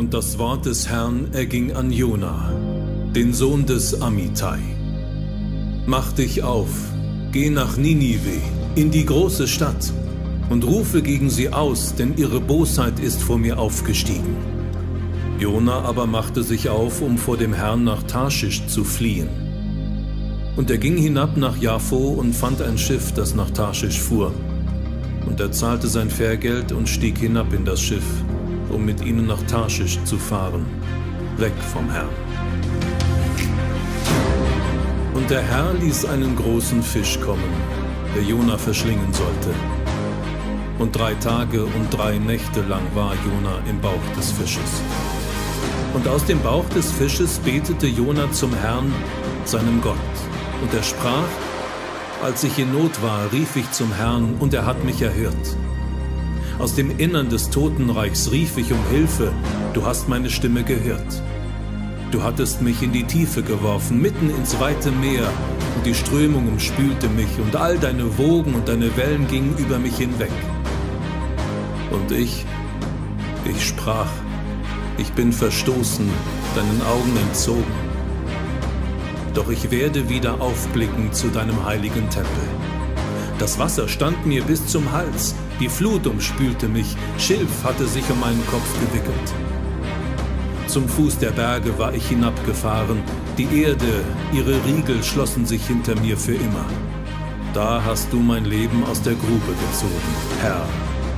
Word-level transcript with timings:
Und 0.00 0.14
das 0.14 0.38
Wort 0.38 0.64
des 0.64 0.88
Herrn 0.88 1.28
erging 1.34 1.76
an 1.76 1.92
Jona, 1.92 2.54
den 3.14 3.34
Sohn 3.34 3.66
des 3.66 4.00
Amittai. 4.00 4.58
Mach 5.84 6.12
dich 6.12 6.42
auf, 6.42 6.70
geh 7.32 7.50
nach 7.50 7.76
Ninive, 7.76 8.40
in 8.76 8.90
die 8.90 9.04
große 9.04 9.46
Stadt, 9.46 9.92
und 10.48 10.64
rufe 10.64 11.02
gegen 11.02 11.28
sie 11.28 11.52
aus, 11.52 11.94
denn 11.94 12.16
ihre 12.16 12.40
Bosheit 12.40 12.98
ist 12.98 13.22
vor 13.22 13.36
mir 13.36 13.58
aufgestiegen. 13.58 14.38
Jona 15.38 15.82
aber 15.82 16.06
machte 16.06 16.44
sich 16.44 16.70
auf, 16.70 17.02
um 17.02 17.18
vor 17.18 17.36
dem 17.36 17.52
Herrn 17.52 17.84
nach 17.84 18.02
Tarschisch 18.04 18.66
zu 18.68 18.84
fliehen. 18.84 19.28
Und 20.56 20.70
er 20.70 20.78
ging 20.78 20.96
hinab 20.96 21.36
nach 21.36 21.58
Jaffo 21.58 22.14
und 22.18 22.34
fand 22.34 22.62
ein 22.62 22.78
Schiff, 22.78 23.12
das 23.12 23.34
nach 23.34 23.50
Tarschisch 23.50 24.00
fuhr. 24.00 24.32
Und 25.26 25.40
er 25.40 25.52
zahlte 25.52 25.88
sein 25.88 26.08
Fährgeld 26.08 26.72
und 26.72 26.88
stieg 26.88 27.18
hinab 27.18 27.52
in 27.52 27.66
das 27.66 27.82
Schiff, 27.82 28.24
um 28.70 28.84
mit 28.84 29.04
ihnen 29.04 29.26
nach 29.26 29.42
Tarschisch 29.42 29.98
zu 30.04 30.16
fahren, 30.18 30.66
weg 31.36 31.52
vom 31.72 31.90
Herrn. 31.90 32.08
Und 35.14 35.28
der 35.28 35.42
Herr 35.42 35.74
ließ 35.74 36.06
einen 36.06 36.36
großen 36.36 36.82
Fisch 36.82 37.20
kommen, 37.20 37.52
der 38.14 38.22
Jona 38.22 38.56
verschlingen 38.56 39.12
sollte. 39.12 39.54
Und 40.78 40.96
drei 40.96 41.14
Tage 41.14 41.64
und 41.64 41.90
drei 41.90 42.18
Nächte 42.18 42.62
lang 42.62 42.82
war 42.94 43.12
Jona 43.26 43.58
im 43.68 43.80
Bauch 43.80 44.16
des 44.16 44.32
Fisches. 44.32 44.82
Und 45.92 46.08
aus 46.08 46.24
dem 46.24 46.40
Bauch 46.40 46.68
des 46.70 46.90
Fisches 46.90 47.38
betete 47.40 47.86
Jona 47.86 48.30
zum 48.32 48.54
Herrn, 48.54 48.92
seinem 49.44 49.80
Gott. 49.82 49.96
Und 50.62 50.72
er 50.72 50.82
sprach, 50.82 51.28
als 52.22 52.44
ich 52.44 52.58
in 52.58 52.72
Not 52.72 53.02
war, 53.02 53.32
rief 53.32 53.56
ich 53.56 53.70
zum 53.72 53.92
Herrn, 53.92 54.36
und 54.40 54.54
er 54.54 54.66
hat 54.66 54.84
mich 54.84 55.02
erhört. 55.02 55.56
Aus 56.60 56.74
dem 56.74 56.98
Innern 56.98 57.30
des 57.30 57.48
Totenreichs 57.48 58.32
rief 58.32 58.58
ich 58.58 58.70
um 58.70 58.78
Hilfe, 58.90 59.32
du 59.72 59.86
hast 59.86 60.10
meine 60.10 60.28
Stimme 60.28 60.62
gehört. 60.62 61.22
Du 62.10 62.22
hattest 62.22 62.60
mich 62.60 62.82
in 62.82 62.92
die 62.92 63.04
Tiefe 63.04 63.42
geworfen, 63.42 64.02
mitten 64.02 64.28
ins 64.28 64.60
weite 64.60 64.90
Meer, 64.90 65.26
und 65.76 65.86
die 65.86 65.94
Strömung 65.94 66.48
umspülte 66.48 67.08
mich, 67.08 67.30
und 67.38 67.56
all 67.56 67.78
deine 67.78 68.18
Wogen 68.18 68.52
und 68.54 68.68
deine 68.68 68.94
Wellen 68.98 69.26
gingen 69.26 69.56
über 69.56 69.78
mich 69.78 69.96
hinweg. 69.96 70.30
Und 71.92 72.12
ich, 72.12 72.44
ich 73.48 73.66
sprach, 73.66 74.10
ich 74.98 75.10
bin 75.12 75.32
verstoßen, 75.32 76.10
deinen 76.54 76.82
Augen 76.82 77.16
entzogen. 77.26 77.72
Doch 79.32 79.48
ich 79.48 79.70
werde 79.70 80.10
wieder 80.10 80.42
aufblicken 80.42 81.10
zu 81.14 81.28
deinem 81.28 81.64
heiligen 81.64 82.10
Tempel. 82.10 82.48
Das 83.38 83.58
Wasser 83.58 83.88
stand 83.88 84.26
mir 84.26 84.42
bis 84.42 84.66
zum 84.66 84.92
Hals, 84.92 85.34
die 85.60 85.68
Flut 85.68 86.06
umspülte 86.06 86.68
mich, 86.68 86.96
Schilf 87.18 87.62
hatte 87.62 87.86
sich 87.86 88.08
um 88.10 88.18
meinen 88.18 88.44
Kopf 88.46 88.68
gewickelt. 88.80 89.34
Zum 90.66 90.88
Fuß 90.88 91.18
der 91.18 91.30
Berge 91.30 91.78
war 91.78 91.92
ich 91.94 92.08
hinabgefahren, 92.08 93.02
die 93.36 93.62
Erde, 93.62 94.04
ihre 94.32 94.64
Riegel 94.64 95.02
schlossen 95.02 95.44
sich 95.44 95.66
hinter 95.66 95.94
mir 96.00 96.16
für 96.16 96.34
immer. 96.34 96.64
Da 97.52 97.82
hast 97.84 98.12
du 98.12 98.18
mein 98.18 98.44
Leben 98.44 98.84
aus 98.84 99.02
der 99.02 99.14
Grube 99.14 99.52
gezogen, 99.52 100.14
Herr, 100.40 100.64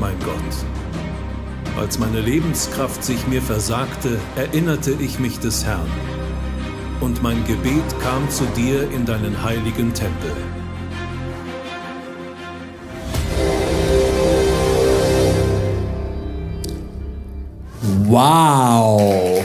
mein 0.01 0.19
Gott. 0.25 1.77
Als 1.79 1.98
meine 1.98 2.20
Lebenskraft 2.20 3.05
sich 3.05 3.27
mir 3.29 3.43
versagte, 3.43 4.19
erinnerte 4.37 4.93
ich 4.98 5.19
mich 5.19 5.39
des 5.39 5.65
Herrn. 5.65 5.91
Und 7.01 7.23
mein 7.23 7.45
Gebet 7.45 8.01
kam 8.03 8.29
zu 8.31 8.45
dir 8.57 8.91
in 8.91 9.05
deinen 9.05 9.43
heiligen 9.43 9.93
Tempel. 9.95 10.33
Wow! 18.12 19.42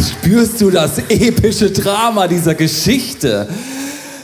Spürst 0.00 0.60
du 0.60 0.68
das 0.68 0.98
epische 1.08 1.70
Drama 1.70 2.26
dieser 2.26 2.56
Geschichte? 2.56 3.48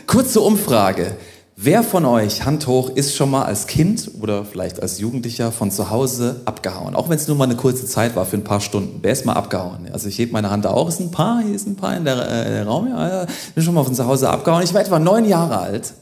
Kurze 0.08 0.40
Umfrage. 0.40 1.16
Wer 1.54 1.84
von 1.84 2.04
euch, 2.04 2.44
Hand 2.44 2.66
hoch, 2.66 2.90
ist 2.90 3.14
schon 3.14 3.30
mal 3.30 3.44
als 3.44 3.68
Kind 3.68 4.10
oder 4.20 4.44
vielleicht 4.44 4.82
als 4.82 4.98
Jugendlicher 4.98 5.52
von 5.52 5.70
zu 5.70 5.90
Hause 5.90 6.40
abgehauen? 6.46 6.96
Auch 6.96 7.08
wenn 7.08 7.16
es 7.16 7.28
nur 7.28 7.36
mal 7.36 7.44
eine 7.44 7.54
kurze 7.54 7.86
Zeit 7.86 8.16
war, 8.16 8.26
für 8.26 8.38
ein 8.38 8.42
paar 8.42 8.60
Stunden. 8.60 8.98
Wer 9.02 9.12
ist 9.12 9.24
mal 9.24 9.34
abgehauen? 9.34 9.88
Also 9.92 10.08
ich 10.08 10.18
hebe 10.18 10.32
meine 10.32 10.50
Hand 10.50 10.66
auch. 10.66 10.88
Es 10.88 10.96
sind 10.96 11.10
ein 11.10 11.12
paar, 11.12 11.40
hier 11.40 11.54
ist 11.54 11.68
ein 11.68 11.76
paar 11.76 11.96
in 11.96 12.04
der, 12.04 12.28
äh, 12.28 12.50
der 12.50 12.66
Raum. 12.66 12.88
Ja, 12.88 13.24
bin 13.54 13.62
schon 13.62 13.74
mal 13.74 13.84
von 13.84 13.94
zu 13.94 14.04
Hause 14.04 14.30
abgehauen. 14.30 14.64
Ich 14.64 14.74
war 14.74 14.80
etwa 14.80 14.98
neun 14.98 15.26
Jahre 15.26 15.60
alt. 15.60 15.94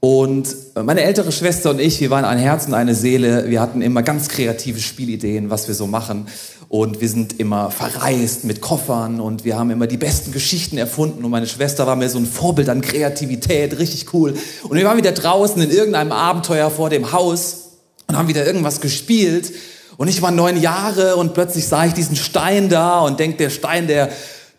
Und 0.00 0.48
meine 0.74 1.02
ältere 1.02 1.32
Schwester 1.32 1.70
und 1.70 1.80
ich, 1.80 2.00
wir 2.00 2.10
waren 2.10 2.24
ein 2.24 2.38
Herz 2.38 2.66
und 2.66 2.74
eine 2.74 2.94
Seele. 2.94 3.48
Wir 3.48 3.60
hatten 3.60 3.82
immer 3.82 4.02
ganz 4.02 4.28
kreative 4.28 4.80
Spielideen, 4.80 5.50
was 5.50 5.68
wir 5.68 5.74
so 5.74 5.86
machen. 5.86 6.26
Und 6.68 7.00
wir 7.00 7.08
sind 7.08 7.38
immer 7.38 7.70
verreist 7.70 8.44
mit 8.44 8.60
Koffern 8.60 9.20
und 9.20 9.44
wir 9.44 9.56
haben 9.56 9.70
immer 9.70 9.86
die 9.86 9.96
besten 9.96 10.32
Geschichten 10.32 10.78
erfunden. 10.78 11.24
Und 11.24 11.30
meine 11.30 11.46
Schwester 11.46 11.86
war 11.86 11.96
mir 11.96 12.08
so 12.08 12.18
ein 12.18 12.26
Vorbild 12.26 12.68
an 12.68 12.80
Kreativität, 12.80 13.78
richtig 13.78 14.12
cool. 14.12 14.34
Und 14.64 14.76
wir 14.76 14.84
waren 14.84 14.96
wieder 14.96 15.12
draußen 15.12 15.62
in 15.62 15.70
irgendeinem 15.70 16.12
Abenteuer 16.12 16.70
vor 16.70 16.90
dem 16.90 17.12
Haus 17.12 17.68
und 18.08 18.16
haben 18.16 18.28
wieder 18.28 18.44
irgendwas 18.44 18.80
gespielt. 18.80 19.52
Und 19.96 20.08
ich 20.08 20.20
war 20.22 20.30
neun 20.30 20.60
Jahre 20.60 21.16
und 21.16 21.34
plötzlich 21.34 21.66
sah 21.66 21.86
ich 21.86 21.94
diesen 21.94 22.16
Stein 22.16 22.68
da 22.68 23.00
und 23.00 23.18
denk, 23.18 23.38
der 23.38 23.50
Stein, 23.50 23.86
der 23.86 24.10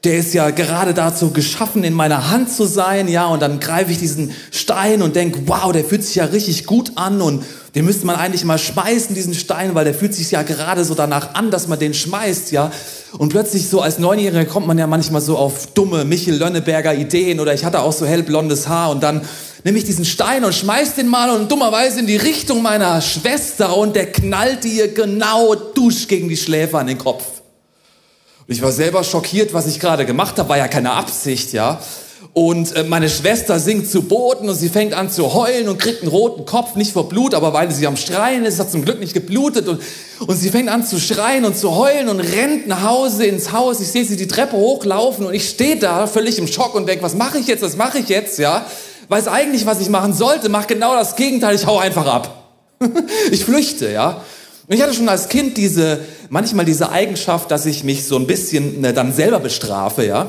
der 0.03 0.19
ist 0.19 0.33
ja 0.33 0.51
gerade 0.51 0.93
dazu 0.93 1.31
geschaffen, 1.31 1.83
in 1.83 1.93
meiner 1.93 2.29
Hand 2.29 2.51
zu 2.51 2.65
sein, 2.65 3.07
ja, 3.07 3.25
und 3.25 3.41
dann 3.41 3.59
greife 3.59 3.91
ich 3.91 3.97
diesen 3.97 4.31
Stein 4.51 5.01
und 5.01 5.15
denke, 5.15 5.41
wow, 5.47 5.71
der 5.71 5.83
fühlt 5.83 6.03
sich 6.03 6.15
ja 6.15 6.25
richtig 6.25 6.65
gut 6.65 6.91
an 6.95 7.19
und 7.19 7.43
den 7.73 7.83
müsste 7.83 8.05
man 8.05 8.15
eigentlich 8.15 8.45
mal 8.45 8.59
schmeißen, 8.59 9.15
diesen 9.15 9.33
Stein, 9.33 9.73
weil 9.75 9.85
der 9.85 9.93
fühlt 9.93 10.13
sich 10.13 10.31
ja 10.31 10.43
gerade 10.43 10.85
so 10.85 10.93
danach 10.93 11.33
an, 11.33 11.51
dass 11.51 11.67
man 11.67 11.79
den 11.79 11.93
schmeißt, 11.93 12.51
ja. 12.51 12.71
Und 13.17 13.29
plötzlich 13.29 13.69
so 13.69 13.81
als 13.81 13.97
Neunjähriger 13.99 14.45
kommt 14.45 14.67
man 14.67 14.77
ja 14.77 14.85
manchmal 14.85 15.21
so 15.21 15.37
auf 15.37 15.67
dumme 15.73 16.05
Michel 16.05 16.35
Lönneberger 16.35 16.93
Ideen 16.93 17.39
oder 17.39 17.53
ich 17.53 17.65
hatte 17.65 17.81
auch 17.81 17.93
so 17.93 18.05
hellblondes 18.05 18.67
Haar 18.67 18.91
und 18.91 19.01
dann 19.01 19.21
nehme 19.63 19.79
ich 19.79 19.85
diesen 19.85 20.05
Stein 20.05 20.45
und 20.45 20.53
schmeiß 20.53 20.95
den 20.95 21.07
mal 21.07 21.29
und 21.31 21.51
dummerweise 21.51 21.99
in 21.99 22.07
die 22.07 22.17
Richtung 22.17 22.61
meiner 22.61 23.01
Schwester 23.01 23.75
und 23.75 23.95
der 23.95 24.11
knallt 24.11 24.63
ihr 24.65 24.93
genau 24.93 25.55
dusch 25.55 26.07
gegen 26.07 26.29
die 26.29 26.37
Schläfe 26.37 26.77
an 26.77 26.87
den 26.87 26.97
Kopf. 26.97 27.36
Ich 28.49 28.61
war 28.61 28.71
selber 28.71 29.03
schockiert, 29.03 29.53
was 29.53 29.67
ich 29.67 29.77
gerade 29.77 30.05
gemacht 30.05 30.39
habe, 30.39 30.47
war 30.47 30.57
ja 30.57 30.69
keine 30.69 30.93
Absicht, 30.93 31.51
ja. 31.51 31.81
Und 32.31 32.73
äh, 32.77 32.83
meine 32.83 33.09
Schwester 33.09 33.59
sinkt 33.59 33.89
zu 33.89 34.03
Boden 34.03 34.47
und 34.47 34.55
sie 34.55 34.69
fängt 34.69 34.93
an 34.93 35.11
zu 35.11 35.33
heulen 35.33 35.67
und 35.67 35.79
kriegt 35.79 36.01
einen 36.01 36.11
roten 36.11 36.45
Kopf, 36.45 36.75
nicht 36.75 36.93
vor 36.93 37.09
Blut, 37.09 37.33
aber 37.33 37.51
weil 37.51 37.69
sie 37.71 37.85
am 37.85 37.97
Schreien 37.97 38.45
ist, 38.45 38.59
hat 38.59 38.71
zum 38.71 38.85
Glück 38.85 39.01
nicht 39.01 39.13
geblutet 39.13 39.67
und, 39.67 39.81
und 40.25 40.37
sie 40.37 40.49
fängt 40.49 40.69
an 40.69 40.85
zu 40.85 40.97
schreien 40.97 41.43
und 41.43 41.57
zu 41.57 41.75
heulen 41.75 42.07
und 42.07 42.21
rennt 42.21 42.67
nach 42.67 42.83
Hause 42.83 43.25
ins 43.25 43.51
Haus. 43.51 43.81
Ich 43.81 43.89
sehe 43.89 44.05
sie 44.05 44.15
die 44.15 44.27
Treppe 44.27 44.55
hochlaufen 44.55 45.25
und 45.25 45.33
ich 45.33 45.49
stehe 45.49 45.75
da 45.75 46.07
völlig 46.07 46.37
im 46.37 46.47
Schock 46.47 46.73
und 46.73 46.87
denke, 46.87 47.03
was 47.03 47.15
mache 47.15 47.39
ich 47.39 47.47
jetzt, 47.47 47.63
was 47.63 47.75
mache 47.75 47.99
ich 47.99 48.07
jetzt, 48.07 48.39
ja? 48.39 48.65
Weiß 49.09 49.27
eigentlich, 49.27 49.65
was 49.65 49.81
ich 49.81 49.89
machen 49.89 50.13
sollte, 50.13 50.47
mach 50.47 50.67
genau 50.67 50.95
das 50.95 51.17
Gegenteil, 51.17 51.55
ich 51.55 51.65
hau 51.65 51.79
einfach 51.79 52.05
ab. 52.05 52.49
ich 53.31 53.43
flüchte, 53.43 53.91
ja. 53.91 54.21
Und 54.67 54.75
ich 54.75 54.81
hatte 54.81 54.93
schon 54.93 55.07
als 55.07 55.29
Kind 55.29 55.55
diese, 55.55 55.99
manchmal 56.29 56.65
diese 56.65 56.91
Eigenschaft, 56.91 57.51
dass 57.51 57.65
ich 57.65 57.85
mich 57.85 58.05
so 58.05 58.17
ein 58.17 58.27
bisschen 58.27 58.81
ne, 58.81 58.93
dann 58.93 59.13
selber 59.13 59.39
bestrafe, 59.39 60.05
ja. 60.05 60.27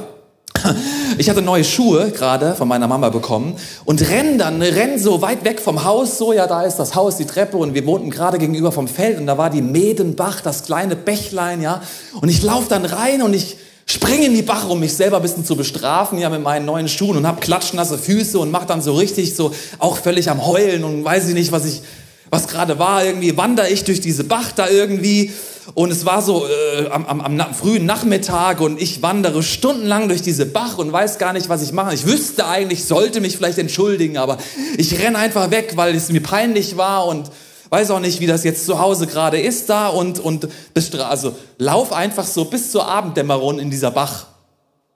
Ich 1.19 1.29
hatte 1.29 1.43
neue 1.43 1.65
Schuhe 1.65 2.11
gerade 2.11 2.55
von 2.55 2.69
meiner 2.69 2.87
Mama 2.87 3.09
bekommen 3.09 3.57
und 3.85 4.09
renn 4.09 4.39
dann, 4.39 4.63
renn 4.63 4.99
so 4.99 5.23
weit 5.23 5.45
weg 5.45 5.61
vom 5.61 5.85
Haus, 5.85 6.19
so, 6.19 6.33
ja, 6.33 6.47
da 6.47 6.63
ist 6.63 6.77
das 6.77 6.95
Haus, 6.95 7.17
die 7.17 7.25
Treppe 7.25 7.57
und 7.57 7.75
wir 7.75 7.87
wohnten 7.87 8.11
gerade 8.11 8.39
gegenüber 8.39 8.71
vom 8.71 8.87
Feld 8.87 9.19
und 9.19 9.27
da 9.27 9.39
war 9.39 9.51
die 9.51 9.63
Medenbach, 9.63 10.41
das 10.41 10.65
kleine 10.65 10.95
Bächlein, 10.95 11.61
ja. 11.61 11.83
Und 12.21 12.29
ich 12.29 12.43
laufe 12.43 12.69
dann 12.69 12.85
rein 12.85 13.23
und 13.23 13.35
ich 13.35 13.57
springe 13.87 14.27
in 14.27 14.35
die 14.35 14.43
Bach, 14.43 14.69
um 14.69 14.81
mich 14.81 14.95
selber 14.95 15.17
ein 15.17 15.23
bisschen 15.23 15.45
zu 15.45 15.57
bestrafen, 15.57 16.19
ja, 16.19 16.29
mit 16.29 16.43
meinen 16.43 16.67
neuen 16.67 16.89
Schuhen 16.89 17.17
und 17.17 17.27
hab 17.27 17.41
klatschnasse 17.41 17.99
Füße 17.99 18.39
und 18.39 18.51
mach 18.51 18.67
dann 18.67 18.83
so 18.83 18.95
richtig 18.95 19.35
so, 19.35 19.53
auch 19.79 19.97
völlig 19.97 20.31
am 20.31 20.47
Heulen 20.47 20.85
und 20.85 21.05
weiß 21.05 21.29
ich 21.29 21.35
nicht, 21.35 21.51
was 21.51 21.65
ich, 21.65 21.83
was 22.31 22.49
gerade 22.49 22.79
war. 22.79 23.05
Irgendwie 23.05 23.37
wandere 23.37 23.69
ich 23.69 23.85
durch 23.85 24.01
diese 24.01 24.25
Bach 24.25 24.53
da 24.53 24.69
irgendwie 24.69 25.33
und 25.75 25.91
es 25.91 26.07
war 26.07 26.23
so 26.23 26.47
äh, 26.47 26.89
am, 26.89 27.07
am, 27.07 27.41
am 27.41 27.55
frühen 27.55 27.85
Nachmittag 27.85 28.61
und 28.61 28.81
ich 28.81 29.03
wandere 29.03 29.43
stundenlang 29.43 30.09
durch 30.09 30.23
diese 30.23 30.47
Bach 30.47 30.79
und 30.79 30.93
weiß 30.93 31.19
gar 31.19 31.33
nicht, 31.33 31.49
was 31.49 31.63
ich 31.63 31.73
mache. 31.73 31.95
Ich 31.95 32.07
wüsste 32.07 32.47
eigentlich, 32.47 32.85
sollte 32.85 33.21
mich 33.21 33.37
vielleicht 33.37 33.59
entschuldigen, 33.59 34.17
aber 34.17 34.39
ich 34.77 34.99
renne 34.99 35.19
einfach 35.19 35.51
weg, 35.51 35.73
weil 35.75 35.95
es 35.95 36.11
mir 36.11 36.23
peinlich 36.23 36.77
war 36.77 37.07
und 37.07 37.31
weiß 37.71 37.91
auch 37.91 38.01
nicht, 38.01 38.21
wie 38.21 38.27
das 38.27 38.45
jetzt 38.45 38.65
zu 38.65 38.79
Hause 38.79 39.07
gerade 39.07 39.39
ist 39.39 39.69
da 39.69 39.89
und, 39.89 40.19
und 40.19 40.49
also 40.99 41.37
lauf 41.59 41.93
einfach 41.93 42.27
so 42.27 42.47
bis 42.47 42.71
zur 42.71 42.89
Abenddämmerung 42.89 43.59
in 43.59 43.71
dieser 43.71 43.91
Bach 43.91 44.27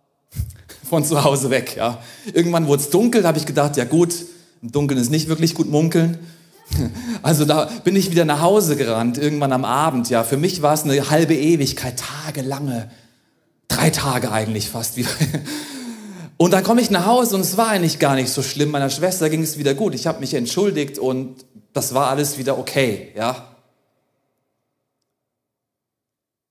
von 0.89 1.05
zu 1.05 1.23
Hause 1.23 1.51
weg. 1.51 1.77
Ja. 1.77 1.99
Irgendwann 2.33 2.67
wurde 2.67 2.83
es 2.83 2.89
dunkel, 2.89 3.27
habe 3.27 3.39
ich 3.39 3.45
gedacht, 3.45 3.77
ja 3.77 3.85
gut, 3.85 4.15
im 4.63 4.73
Dunkeln 4.73 4.99
ist 4.99 5.11
nicht 5.11 5.29
wirklich 5.29 5.55
gut 5.55 5.69
munkeln. 5.69 6.19
Also 7.23 7.45
da 7.45 7.67
bin 7.85 7.95
ich 7.95 8.11
wieder 8.11 8.25
nach 8.25 8.41
Hause 8.41 8.77
gerannt, 8.77 9.17
irgendwann 9.19 9.53
am 9.53 9.65
Abend. 9.65 10.11
Ja, 10.11 10.25
für 10.25 10.37
mich 10.37 10.63
war 10.63 10.75
es 10.75 10.85
eine 10.85 11.11
halbe 11.11 11.35
Ewigkeit, 11.35 11.99
tagelange, 11.99 12.91
drei 13.69 13.91
Tage 13.91 14.33
eigentlich 14.33 14.69
fast 14.69 14.97
wieder. 14.97 15.11
Und 16.37 16.51
dann 16.51 16.65
komme 16.65 16.81
ich 16.81 16.91
nach 16.91 17.07
Hause 17.07 17.37
und 17.37 17.43
es 17.43 17.57
war 17.57 17.69
eigentlich 17.69 18.01
gar 18.01 18.17
nicht 18.17 18.29
so 18.29 18.43
schlimm. 18.43 18.73
Meiner 18.73 18.91
Schwester 18.91 19.31
ging 19.31 19.43
es 19.43 19.59
wieder 19.59 19.75
gut. 19.75 19.95
Ich 19.95 20.09
habe 20.09 20.19
mich 20.19 20.35
entschuldigt 20.35 20.99
und 20.99 21.45
das 21.73 21.95
war 21.95 22.09
alles 22.09 22.37
wieder 22.37 22.59
okay. 22.59 23.13
Ja. 23.15 23.55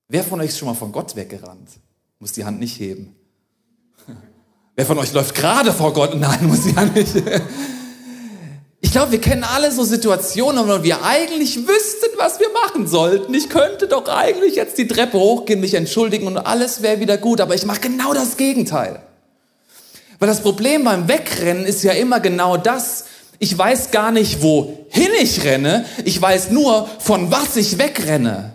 Wer 0.08 0.24
von 0.24 0.40
euch 0.40 0.48
ist 0.48 0.58
schon 0.58 0.68
mal 0.68 0.74
von 0.74 0.92
Gott 0.92 1.14
weggerannt? 1.14 1.68
Muss 2.18 2.32
die 2.32 2.46
Hand 2.46 2.58
nicht 2.58 2.80
heben. 2.80 3.14
Wer 4.76 4.86
von 4.86 4.96
euch 4.96 5.12
läuft 5.12 5.34
gerade 5.34 5.72
vor 5.72 5.92
Gott? 5.92 6.18
Nein, 6.18 6.46
muss 6.46 6.62
die 6.62 6.74
Hand 6.74 6.94
nicht. 6.96 7.14
Ich 8.92 8.94
glaube, 8.98 9.12
wir 9.12 9.22
kennen 9.22 9.42
alle 9.42 9.72
so 9.72 9.84
Situationen, 9.84 10.68
wo 10.68 10.82
wir 10.82 11.02
eigentlich 11.02 11.56
wüssten, 11.66 12.10
was 12.18 12.40
wir 12.40 12.50
machen 12.50 12.86
sollten. 12.86 13.32
Ich 13.32 13.48
könnte 13.48 13.88
doch 13.88 14.06
eigentlich 14.06 14.54
jetzt 14.54 14.76
die 14.76 14.86
Treppe 14.86 15.18
hochgehen, 15.18 15.60
mich 15.60 15.72
entschuldigen 15.72 16.26
und 16.26 16.36
alles 16.36 16.82
wäre 16.82 17.00
wieder 17.00 17.16
gut, 17.16 17.40
aber 17.40 17.54
ich 17.54 17.64
mache 17.64 17.80
genau 17.80 18.12
das 18.12 18.36
Gegenteil. 18.36 19.00
Weil 20.18 20.28
das 20.28 20.42
Problem 20.42 20.84
beim 20.84 21.08
Wegrennen 21.08 21.64
ist 21.64 21.82
ja 21.82 21.92
immer 21.92 22.20
genau 22.20 22.58
das, 22.58 23.06
ich 23.38 23.56
weiß 23.56 23.92
gar 23.92 24.10
nicht, 24.10 24.42
wohin 24.42 25.08
ich 25.22 25.42
renne, 25.42 25.86
ich 26.04 26.20
weiß 26.20 26.50
nur, 26.50 26.86
von 26.98 27.32
was 27.32 27.56
ich 27.56 27.78
wegrenne. 27.78 28.52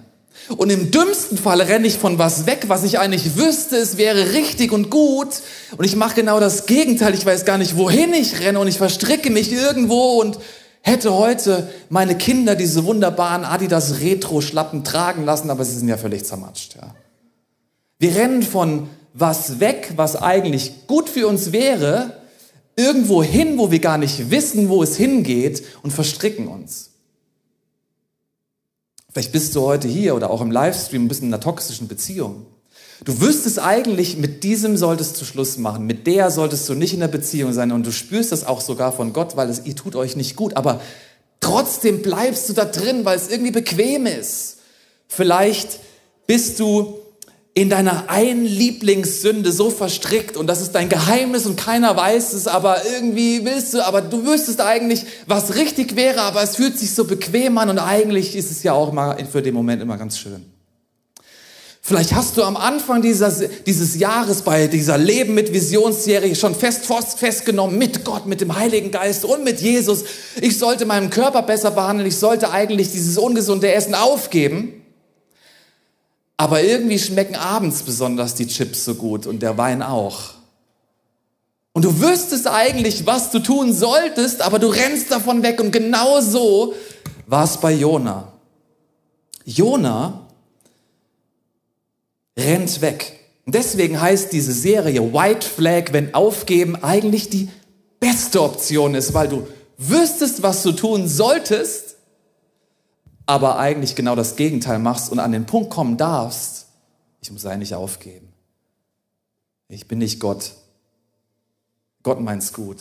Und 0.56 0.70
im 0.70 0.92
dümmsten 0.92 1.38
Fall 1.38 1.62
renne 1.62 1.88
ich 1.88 1.98
von 1.98 2.18
was 2.18 2.46
weg, 2.46 2.66
was 2.68 2.84
ich 2.84 3.00
eigentlich 3.00 3.36
wüsste, 3.36 3.76
es 3.76 3.98
wäre 3.98 4.34
richtig 4.34 4.72
und 4.72 4.90
gut. 4.90 5.42
Und 5.78 5.84
ich 5.84 5.96
mache 5.96 6.16
genau 6.16 6.40
das 6.40 6.66
Gegenteil. 6.66 7.14
Ich 7.14 7.26
weiß 7.26 7.44
gar 7.44 7.58
nicht, 7.58 7.76
wohin 7.76 8.14
ich 8.14 8.40
renne 8.40 8.60
und 8.60 8.68
ich 8.68 8.78
verstricke 8.78 9.30
mich 9.30 9.52
irgendwo 9.52 10.22
und 10.22 10.40
hätte 10.82 11.14
heute 11.14 11.70
meine 11.90 12.18
Kinder 12.18 12.56
diese 12.56 12.86
wunderbaren 12.86 13.44
Adidas 13.44 14.00
Retro-Schlappen 14.00 14.86
tragen 14.86 15.26
lassen, 15.26 15.50
aber 15.50 15.66
sie 15.66 15.78
sind 15.78 15.90
ja 15.90 15.98
völlig 15.98 16.24
zermatscht. 16.24 16.76
Ja. 16.76 16.96
Wir 18.00 18.16
rennen 18.16 18.42
von 18.42 18.90
was 19.14 19.60
weg, 19.60 19.94
was 19.98 20.16
eigentlich 20.16 20.88
gut 20.88 21.10
für 21.10 21.28
uns 21.28 21.52
wäre, 21.52 22.22
irgendwo 22.78 23.22
hin, 23.22 23.58
wo 23.58 23.72
wir 23.72 23.80
gar 23.80 23.98
nicht 23.98 24.30
wissen, 24.32 24.70
wo 24.70 24.82
es 24.82 24.96
hingeht 24.96 25.64
und 25.82 25.92
verstricken 25.92 26.48
uns. 26.48 26.92
Vielleicht 29.18 29.32
bist 29.32 29.56
du 29.56 29.62
heute 29.62 29.88
hier 29.88 30.14
oder 30.14 30.30
auch 30.30 30.42
im 30.42 30.52
Livestream 30.52 31.04
ein 31.04 31.08
bisschen 31.08 31.30
in 31.30 31.34
einer 31.34 31.42
toxischen 31.42 31.88
Beziehung. 31.88 32.46
Du 33.04 33.20
wüsstest 33.20 33.58
eigentlich, 33.58 34.16
mit 34.16 34.44
diesem 34.44 34.78
solltest 34.78 35.20
du 35.20 35.26
Schluss 35.26 35.58
machen, 35.58 35.88
mit 35.88 36.06
der 36.06 36.30
solltest 36.30 36.70
du 36.70 36.76
nicht 36.76 36.94
in 36.94 37.00
der 37.00 37.08
Beziehung 37.08 37.52
sein 37.52 37.72
und 37.72 37.84
du 37.84 37.92
spürst 37.92 38.32
das 38.32 38.46
auch 38.46 38.62
sogar 38.62 38.92
von 38.92 39.14
Gott, 39.14 39.36
weil 39.36 39.50
es 39.50 39.66
ihr 39.66 39.76
tut 39.76 39.96
euch 39.96 40.16
nicht 40.16 40.36
gut, 40.36 40.56
aber 40.56 40.82
trotzdem 41.40 42.04
bleibst 42.04 42.48
du 42.48 42.54
da 42.54 42.66
drin, 42.66 43.06
weil 43.06 43.18
es 43.18 43.28
irgendwie 43.28 43.50
bequem 43.50 44.06
ist. 44.06 44.58
Vielleicht 45.08 45.80
bist 46.28 46.60
du 46.60 47.00
in 47.58 47.72
deiner 47.72 48.08
einen 48.08 48.46
Lieblingssünde 48.46 49.52
so 49.52 49.72
verstrickt 49.72 50.38
und 50.38 50.46
das 50.46 50.62
ist 50.62 50.76
dein 50.76 50.90
Geheimnis 50.90 51.48
und 51.48 51.58
keiner 51.58 51.98
weiß 51.98 52.34
es, 52.34 52.46
aber 52.46 52.86
irgendwie 52.86 53.46
willst 53.46 53.74
du, 53.74 53.84
aber 53.84 54.02
du 54.02 54.28
wüsstest 54.28 54.62
eigentlich, 54.62 55.06
was 55.26 55.56
richtig 55.56 55.96
wäre, 55.96 56.22
aber 56.22 56.44
es 56.44 56.56
fühlt 56.56 56.78
sich 56.78 56.94
so 56.94 57.06
bequem 57.06 57.58
an 57.58 57.72
und 57.72 57.80
eigentlich 57.80 58.36
ist 58.36 58.52
es 58.52 58.62
ja 58.62 58.74
auch 58.74 58.94
mal 58.94 59.18
für 59.26 59.42
den 59.42 59.56
Moment 59.56 59.82
immer 59.82 59.98
ganz 59.98 60.20
schön. 60.20 60.46
Vielleicht 61.82 62.14
hast 62.14 62.38
du 62.38 62.44
am 62.44 62.58
Anfang 62.58 63.02
dieses, 63.02 63.44
dieses 63.66 63.98
Jahres 63.98 64.44
bei 64.44 64.68
dieser 64.68 65.00
Leben 65.00 65.34
mit 65.34 65.52
Visionsserie 65.52 66.36
schon 66.36 66.54
fest, 66.54 66.86
festgenommen 67.18 67.76
mit 67.76 68.06
Gott, 68.06 68.28
mit 68.28 68.40
dem 68.40 68.56
Heiligen 68.56 68.92
Geist 68.92 69.26
und 69.26 69.44
mit 69.44 69.62
Jesus. 69.62 70.04
Ich 70.42 70.60
sollte 70.60 70.86
meinen 70.86 71.10
Körper 71.10 71.42
besser 71.42 71.72
behandeln. 71.72 72.08
Ich 72.08 72.18
sollte 72.18 72.52
eigentlich 72.52 72.92
dieses 72.92 73.18
ungesunde 73.18 73.74
Essen 73.74 73.96
aufgeben. 73.96 74.77
Aber 76.38 76.62
irgendwie 76.62 77.00
schmecken 77.00 77.36
abends 77.36 77.82
besonders 77.82 78.36
die 78.36 78.48
Chips 78.48 78.86
so 78.86 78.96
gut 78.96 79.26
und 79.26 79.42
der 79.42 79.58
Wein 79.58 79.82
auch. 79.82 80.36
Und 81.74 81.84
du 81.84 82.00
wüsstest 82.00 82.48
eigentlich, 82.48 83.06
was 83.06 83.32
du 83.32 83.40
tun 83.40 83.74
solltest, 83.74 84.42
aber 84.42 84.60
du 84.60 84.68
rennst 84.68 85.12
davon 85.12 85.44
weg. 85.44 85.60
Und 85.60 85.72
genau 85.72 86.22
so 86.22 86.74
war 87.26 87.44
es 87.44 87.58
bei 87.58 87.72
Jona. 87.72 88.32
Jona 89.46 90.28
rennt 92.38 92.82
weg. 92.82 93.20
Und 93.46 93.56
deswegen 93.56 94.00
heißt 94.00 94.34
diese 94.34 94.54
Serie 94.54 95.14
White 95.14 95.48
Flag, 95.48 95.94
wenn 95.94 96.14
aufgeben, 96.14 96.76
eigentlich 96.84 97.30
die 97.30 97.50
beste 98.00 98.42
Option 98.42 98.94
ist, 98.94 99.14
weil 99.14 99.30
du 99.30 99.48
wüsstest, 99.78 100.44
was 100.44 100.64
du 100.64 100.72
tun 100.72 101.08
solltest, 101.08 101.87
aber 103.28 103.60
eigentlich 103.60 103.96
genau 103.96 104.16
das 104.16 104.38
Gegenteil 104.38 104.80
machst 104.80 105.12
und 105.12 105.20
an 105.20 105.34
den 105.34 105.46
Punkt 105.46 105.70
kommen 105.70 105.98
darfst, 105.98 106.66
ich 107.22 107.30
muss 107.30 107.46
eigentlich 107.46 107.76
aufgeben. 107.76 108.30
Ich 109.68 109.88
bin 109.88 110.00
nicht 110.00 110.20
Gott. 110.20 110.54
Gott 112.04 112.22
meint's 112.22 112.54
gut. 112.54 112.78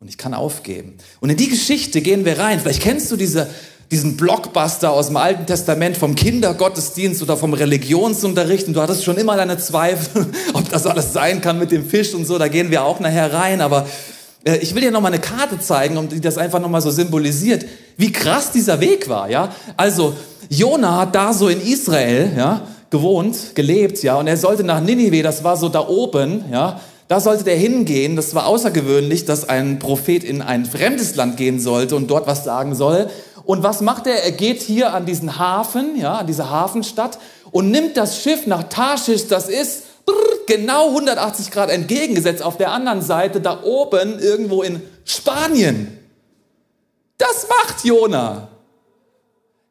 Und 0.00 0.08
ich 0.08 0.18
kann 0.18 0.34
aufgeben. 0.34 0.98
Und 1.20 1.30
in 1.30 1.36
die 1.36 1.48
Geschichte 1.48 2.00
gehen 2.00 2.24
wir 2.24 2.38
rein. 2.38 2.58
Vielleicht 2.58 2.82
kennst 2.82 3.12
du 3.12 3.16
diese, 3.16 3.48
diesen 3.92 4.16
Blockbuster 4.16 4.90
aus 4.90 5.06
dem 5.06 5.16
Alten 5.16 5.46
Testament 5.46 5.96
vom 5.96 6.16
Kindergottesdienst 6.16 7.22
oder 7.22 7.36
vom 7.36 7.54
Religionsunterricht. 7.54 8.66
Und 8.66 8.74
du 8.74 8.82
hattest 8.82 9.04
schon 9.04 9.16
immer 9.18 9.36
deine 9.36 9.56
Zweifel, 9.56 10.26
ob 10.52 10.68
das 10.68 10.84
alles 10.86 11.12
sein 11.12 11.40
kann 11.40 11.60
mit 11.60 11.70
dem 11.70 11.88
Fisch 11.88 12.12
und 12.12 12.24
so. 12.24 12.38
Da 12.38 12.48
gehen 12.48 12.72
wir 12.72 12.82
auch 12.82 12.98
nachher 12.98 13.32
rein. 13.32 13.60
Aber 13.60 13.86
ich 14.44 14.74
will 14.74 14.82
dir 14.82 14.90
noch 14.90 15.00
mal 15.00 15.08
eine 15.08 15.20
Karte 15.20 15.58
zeigen, 15.58 15.96
um 15.96 16.08
die 16.08 16.20
das 16.20 16.38
einfach 16.38 16.60
noch 16.60 16.68
mal 16.68 16.80
so 16.80 16.90
symbolisiert, 16.90 17.64
wie 17.96 18.12
krass 18.12 18.52
dieser 18.52 18.80
Weg 18.80 19.08
war, 19.08 19.30
ja? 19.30 19.50
Also, 19.76 20.14
Jona 20.48 20.98
hat 20.98 21.14
da 21.14 21.32
so 21.32 21.48
in 21.48 21.60
Israel, 21.60 22.30
ja, 22.36 22.62
gewohnt, 22.90 23.54
gelebt, 23.54 24.02
ja, 24.02 24.16
und 24.16 24.26
er 24.26 24.36
sollte 24.36 24.62
nach 24.62 24.80
Ninive, 24.80 25.22
das 25.22 25.42
war 25.42 25.56
so 25.56 25.68
da 25.68 25.88
oben, 25.88 26.44
ja, 26.52 26.80
da 27.08 27.20
sollte 27.20 27.44
der 27.44 27.56
hingehen. 27.56 28.16
Das 28.16 28.34
war 28.34 28.46
außergewöhnlich, 28.46 29.24
dass 29.24 29.48
ein 29.48 29.78
Prophet 29.78 30.24
in 30.24 30.42
ein 30.42 30.64
fremdes 30.64 31.16
Land 31.16 31.36
gehen 31.36 31.60
sollte 31.60 31.96
und 31.96 32.10
dort 32.10 32.26
was 32.26 32.44
sagen 32.44 32.74
soll. 32.74 33.08
Und 33.44 33.62
was 33.62 33.82
macht 33.82 34.06
er? 34.06 34.24
Er 34.24 34.32
geht 34.32 34.62
hier 34.62 34.94
an 34.94 35.04
diesen 35.04 35.38
Hafen, 35.38 35.96
ja, 35.98 36.14
an 36.14 36.26
diese 36.26 36.48
Hafenstadt 36.48 37.18
und 37.50 37.70
nimmt 37.70 37.96
das 37.96 38.22
Schiff 38.22 38.46
nach 38.46 38.64
Tarschisch. 38.64 39.26
Das 39.28 39.48
ist 39.48 39.82
genau 40.46 40.88
180 40.88 41.50
Grad 41.50 41.70
entgegengesetzt 41.70 42.42
auf 42.42 42.56
der 42.56 42.72
anderen 42.72 43.02
Seite, 43.02 43.40
da 43.40 43.62
oben 43.62 44.18
irgendwo 44.18 44.62
in 44.62 44.82
Spanien. 45.04 45.98
Das 47.18 47.46
macht 47.48 47.84
Jona. 47.84 48.48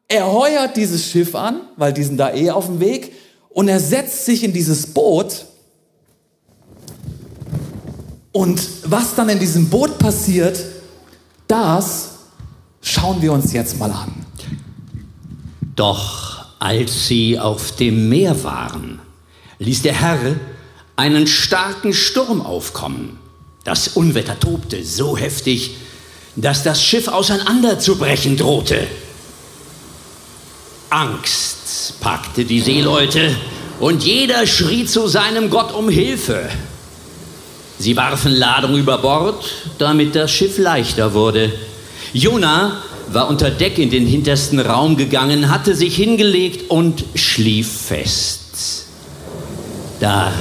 Er 0.08 0.32
heuert 0.32 0.76
dieses 0.76 1.04
Schiff 1.04 1.34
an, 1.34 1.60
weil 1.76 1.92
die 1.92 2.02
sind 2.02 2.18
da 2.18 2.34
eh 2.34 2.50
auf 2.50 2.66
dem 2.66 2.80
Weg, 2.80 3.12
und 3.50 3.68
er 3.68 3.80
setzt 3.80 4.24
sich 4.24 4.42
in 4.42 4.52
dieses 4.52 4.86
Boot. 4.92 5.46
Und 8.32 8.60
was 8.84 9.14
dann 9.14 9.28
in 9.28 9.38
diesem 9.38 9.70
Boot 9.70 9.96
passiert, 9.98 10.58
das 11.46 12.10
schauen 12.82 13.22
wir 13.22 13.32
uns 13.32 13.52
jetzt 13.52 13.78
mal 13.78 13.92
an. 13.92 14.26
Doch 15.76 16.46
als 16.58 17.06
sie 17.06 17.38
auf 17.38 17.76
dem 17.76 18.08
Meer 18.08 18.42
waren, 18.42 19.00
ließ 19.58 19.82
der 19.82 19.94
Herr 19.94 20.36
einen 20.96 21.26
starken 21.26 21.92
Sturm 21.92 22.40
aufkommen. 22.40 23.18
Das 23.64 23.88
Unwetter 23.88 24.38
tobte 24.38 24.84
so 24.84 25.16
heftig, 25.16 25.76
dass 26.36 26.62
das 26.62 26.82
Schiff 26.82 27.08
auseinanderzubrechen 27.08 28.36
drohte. 28.36 28.86
Angst 30.90 32.00
packte 32.00 32.44
die 32.44 32.60
Seeleute 32.60 33.34
und 33.80 34.04
jeder 34.04 34.46
schrie 34.46 34.86
zu 34.86 35.08
seinem 35.08 35.50
Gott 35.50 35.74
um 35.74 35.88
Hilfe. 35.88 36.48
Sie 37.78 37.96
warfen 37.96 38.32
Ladung 38.32 38.76
über 38.76 38.98
Bord, 38.98 39.44
damit 39.78 40.14
das 40.14 40.30
Schiff 40.30 40.58
leichter 40.58 41.14
wurde. 41.14 41.52
Jona 42.12 42.82
war 43.08 43.28
unter 43.28 43.50
Deck 43.50 43.78
in 43.78 43.90
den 43.90 44.06
hintersten 44.06 44.60
Raum 44.60 44.96
gegangen, 44.96 45.50
hatte 45.50 45.74
sich 45.74 45.96
hingelegt 45.96 46.70
und 46.70 47.04
schlief 47.14 47.70
fest. 47.88 48.86
Da 50.00 50.32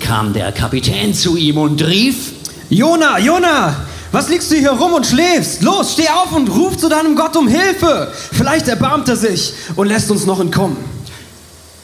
kam 0.00 0.32
der 0.32 0.52
Kapitän 0.52 1.12
zu 1.14 1.36
ihm 1.36 1.58
und 1.58 1.84
rief: 1.84 2.32
Jona, 2.70 3.18
Jona, 3.18 3.76
was 4.12 4.28
liegst 4.28 4.50
du 4.50 4.56
hier 4.56 4.70
rum 4.70 4.94
und 4.94 5.06
schläfst? 5.06 5.62
Los, 5.62 5.92
steh 5.92 6.08
auf 6.08 6.32
und 6.34 6.48
ruf 6.48 6.76
zu 6.76 6.88
deinem 6.88 7.16
Gott 7.16 7.36
um 7.36 7.48
Hilfe. 7.48 8.12
Vielleicht 8.32 8.68
erbarmt 8.68 9.08
er 9.08 9.16
sich 9.16 9.52
und 9.76 9.88
lässt 9.88 10.10
uns 10.10 10.26
noch 10.26 10.40
entkommen. 10.40 10.76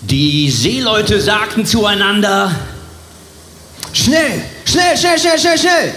Die 0.01 0.51
Seeleute 0.51 1.21
sagten 1.21 1.67
zueinander: 1.67 2.53
Schnell, 3.93 4.43
schnell, 4.65 4.97
schnell, 4.97 5.19
schnell, 5.19 5.39
schnell, 5.39 5.59
schnell. 5.59 5.95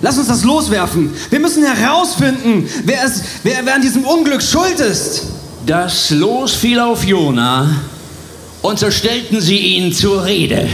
Lass 0.00 0.16
uns 0.16 0.28
das 0.28 0.44
loswerfen. 0.44 1.12
Wir 1.28 1.40
müssen 1.40 1.64
herausfinden, 1.64 2.68
wer, 2.84 3.04
es, 3.04 3.22
wer, 3.42 3.64
wer 3.64 3.74
an 3.74 3.82
diesem 3.82 4.04
Unglück 4.04 4.42
schuld 4.42 4.78
ist. 4.78 5.24
Das 5.66 6.10
Los 6.10 6.54
fiel 6.54 6.78
auf 6.78 7.04
Jona 7.04 7.68
und 8.62 8.78
so 8.78 8.90
stellten 8.90 9.40
sie 9.40 9.58
ihn 9.58 9.92
zur 9.92 10.24
Rede. 10.24 10.68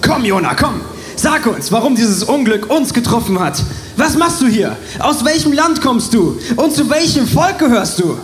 Komm, 0.00 0.24
Jona, 0.24 0.54
komm. 0.54 0.80
Sag 1.16 1.46
uns, 1.46 1.72
warum 1.72 1.96
dieses 1.96 2.22
Unglück 2.22 2.70
uns 2.70 2.94
getroffen 2.94 3.40
hat. 3.40 3.62
Was 3.96 4.16
machst 4.16 4.40
du 4.40 4.46
hier? 4.46 4.76
Aus 5.00 5.24
welchem 5.24 5.52
Land 5.52 5.80
kommst 5.80 6.14
du? 6.14 6.38
Und 6.56 6.72
zu 6.72 6.88
welchem 6.88 7.26
Volk 7.26 7.58
gehörst 7.58 7.98
du? 7.98 8.16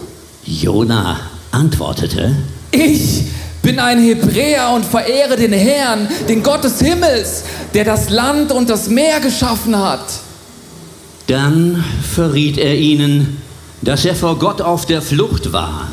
Jona 0.45 1.19
antwortete: 1.51 2.37
Ich 2.71 3.25
bin 3.63 3.81
ein 3.81 3.99
Hebräer 3.99 4.71
und 4.71 4.85
verehre 4.85 5.37
den 5.37 5.53
Herrn, 5.53 6.07
den 6.29 6.43
Gott 6.43 6.63
des 6.63 6.81
Himmels, 6.81 7.43
der 7.73 7.85
das 7.85 8.11
Land 8.11 8.53
und 8.53 8.71
das 8.71 8.89
Meer 8.89 9.21
geschaffen 9.21 9.77
hat. 9.77 10.05
Dann 11.27 11.83
verriet 12.15 12.59
er 12.59 12.77
ihnen, 12.77 13.39
dass 13.83 14.05
er 14.05 14.15
vor 14.15 14.39
Gott 14.39 14.61
auf 14.61 14.87
der 14.87 15.03
Flucht 15.03 15.53
war. 15.53 15.89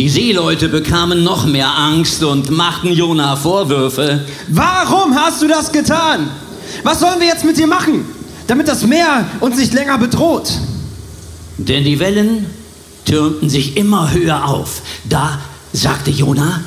Die 0.00 0.08
Seeleute 0.08 0.70
bekamen 0.70 1.22
noch 1.24 1.44
mehr 1.44 1.76
Angst 1.76 2.24
und 2.24 2.48
machten 2.48 2.90
Jona 2.90 3.36
Vorwürfe. 3.36 4.24
Warum 4.48 5.14
hast 5.14 5.42
du 5.42 5.46
das 5.46 5.70
getan? 5.70 6.30
Was 6.84 7.00
sollen 7.00 7.20
wir 7.20 7.26
jetzt 7.26 7.44
mit 7.44 7.58
dir 7.58 7.66
machen, 7.66 8.06
damit 8.46 8.66
das 8.66 8.86
Meer 8.86 9.26
uns 9.40 9.58
nicht 9.58 9.74
länger 9.74 9.98
bedroht? 9.98 10.52
Denn 11.58 11.84
die 11.84 12.00
Wellen 12.00 12.46
türmten 13.04 13.50
sich 13.50 13.76
immer 13.76 14.10
höher 14.10 14.48
auf. 14.48 14.80
Da 15.04 15.38
sagte 15.74 16.10
Jona, 16.10 16.62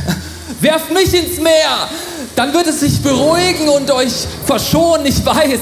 Werft 0.62 0.90
mich 0.90 1.12
ins 1.12 1.38
Meer, 1.42 1.90
dann 2.36 2.54
wird 2.54 2.68
es 2.68 2.80
sich 2.80 3.02
beruhigen 3.02 3.68
und 3.68 3.90
euch 3.90 4.14
verschonen. 4.46 5.04
Ich 5.04 5.26
weiß, 5.26 5.60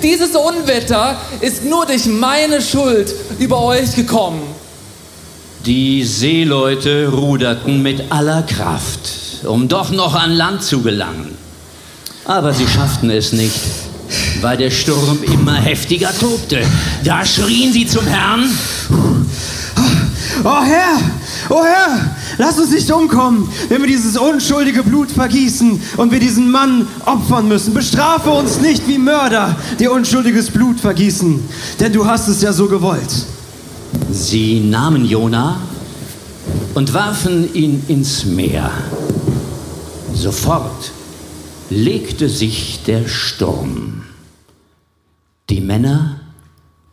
dieses 0.00 0.30
Unwetter 0.36 1.20
ist 1.40 1.64
nur 1.64 1.86
durch 1.86 2.06
meine 2.06 2.62
Schuld 2.62 3.12
über 3.40 3.64
euch 3.64 3.96
gekommen. 3.96 4.57
Die 5.68 6.02
Seeleute 6.02 7.08
ruderten 7.12 7.82
mit 7.82 8.10
aller 8.10 8.40
Kraft, 8.40 9.44
um 9.44 9.68
doch 9.68 9.90
noch 9.90 10.14
an 10.14 10.32
Land 10.32 10.62
zu 10.62 10.80
gelangen. 10.80 11.36
Aber 12.24 12.54
sie 12.54 12.66
schafften 12.66 13.10
es 13.10 13.34
nicht, 13.34 13.60
weil 14.40 14.56
der 14.56 14.70
Sturm 14.70 15.22
immer 15.22 15.56
heftiger 15.56 16.08
tobte. 16.18 16.62
Da 17.04 17.22
schrien 17.22 17.70
sie 17.70 17.86
zum 17.86 18.06
Herrn. 18.06 18.48
Oh 20.42 20.62
Herr, 20.64 21.02
oh 21.50 21.62
Herr, 21.62 22.16
lass 22.38 22.58
uns 22.58 22.70
nicht 22.70 22.90
umkommen, 22.90 23.46
wenn 23.68 23.82
wir 23.82 23.88
dieses 23.88 24.16
unschuldige 24.16 24.82
Blut 24.82 25.10
vergießen 25.10 25.82
und 25.98 26.10
wir 26.10 26.20
diesen 26.20 26.50
Mann 26.50 26.88
opfern 27.04 27.46
müssen. 27.46 27.74
Bestrafe 27.74 28.30
uns 28.30 28.58
nicht 28.58 28.88
wie 28.88 28.96
Mörder, 28.96 29.54
die 29.78 29.88
unschuldiges 29.88 30.48
Blut 30.48 30.80
vergießen, 30.80 31.46
denn 31.78 31.92
du 31.92 32.06
hast 32.06 32.28
es 32.28 32.40
ja 32.40 32.54
so 32.54 32.68
gewollt. 32.68 33.26
Sie 34.10 34.60
nahmen 34.60 35.04
Jona 35.04 35.60
und 36.74 36.94
warfen 36.94 37.52
ihn 37.54 37.84
ins 37.88 38.24
Meer. 38.24 38.70
Sofort 40.14 40.92
legte 41.68 42.30
sich 42.30 42.82
der 42.84 43.06
Sturm. 43.06 44.02
Die 45.50 45.60
Männer 45.60 46.20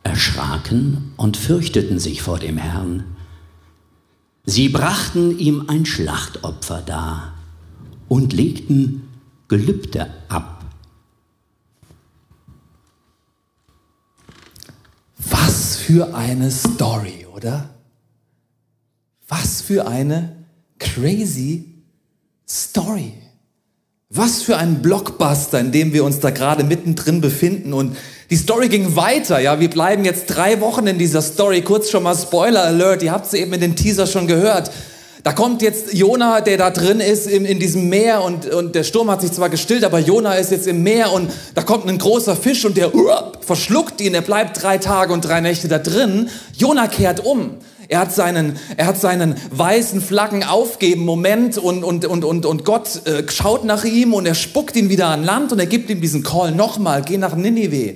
erschraken 0.03 1.13
und 1.15 1.37
fürchteten 1.37 1.99
sich 1.99 2.21
vor 2.21 2.37
dem 2.37 2.57
Herrn. 2.57 3.05
Sie 4.43 4.67
brachten 4.67 5.39
ihm 5.39 5.65
ein 5.67 5.85
Schlachtopfer 5.85 6.81
dar 6.81 7.33
und 8.09 8.33
legten 8.33 9.07
Gelübde 9.47 10.11
ab. 10.27 10.65
Was 15.17 15.54
für 15.85 16.15
eine 16.15 16.49
Story, 16.49 17.27
oder? 17.35 17.69
Was 19.27 19.61
für 19.61 19.87
eine 19.87 20.35
crazy 20.79 21.75
Story. 22.49 23.13
Was 24.09 24.41
für 24.41 24.57
ein 24.57 24.81
Blockbuster, 24.81 25.59
in 25.59 25.71
dem 25.71 25.93
wir 25.93 26.03
uns 26.03 26.19
da 26.19 26.31
gerade 26.31 26.63
mittendrin 26.63 27.21
befinden. 27.21 27.71
Und 27.71 27.97
die 28.31 28.35
Story 28.35 28.67
ging 28.67 28.95
weiter. 28.95 29.39
Ja, 29.39 29.59
wir 29.59 29.69
bleiben 29.69 30.05
jetzt 30.05 30.25
drei 30.27 30.59
Wochen 30.59 30.87
in 30.87 30.97
dieser 30.97 31.21
Story. 31.21 31.61
Kurz 31.61 31.91
schon 31.91 32.01
mal 32.01 32.15
Spoiler 32.15 32.63
Alert. 32.63 33.03
Ihr 33.03 33.11
habt 33.11 33.27
es 33.27 33.33
eben 33.33 33.53
in 33.53 33.61
den 33.61 33.75
Teaser 33.75 34.07
schon 34.07 34.25
gehört. 34.25 34.71
Da 35.25 35.33
kommt 35.33 35.63
jetzt 35.63 35.91
Jona, 35.91 36.39
der 36.39 36.57
da 36.57 36.69
drin 36.69 36.99
ist 36.99 37.25
in, 37.25 37.45
in 37.45 37.59
diesem 37.59 37.89
Meer 37.89 38.21
und, 38.21 38.45
und 38.45 38.75
der 38.75 38.83
Sturm 38.83 39.09
hat 39.09 39.21
sich 39.21 39.31
zwar 39.31 39.49
gestillt, 39.49 39.83
aber 39.83 39.97
Jona 39.97 40.35
ist 40.35 40.51
jetzt 40.51 40.67
im 40.67 40.83
Meer 40.83 41.11
und 41.11 41.31
da 41.55 41.63
kommt 41.63 41.89
ein 41.89 41.97
großer 41.97 42.35
Fisch 42.35 42.63
und 42.63 42.77
der 42.77 42.93
uh, 42.93 43.09
verschluckt 43.41 44.01
ihn. 44.01 44.13
Er 44.13 44.21
bleibt 44.21 44.61
drei 44.61 44.77
Tage 44.77 45.11
und 45.13 45.21
drei 45.21 45.41
Nächte 45.41 45.67
da 45.67 45.79
drin. 45.79 46.29
Jona 46.55 46.87
kehrt 46.87 47.25
um. 47.25 47.55
Er 47.87 48.01
hat 48.01 48.13
seinen, 48.13 48.59
er 48.77 48.85
hat 48.85 49.01
seinen 49.01 49.33
weißen 49.49 49.99
Flaggen 49.99 50.43
aufgeben 50.43 51.05
Moment 51.05 51.57
und, 51.57 51.83
und, 51.83 52.05
und, 52.05 52.23
und, 52.23 52.45
und 52.45 52.63
Gott 52.63 53.07
äh, 53.07 53.23
schaut 53.27 53.63
nach 53.63 53.83
ihm 53.83 54.13
und 54.13 54.27
er 54.27 54.35
spuckt 54.35 54.75
ihn 54.75 54.89
wieder 54.89 55.07
an 55.07 55.23
Land 55.23 55.51
und 55.51 55.57
er 55.57 55.65
gibt 55.65 55.89
ihm 55.89 56.01
diesen 56.01 56.21
Call 56.21 56.51
nochmal, 56.51 57.01
geh 57.01 57.17
nach 57.17 57.35
Ninive 57.35 57.95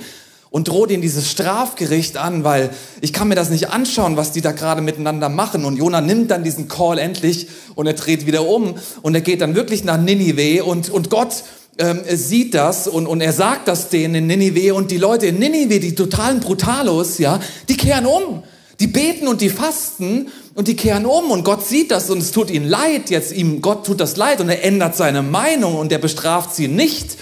und 0.52 0.68
droht 0.68 0.92
ihn 0.92 1.02
dieses 1.02 1.30
Strafgericht 1.30 2.18
an, 2.18 2.44
weil 2.44 2.72
ich 3.02 3.14
kann 3.14 3.28
mir 3.28 3.36
das 3.36 3.50
nicht 3.50 3.70
anschauen, 3.70 4.18
was 4.18 4.32
die 4.32 4.42
da 4.42 4.52
gerade 4.52 4.82
miteinander 4.82 5.30
machen. 5.30 5.64
Und 5.64 5.78
Jona 5.78 6.02
nimmt 6.02 6.32
dann 6.32 6.44
diesen 6.44 6.68
Call 6.68 6.98
endlich 6.98 7.48
und 7.76 7.86
er 7.86 7.94
dreht 7.94 8.26
wieder 8.26 8.48
um 8.48 8.76
und 9.02 9.16
er 9.16 9.22
geht 9.22 9.42
dann 9.42 9.56
wirklich 9.56 9.84
nach 9.84 10.00
Ninive 10.00 10.64
und, 10.64 10.90
und 10.90 11.10
Gott 11.10 11.44
ähm, 11.78 12.02
sieht 12.12 12.56
das 12.56 12.88
und, 12.88 13.08
und 13.08 13.22
er 13.22 13.32
sagt 13.32 13.68
das 13.68 13.90
denen 13.90 14.16
in 14.16 14.28
Ninive 14.28 14.74
und 14.74 14.92
die 14.92 14.98
Leute 14.98 15.28
in 15.28 15.40
Ninive, 15.40 15.80
die 15.80 15.96
totalen 15.96 16.40
Brutalos, 16.40 17.20
ja, 17.20 17.40
die 17.68 17.78
kehren 17.78 18.06
um. 18.06 18.44
Die 18.80 18.88
beten 18.88 19.28
und 19.28 19.42
die 19.42 19.50
fasten 19.50 20.30
und 20.56 20.70
die 20.70 20.76
kehren 20.78 21.06
um 21.06 21.32
und 21.32 21.44
Gott 21.44 21.66
sieht 21.66 21.92
das 21.92 22.10
und 22.10 22.20
es 22.20 22.32
tut 22.32 22.50
ihnen 22.50 22.68
leid. 22.68 23.10
Jetzt 23.10 23.34
ihm, 23.34 23.62
Gott 23.62 23.86
tut 23.86 24.00
das 24.00 24.16
leid 24.16 24.40
und 24.40 24.48
er 24.48 24.64
ändert 24.64 24.96
seine 24.96 25.22
Meinung 25.22 25.76
und 25.76 25.92
er 25.92 25.98
bestraft 25.98 26.56
sie 26.56 26.70
nicht. 26.70 27.18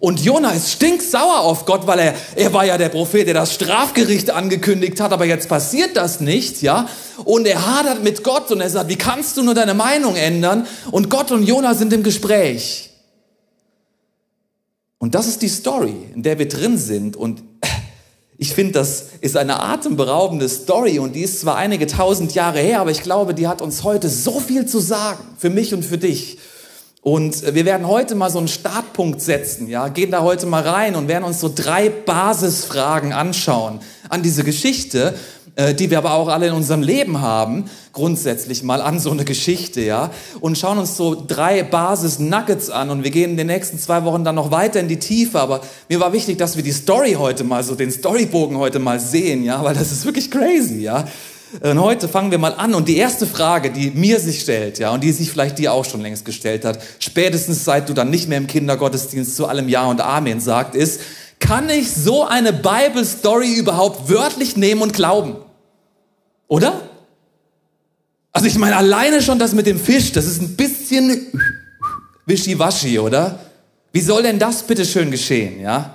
Und 0.00 0.18
Jona 0.24 0.52
ist 0.52 0.72
stinksauer 0.72 1.40
auf 1.40 1.66
Gott, 1.66 1.86
weil 1.86 1.98
er, 1.98 2.14
er 2.34 2.54
war 2.54 2.64
ja 2.64 2.78
der 2.78 2.88
Prophet, 2.88 3.26
der 3.26 3.34
das 3.34 3.54
Strafgericht 3.54 4.30
angekündigt 4.30 4.98
hat, 4.98 5.12
aber 5.12 5.26
jetzt 5.26 5.46
passiert 5.46 5.94
das 5.94 6.20
nicht, 6.20 6.62
ja? 6.62 6.88
Und 7.24 7.46
er 7.46 7.66
hadert 7.66 8.02
mit 8.02 8.24
Gott 8.24 8.50
und 8.50 8.62
er 8.62 8.70
sagt, 8.70 8.88
wie 8.88 8.96
kannst 8.96 9.36
du 9.36 9.42
nur 9.42 9.52
deine 9.52 9.74
Meinung 9.74 10.16
ändern? 10.16 10.66
Und 10.90 11.10
Gott 11.10 11.30
und 11.32 11.42
Jona 11.42 11.74
sind 11.74 11.92
im 11.92 12.02
Gespräch. 12.02 12.88
Und 14.98 15.14
das 15.14 15.26
ist 15.26 15.42
die 15.42 15.48
Story, 15.48 15.94
in 16.14 16.22
der 16.22 16.38
wir 16.38 16.48
drin 16.48 16.78
sind 16.78 17.14
und 17.14 17.42
ich 18.38 18.54
finde, 18.54 18.72
das 18.72 19.04
ist 19.20 19.36
eine 19.36 19.60
atemberaubende 19.60 20.48
Story 20.48 20.98
und 20.98 21.14
die 21.14 21.22
ist 21.22 21.40
zwar 21.40 21.56
einige 21.56 21.86
tausend 21.86 22.32
Jahre 22.34 22.60
her, 22.60 22.80
aber 22.80 22.90
ich 22.90 23.02
glaube, 23.02 23.34
die 23.34 23.48
hat 23.48 23.60
uns 23.60 23.84
heute 23.84 24.08
so 24.08 24.40
viel 24.40 24.64
zu 24.64 24.78
sagen, 24.78 25.22
für 25.36 25.50
mich 25.50 25.74
und 25.74 25.84
für 25.84 25.98
dich. 25.98 26.38
Und 27.02 27.54
wir 27.54 27.64
werden 27.64 27.86
heute 27.86 28.14
mal 28.14 28.30
so 28.30 28.38
einen 28.38 28.48
Startpunkt 28.48 29.22
setzen, 29.22 29.68
ja, 29.68 29.88
gehen 29.88 30.10
da 30.10 30.20
heute 30.20 30.44
mal 30.44 30.62
rein 30.62 30.96
und 30.96 31.08
werden 31.08 31.24
uns 31.24 31.40
so 31.40 31.50
drei 31.54 31.88
Basisfragen 31.88 33.14
anschauen 33.14 33.80
an 34.10 34.22
diese 34.22 34.44
Geschichte 34.44 35.14
äh, 35.56 35.74
die 35.74 35.90
wir 35.90 35.98
aber 35.98 36.14
auch 36.14 36.28
alle 36.28 36.46
in 36.46 36.54
unserem 36.54 36.82
Leben 36.82 37.20
haben, 37.20 37.64
grundsätzlich 37.92 38.62
mal 38.62 38.80
an 38.80 39.00
so 39.00 39.10
eine 39.10 39.24
Geschichte, 39.24 39.80
ja, 39.80 40.10
und 40.40 40.56
schauen 40.56 40.78
uns 40.78 40.96
so 40.96 41.24
drei 41.26 41.62
Basis-Nuggets 41.64 42.70
an 42.70 42.88
und 42.90 43.02
wir 43.04 43.10
gehen 43.10 43.32
in 43.32 43.36
den 43.36 43.48
nächsten 43.48 43.78
zwei 43.78 44.04
Wochen 44.04 44.24
dann 44.24 44.36
noch 44.36 44.52
weiter 44.52 44.78
in 44.80 44.88
die 44.88 44.98
Tiefe, 44.98 45.40
aber 45.40 45.60
mir 45.88 45.98
war 45.98 46.12
wichtig, 46.12 46.38
dass 46.38 46.56
wir 46.56 46.62
die 46.62 46.72
Story 46.72 47.14
heute 47.18 47.42
mal, 47.44 47.64
so 47.64 47.74
den 47.74 47.90
Storybogen 47.90 48.58
heute 48.58 48.78
mal 48.78 49.00
sehen, 49.00 49.42
ja, 49.44 49.62
weil 49.64 49.74
das 49.74 49.90
ist 49.90 50.04
wirklich 50.04 50.30
crazy, 50.30 50.82
ja. 50.82 51.04
Und 51.58 51.80
heute 51.80 52.08
fangen 52.08 52.30
wir 52.30 52.38
mal 52.38 52.54
an 52.54 52.74
und 52.74 52.86
die 52.86 52.96
erste 52.96 53.26
Frage, 53.26 53.70
die 53.70 53.90
mir 53.90 54.20
sich 54.20 54.40
stellt, 54.40 54.78
ja, 54.78 54.90
und 54.90 55.02
die 55.02 55.10
sich 55.10 55.30
vielleicht 55.30 55.58
dir 55.58 55.72
auch 55.72 55.84
schon 55.84 56.00
längst 56.00 56.24
gestellt 56.24 56.64
hat, 56.64 56.78
spätestens 57.00 57.64
seit 57.64 57.88
du 57.88 57.94
dann 57.94 58.08
nicht 58.08 58.28
mehr 58.28 58.38
im 58.38 58.46
Kindergottesdienst 58.46 59.34
zu 59.34 59.46
allem 59.46 59.68
Ja 59.68 59.86
und 59.86 60.00
Amen 60.00 60.40
sagt, 60.40 60.76
ist, 60.76 61.00
kann 61.40 61.68
ich 61.68 61.90
so 61.90 62.24
eine 62.24 62.52
Bible-Story 62.52 63.54
überhaupt 63.54 64.08
wörtlich 64.08 64.56
nehmen 64.56 64.82
und 64.82 64.92
glauben? 64.92 65.36
Oder? 66.46 66.82
Also 68.32 68.46
ich 68.46 68.56
meine, 68.56 68.76
alleine 68.76 69.20
schon 69.20 69.40
das 69.40 69.52
mit 69.52 69.66
dem 69.66 69.80
Fisch, 69.80 70.12
das 70.12 70.26
ist 70.26 70.40
ein 70.40 70.54
bisschen 70.54 71.26
wischiwaschi, 72.26 73.00
oder? 73.00 73.40
Wie 73.92 74.00
soll 74.00 74.22
denn 74.22 74.38
das 74.38 74.62
bitte 74.62 74.84
schön 74.84 75.10
geschehen, 75.10 75.60
ja? 75.60 75.94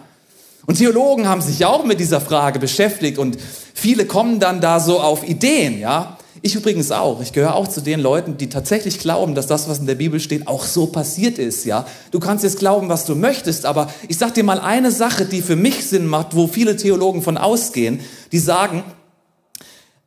Und 0.66 0.78
Theologen 0.78 1.28
haben 1.28 1.42
sich 1.42 1.66
auch 1.66 1.86
mit 1.86 2.00
dieser 2.00 2.22
Frage 2.22 2.60
beschäftigt 2.60 3.18
und 3.18 3.38
viele 3.74 4.06
kommen 4.06 4.40
dann 4.40 4.62
da 4.62 4.80
so 4.80 5.00
auf 5.00 5.28
Ideen, 5.28 5.80
ja? 5.80 6.18
Ich 6.42 6.54
übrigens 6.54 6.92
auch. 6.92 7.22
Ich 7.22 7.32
gehöre 7.32 7.56
auch 7.56 7.68
zu 7.68 7.82
den 7.82 8.00
Leuten, 8.00 8.38
die 8.38 8.50
tatsächlich 8.50 9.00
glauben, 9.00 9.34
dass 9.34 9.48
das, 9.48 9.68
was 9.68 9.80
in 9.80 9.88
der 9.88 9.96
Bibel 9.96 10.20
steht, 10.20 10.48
auch 10.48 10.64
so 10.64 10.86
passiert 10.88 11.40
ist, 11.40 11.66
ja. 11.66 11.86
Du 12.12 12.20
kannst 12.20 12.44
jetzt 12.44 12.60
glauben, 12.60 12.90
was 12.90 13.06
du 13.06 13.16
möchtest, 13.16 13.66
aber 13.66 13.92
ich 14.08 14.18
sag 14.18 14.34
dir 14.34 14.44
mal 14.44 14.60
eine 14.60 14.92
Sache, 14.92 15.26
die 15.26 15.42
für 15.42 15.56
mich 15.56 15.86
Sinn 15.86 16.06
macht, 16.06 16.36
wo 16.36 16.48
viele 16.48 16.76
Theologen 16.76 17.22
von 17.22 17.38
ausgehen, 17.38 18.00
die 18.32 18.40
sagen, 18.40 18.84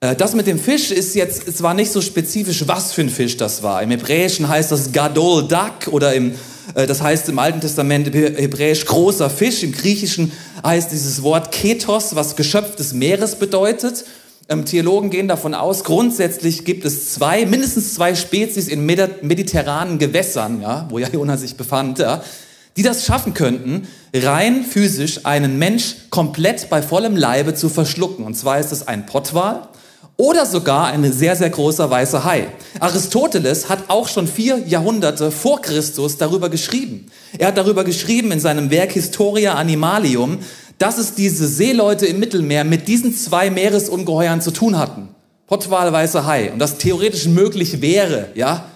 äh, 0.00 0.14
das 0.14 0.34
mit 0.34 0.46
dem 0.46 0.58
Fisch 0.58 0.90
ist 0.90 1.14
jetzt 1.14 1.56
zwar 1.56 1.74
nicht 1.74 1.90
so 1.90 2.00
spezifisch, 2.00 2.64
was 2.66 2.92
für 2.92 3.02
ein 3.02 3.10
Fisch 3.10 3.36
das 3.36 3.62
war. 3.62 3.82
Im 3.82 3.90
Hebräischen 3.90 4.48
heißt 4.48 4.70
das 4.70 4.92
Gadol 4.92 5.48
Dak 5.48 5.88
oder 5.90 6.14
im, 6.14 6.34
äh, 6.74 6.86
das 6.86 7.02
heißt 7.02 7.28
im 7.28 7.38
Alten 7.38 7.60
Testament 7.60 8.14
Hebräisch 8.14 8.84
großer 8.84 9.28
Fisch. 9.28 9.62
Im 9.62 9.72
Griechischen 9.72 10.30
heißt 10.64 10.92
dieses 10.92 11.22
Wort 11.22 11.52
Ketos, 11.52 12.14
was 12.14 12.36
Geschöpf 12.36 12.76
des 12.76 12.92
Meeres 12.92 13.36
bedeutet. 13.36 14.04
Ähm, 14.48 14.64
Theologen 14.64 15.10
gehen 15.10 15.28
davon 15.28 15.54
aus, 15.54 15.84
grundsätzlich 15.84 16.64
gibt 16.64 16.84
es 16.84 17.12
zwei, 17.12 17.44
mindestens 17.44 17.94
zwei 17.94 18.14
Spezies 18.14 18.68
in 18.68 18.86
mediterranen 18.86 19.98
Gewässern, 19.98 20.62
ja, 20.62 20.86
wo 20.90 20.98
ja 20.98 21.08
Jonah 21.08 21.36
sich 21.36 21.56
befand, 21.56 21.98
ja, 21.98 22.22
die 22.76 22.82
das 22.82 23.04
schaffen 23.04 23.34
könnten, 23.34 23.88
rein 24.14 24.64
physisch 24.64 25.26
einen 25.26 25.58
Mensch 25.58 25.96
komplett 26.10 26.70
bei 26.70 26.80
vollem 26.80 27.16
Leibe 27.16 27.54
zu 27.54 27.68
verschlucken. 27.68 28.24
Und 28.24 28.36
zwar 28.36 28.58
ist 28.58 28.72
es 28.72 28.86
ein 28.86 29.04
Pottwal 29.04 29.68
oder 30.18 30.44
sogar 30.44 30.88
ein 30.88 31.10
sehr, 31.12 31.36
sehr 31.36 31.48
großer 31.48 31.88
weißer 31.88 32.24
Hai. 32.24 32.48
Aristoteles 32.80 33.68
hat 33.68 33.84
auch 33.86 34.08
schon 34.08 34.26
vier 34.26 34.58
Jahrhunderte 34.66 35.30
vor 35.30 35.62
Christus 35.62 36.16
darüber 36.18 36.50
geschrieben. 36.50 37.06
Er 37.38 37.48
hat 37.48 37.56
darüber 37.56 37.84
geschrieben 37.84 38.32
in 38.32 38.40
seinem 38.40 38.70
Werk 38.70 38.92
Historia 38.92 39.54
Animalium, 39.54 40.40
dass 40.78 40.98
es 40.98 41.14
diese 41.14 41.46
Seeleute 41.46 42.06
im 42.06 42.18
Mittelmeer 42.18 42.64
mit 42.64 42.88
diesen 42.88 43.14
zwei 43.14 43.48
Meeresungeheuern 43.48 44.40
zu 44.40 44.50
tun 44.50 44.76
hatten. 44.76 45.08
Pottwal, 45.46 45.92
weißer 45.92 46.26
Hai, 46.26 46.52
und 46.52 46.58
das 46.58 46.78
theoretisch 46.78 47.26
möglich 47.26 47.80
wäre, 47.80 48.30
ja, 48.34 48.66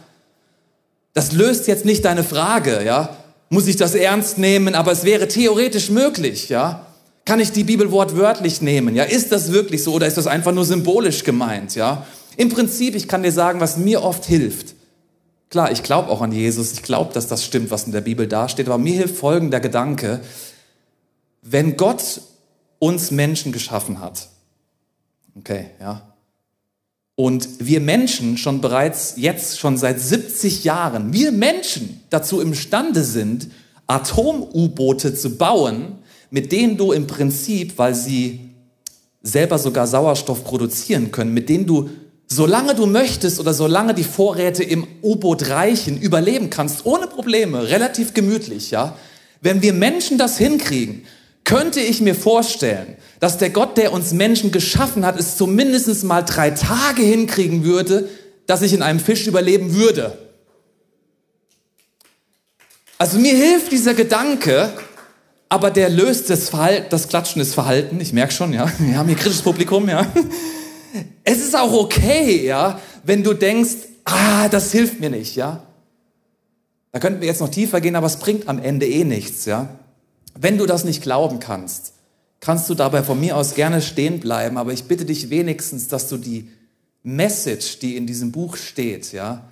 das 1.13 1.33
löst 1.33 1.67
jetzt 1.67 1.85
nicht 1.85 2.05
deine 2.05 2.23
Frage, 2.23 2.85
ja, 2.85 3.17
muss 3.51 3.67
ich 3.67 3.77
das 3.77 3.97
ernst 3.97 4.39
nehmen, 4.39 4.77
aber 4.77 4.93
es 4.93 5.05
wäre 5.05 5.27
theoretisch 5.27 5.91
möglich, 5.91 6.49
ja. 6.49 6.87
Kann 7.25 7.41
ich 7.41 7.53
die 7.53 7.65
Bibel 7.65 7.91
wortwörtlich 7.93 8.63
nehmen? 8.63 8.95
Ja, 8.97 9.05
ist 9.05 9.31
das 9.31 9.53
wirklich 9.53 9.83
so 9.83 9.93
oder 9.95 10.07
ist 10.07 10.17
das 10.17 10.27
einfach 10.27 10.53
nur 10.53 10.65
symbolisch 10.65 11.23
gemeint? 11.25 11.75
Ja, 11.75 12.07
im 12.37 12.49
Prinzip, 12.49 12.95
ich 12.95 13.09
kann 13.09 13.23
dir 13.23 13.33
sagen, 13.33 13.61
was 13.61 13.77
mir 13.77 14.03
oft 14.03 14.25
hilft. 14.25 14.75
Klar, 15.51 15.71
ich 15.71 15.83
glaube 15.83 16.09
auch 16.09 16.23
an 16.23 16.33
Jesus, 16.33 16.73
ich 16.73 16.83
glaube, 16.83 17.13
dass 17.13 17.27
das 17.27 17.45
stimmt, 17.45 17.71
was 17.71 17.85
in 17.85 17.93
der 17.93 18.01
Bibel 18.01 18.27
dasteht, 18.27 18.67
aber 18.67 18.79
mir 18.79 18.95
hilft 18.95 19.17
folgender 19.17 19.61
Gedanke. 19.61 20.21
Wenn 21.43 21.77
Gott 21.77 22.23
uns 22.79 23.11
Menschen 23.11 23.53
geschaffen 23.53 24.01
hat, 24.01 24.29
okay, 25.37 25.67
ja, 25.79 26.13
und 27.15 27.47
wir 27.59 27.81
Menschen 27.81 28.39
schon 28.39 28.61
bereits 28.61 29.15
jetzt 29.17 29.61
schon 29.61 29.77
seit 29.77 30.01
70 30.01 30.65
Jahren, 30.65 31.13
wir 31.13 31.31
Menschen 31.31 32.03
dazu 32.11 32.41
imstande 32.41 33.05
sind, 33.05 33.49
Atom-U-Boote 33.87 35.15
zu 35.15 35.37
bauen, 35.37 35.99
mit 36.33 36.51
denen 36.51 36.79
du 36.79 36.93
im 36.93 37.07
Prinzip, 37.07 37.75
weil 37.77 37.95
sie 37.95 38.41
selber 39.23 39.59
sogar 39.59 39.87
Sauerstoff 39.87 40.43
produzieren 40.45 41.13
können, 41.13 41.35
mit 41.35 41.51
denen 41.51 41.67
du, 41.67 41.91
solange 42.27 42.75
du 42.75 42.87
möchtest 42.87 43.39
oder 43.39 43.53
solange 43.53 43.93
die 43.93 44.03
Vorräte 44.03 44.65
im 44.65 44.87
U-Boot 45.03 45.51
reichen, 45.51 46.01
überleben 46.01 46.49
kannst, 46.49 46.87
ohne 46.87 47.07
Probleme, 47.07 47.69
relativ 47.69 48.15
gemütlich, 48.15 48.71
ja. 48.71 48.97
Wenn 49.43 49.61
wir 49.61 49.75
Menschen 49.75 50.17
das 50.17 50.39
hinkriegen, 50.39 51.05
könnte 51.45 51.81
ich 51.81 52.01
mir 52.01 52.15
vorstellen, 52.15 52.97
dass 53.21 53.37
der 53.37 53.51
Gott, 53.51 53.77
der 53.77 53.93
uns 53.93 54.15
Menschen 54.15 54.53
geschaffen 54.53 55.05
hat, 55.05 55.21
es 55.21 55.37
zumindest 55.37 56.03
mal 56.03 56.23
drei 56.23 56.51
Tage 56.51 57.03
hinkriegen 57.03 57.63
würde, 57.63 58.09
dass 58.47 58.63
ich 58.63 58.73
in 58.73 58.81
einem 58.81 59.01
Fisch 59.01 59.27
überleben 59.27 59.75
würde. 59.75 60.17
Also 62.97 63.19
mir 63.19 63.35
hilft 63.35 63.71
dieser 63.71 63.93
Gedanke, 63.93 64.73
aber 65.53 65.71
der 65.71 65.91
löst 65.91 66.31
das, 66.31 66.49
Verhalten, 66.49 66.87
das 66.89 67.09
Klatschen 67.09 67.41
des 67.41 67.53
Verhalten. 67.53 68.01
Ich 68.01 68.15
merke 68.15 68.33
schon, 68.33 68.55
ja, 68.55 68.73
wir 68.79 68.97
haben 68.97 69.07
hier 69.07 69.19
kritisches 69.19 69.43
Publikum, 69.43 69.87
ja. 69.87 70.11
Es 71.25 71.41
ist 71.41 71.55
auch 71.55 71.75
okay, 71.75 72.43
ja, 72.47 72.81
wenn 73.05 73.23
du 73.23 73.35
denkst, 73.35 73.75
ah, 74.07 74.49
das 74.49 74.73
hilft 74.73 74.99
mir 74.99 75.11
nicht, 75.11 75.37
ja. 75.37 75.63
Da 76.91 77.01
könnten 77.01 77.21
wir 77.21 77.29
jetzt 77.29 77.43
noch 77.43 77.51
tiefer 77.51 77.83
gehen, 77.83 77.97
aber 77.97 78.07
es 78.07 78.17
bringt 78.17 78.49
am 78.49 78.59
Ende 78.61 78.87
eh 78.87 79.05
nichts, 79.05 79.45
ja. 79.45 79.69
Wenn 80.41 80.57
du 80.57 80.65
das 80.65 80.85
nicht 80.85 81.03
glauben 81.03 81.39
kannst, 81.39 81.93
kannst 82.41 82.71
du 82.71 82.75
dabei 82.75 83.03
von 83.03 83.21
mir 83.21 83.37
aus 83.37 83.55
gerne 83.55 83.83
stehen 83.83 84.21
bleiben, 84.21 84.57
aber 84.57 84.73
ich 84.73 84.85
bitte 84.85 85.05
dich 85.05 85.29
wenigstens, 85.29 85.87
dass 85.87 86.09
du 86.09 86.17
die 86.17 86.49
Message, 87.03 87.79
die 87.79 87.99
in 87.99 88.07
diesem 88.07 88.33
Buch 88.33 88.57
steht, 88.57 89.13
ja, 89.13 89.43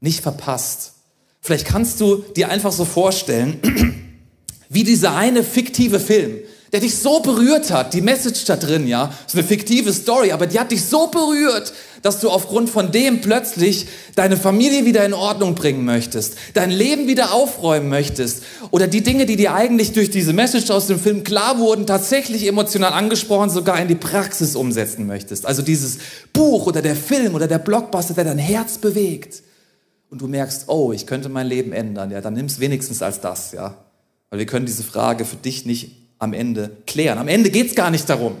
nicht 0.00 0.22
verpasst. 0.22 0.94
Vielleicht 1.42 1.66
kannst 1.66 2.00
du 2.00 2.24
dir 2.34 2.48
einfach 2.48 2.72
so 2.72 2.86
vorstellen, 2.86 3.60
wie 4.74 4.84
dieser 4.84 5.14
eine 5.14 5.44
fiktive 5.44 6.00
Film, 6.00 6.38
der 6.72 6.80
dich 6.80 6.98
so 6.98 7.20
berührt 7.20 7.70
hat, 7.70 7.94
die 7.94 8.00
Message 8.00 8.44
da 8.46 8.56
drin, 8.56 8.88
ja, 8.88 9.14
ist 9.24 9.36
eine 9.36 9.44
fiktive 9.44 9.92
Story, 9.92 10.32
aber 10.32 10.48
die 10.48 10.58
hat 10.58 10.72
dich 10.72 10.84
so 10.84 11.06
berührt, 11.06 11.72
dass 12.02 12.18
du 12.18 12.28
aufgrund 12.28 12.68
von 12.68 12.90
dem 12.90 13.20
plötzlich 13.20 13.86
deine 14.16 14.36
Familie 14.36 14.84
wieder 14.84 15.04
in 15.04 15.14
Ordnung 15.14 15.54
bringen 15.54 15.84
möchtest, 15.84 16.34
dein 16.54 16.72
Leben 16.72 17.06
wieder 17.06 17.32
aufräumen 17.32 17.88
möchtest 17.88 18.42
oder 18.72 18.88
die 18.88 19.02
Dinge, 19.02 19.24
die 19.24 19.36
dir 19.36 19.54
eigentlich 19.54 19.92
durch 19.92 20.10
diese 20.10 20.32
Message 20.32 20.68
aus 20.72 20.88
dem 20.88 20.98
Film 20.98 21.22
klar 21.22 21.60
wurden, 21.60 21.86
tatsächlich 21.86 22.44
emotional 22.44 22.92
angesprochen, 22.92 23.50
sogar 23.50 23.80
in 23.80 23.86
die 23.86 23.94
Praxis 23.94 24.56
umsetzen 24.56 25.06
möchtest. 25.06 25.46
Also 25.46 25.62
dieses 25.62 25.98
Buch 26.32 26.66
oder 26.66 26.82
der 26.82 26.96
Film 26.96 27.36
oder 27.36 27.46
der 27.46 27.60
Blockbuster, 27.60 28.14
der 28.14 28.24
dein 28.24 28.38
Herz 28.38 28.78
bewegt 28.78 29.44
und 30.10 30.20
du 30.20 30.26
merkst, 30.26 30.64
oh, 30.66 30.92
ich 30.92 31.06
könnte 31.06 31.28
mein 31.28 31.46
Leben 31.46 31.72
ändern, 31.72 32.10
ja, 32.10 32.20
dann 32.20 32.34
nimm 32.34 32.46
es 32.46 32.58
wenigstens 32.58 33.00
als 33.00 33.20
das, 33.20 33.52
ja. 33.52 33.83
Weil 34.34 34.40
wir 34.40 34.46
können 34.46 34.66
diese 34.66 34.82
Frage 34.82 35.24
für 35.24 35.36
dich 35.36 35.64
nicht 35.64 35.92
am 36.18 36.32
Ende 36.32 36.76
klären. 36.88 37.18
Am 37.18 37.28
Ende 37.28 37.50
geht 37.50 37.68
es 37.68 37.76
gar 37.76 37.92
nicht 37.92 38.10
darum. 38.10 38.34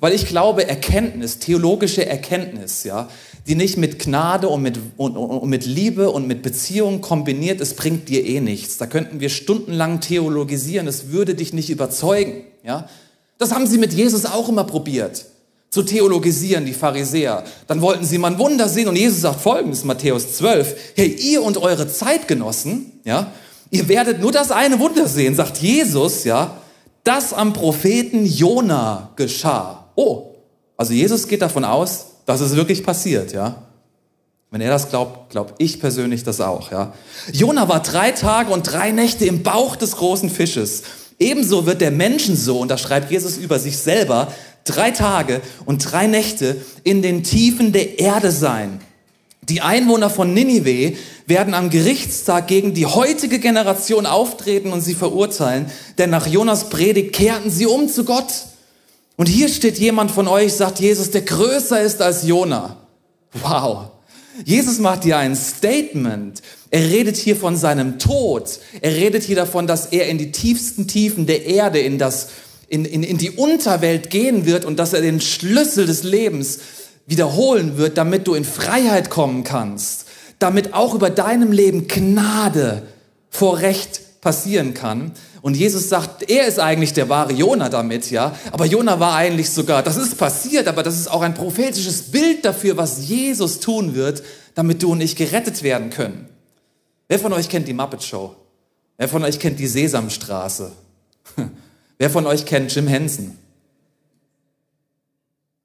Weil 0.00 0.14
ich 0.14 0.26
glaube, 0.26 0.66
Erkenntnis, 0.66 1.38
theologische 1.38 2.06
Erkenntnis, 2.06 2.84
ja, 2.84 3.10
die 3.46 3.54
nicht 3.54 3.76
mit 3.76 3.98
Gnade 3.98 4.48
und 4.48 4.62
mit, 4.62 4.80
und, 4.96 5.18
und 5.18 5.50
mit 5.50 5.66
Liebe 5.66 6.08
und 6.08 6.26
mit 6.26 6.40
Beziehung 6.40 7.02
kombiniert 7.02 7.60
ist, 7.60 7.76
bringt 7.76 8.08
dir 8.08 8.24
eh 8.24 8.40
nichts. 8.40 8.78
Da 8.78 8.86
könnten 8.86 9.20
wir 9.20 9.28
stundenlang 9.28 10.00
theologisieren, 10.00 10.86
es 10.86 11.10
würde 11.10 11.34
dich 11.34 11.52
nicht 11.52 11.68
überzeugen. 11.68 12.44
Ja? 12.64 12.88
Das 13.36 13.52
haben 13.52 13.66
sie 13.66 13.76
mit 13.76 13.92
Jesus 13.92 14.24
auch 14.24 14.48
immer 14.48 14.64
probiert, 14.64 15.26
zu 15.68 15.82
theologisieren, 15.82 16.64
die 16.64 16.72
Pharisäer. 16.72 17.44
Dann 17.66 17.82
wollten 17.82 18.06
sie 18.06 18.16
mal 18.16 18.32
ein 18.32 18.38
Wunder 18.38 18.66
sehen 18.66 18.88
und 18.88 18.96
Jesus 18.96 19.20
sagt 19.20 19.42
folgendes, 19.42 19.84
Matthäus 19.84 20.36
12, 20.38 20.94
hey, 20.96 21.08
ihr 21.08 21.42
und 21.42 21.58
eure 21.58 21.86
Zeitgenossen, 21.86 22.92
ja, 23.04 23.30
Ihr 23.70 23.88
werdet 23.88 24.20
nur 24.20 24.32
das 24.32 24.50
eine 24.50 24.78
Wunder 24.78 25.06
sehen, 25.06 25.34
sagt 25.34 25.58
Jesus, 25.58 26.24
ja, 26.24 26.56
das 27.04 27.32
am 27.32 27.52
Propheten 27.52 28.24
Jona 28.24 29.10
geschah. 29.16 29.86
Oh, 29.94 30.34
also 30.76 30.92
Jesus 30.92 31.26
geht 31.28 31.42
davon 31.42 31.64
aus, 31.64 32.06
dass 32.26 32.40
es 32.40 32.56
wirklich 32.56 32.84
passiert, 32.84 33.32
ja. 33.32 33.62
Wenn 34.50 34.62
er 34.62 34.70
das 34.70 34.88
glaubt, 34.88 35.30
glaube 35.30 35.52
ich 35.58 35.80
persönlich 35.80 36.22
das 36.22 36.40
auch, 36.40 36.70
ja. 36.70 36.92
Jona 37.32 37.68
war 37.68 37.82
drei 37.82 38.12
Tage 38.12 38.52
und 38.52 38.62
drei 38.62 38.92
Nächte 38.92 39.26
im 39.26 39.42
Bauch 39.42 39.76
des 39.76 39.96
großen 39.96 40.30
Fisches. 40.30 40.82
Ebenso 41.18 41.66
wird 41.66 41.80
der 41.80 41.90
Menschensohn, 41.90 42.68
da 42.68 42.78
schreibt 42.78 43.10
Jesus 43.10 43.36
über 43.36 43.58
sich 43.58 43.76
selber, 43.76 44.32
drei 44.64 44.90
Tage 44.90 45.40
und 45.66 45.90
drei 45.90 46.06
Nächte 46.06 46.56
in 46.84 47.02
den 47.02 47.24
Tiefen 47.24 47.72
der 47.72 47.98
Erde 47.98 48.30
sein. 48.30 48.80
Die 49.48 49.62
Einwohner 49.62 50.10
von 50.10 50.34
Ninive 50.34 50.96
werden 51.26 51.54
am 51.54 51.70
Gerichtstag 51.70 52.48
gegen 52.48 52.74
die 52.74 52.86
heutige 52.86 53.38
Generation 53.38 54.04
auftreten 54.04 54.72
und 54.72 54.82
sie 54.82 54.94
verurteilen, 54.94 55.70
denn 55.96 56.10
nach 56.10 56.26
Jonas 56.26 56.68
Predigt 56.68 57.14
kehrten 57.14 57.50
sie 57.50 57.66
um 57.66 57.88
zu 57.88 58.04
Gott. 58.04 58.32
Und 59.16 59.26
hier 59.26 59.48
steht 59.48 59.78
jemand 59.78 60.10
von 60.10 60.28
euch, 60.28 60.52
sagt 60.52 60.80
Jesus, 60.80 61.10
der 61.10 61.22
größer 61.22 61.80
ist 61.80 62.00
als 62.02 62.26
Jona. 62.26 62.76
Wow. 63.42 63.88
Jesus 64.44 64.78
macht 64.78 65.04
hier 65.04 65.18
ein 65.18 65.34
Statement. 65.34 66.40
Er 66.70 66.88
redet 66.88 67.16
hier 67.16 67.34
von 67.34 67.56
seinem 67.56 67.98
Tod. 67.98 68.60
Er 68.80 68.94
redet 68.94 69.24
hier 69.24 69.36
davon, 69.36 69.66
dass 69.66 69.86
er 69.86 70.08
in 70.08 70.18
die 70.18 70.30
tiefsten 70.30 70.86
Tiefen 70.86 71.26
der 71.26 71.46
Erde, 71.46 71.80
in, 71.80 71.98
das, 71.98 72.28
in, 72.68 72.84
in, 72.84 73.02
in 73.02 73.18
die 73.18 73.30
Unterwelt 73.30 74.10
gehen 74.10 74.46
wird 74.46 74.64
und 74.64 74.78
dass 74.78 74.92
er 74.92 75.00
den 75.00 75.20
Schlüssel 75.20 75.86
des 75.86 76.04
Lebens 76.04 76.60
wiederholen 77.08 77.78
wird, 77.78 77.98
damit 77.98 78.26
du 78.26 78.34
in 78.34 78.44
Freiheit 78.44 79.10
kommen 79.10 79.42
kannst, 79.42 80.06
damit 80.38 80.74
auch 80.74 80.94
über 80.94 81.10
deinem 81.10 81.50
Leben 81.50 81.88
Gnade 81.88 82.82
vor 83.30 83.58
Recht 83.58 84.20
passieren 84.20 84.74
kann. 84.74 85.12
Und 85.40 85.56
Jesus 85.56 85.88
sagt, 85.88 86.28
er 86.28 86.46
ist 86.46 86.60
eigentlich 86.60 86.92
der 86.92 87.08
wahre 87.08 87.32
Jona 87.32 87.70
damit, 87.70 88.10
ja. 88.10 88.36
Aber 88.52 88.66
Jona 88.66 89.00
war 89.00 89.14
eigentlich 89.14 89.50
sogar, 89.50 89.82
das 89.82 89.96
ist 89.96 90.18
passiert, 90.18 90.68
aber 90.68 90.82
das 90.82 90.98
ist 90.98 91.10
auch 91.10 91.22
ein 91.22 91.34
prophetisches 91.34 92.02
Bild 92.10 92.44
dafür, 92.44 92.76
was 92.76 93.08
Jesus 93.08 93.58
tun 93.60 93.94
wird, 93.94 94.22
damit 94.54 94.82
du 94.82 94.92
und 94.92 95.00
ich 95.00 95.16
gerettet 95.16 95.62
werden 95.62 95.88
können. 95.90 96.28
Wer 97.08 97.18
von 97.18 97.32
euch 97.32 97.48
kennt 97.48 97.68
die 97.68 97.72
Muppet 97.72 98.02
Show? 98.02 98.34
Wer 98.98 99.08
von 99.08 99.24
euch 99.24 99.38
kennt 99.38 99.58
die 99.58 99.66
Sesamstraße? 99.66 100.72
Wer 101.98 102.10
von 102.10 102.26
euch 102.26 102.44
kennt 102.44 102.74
Jim 102.74 102.86
Henson? 102.86 103.38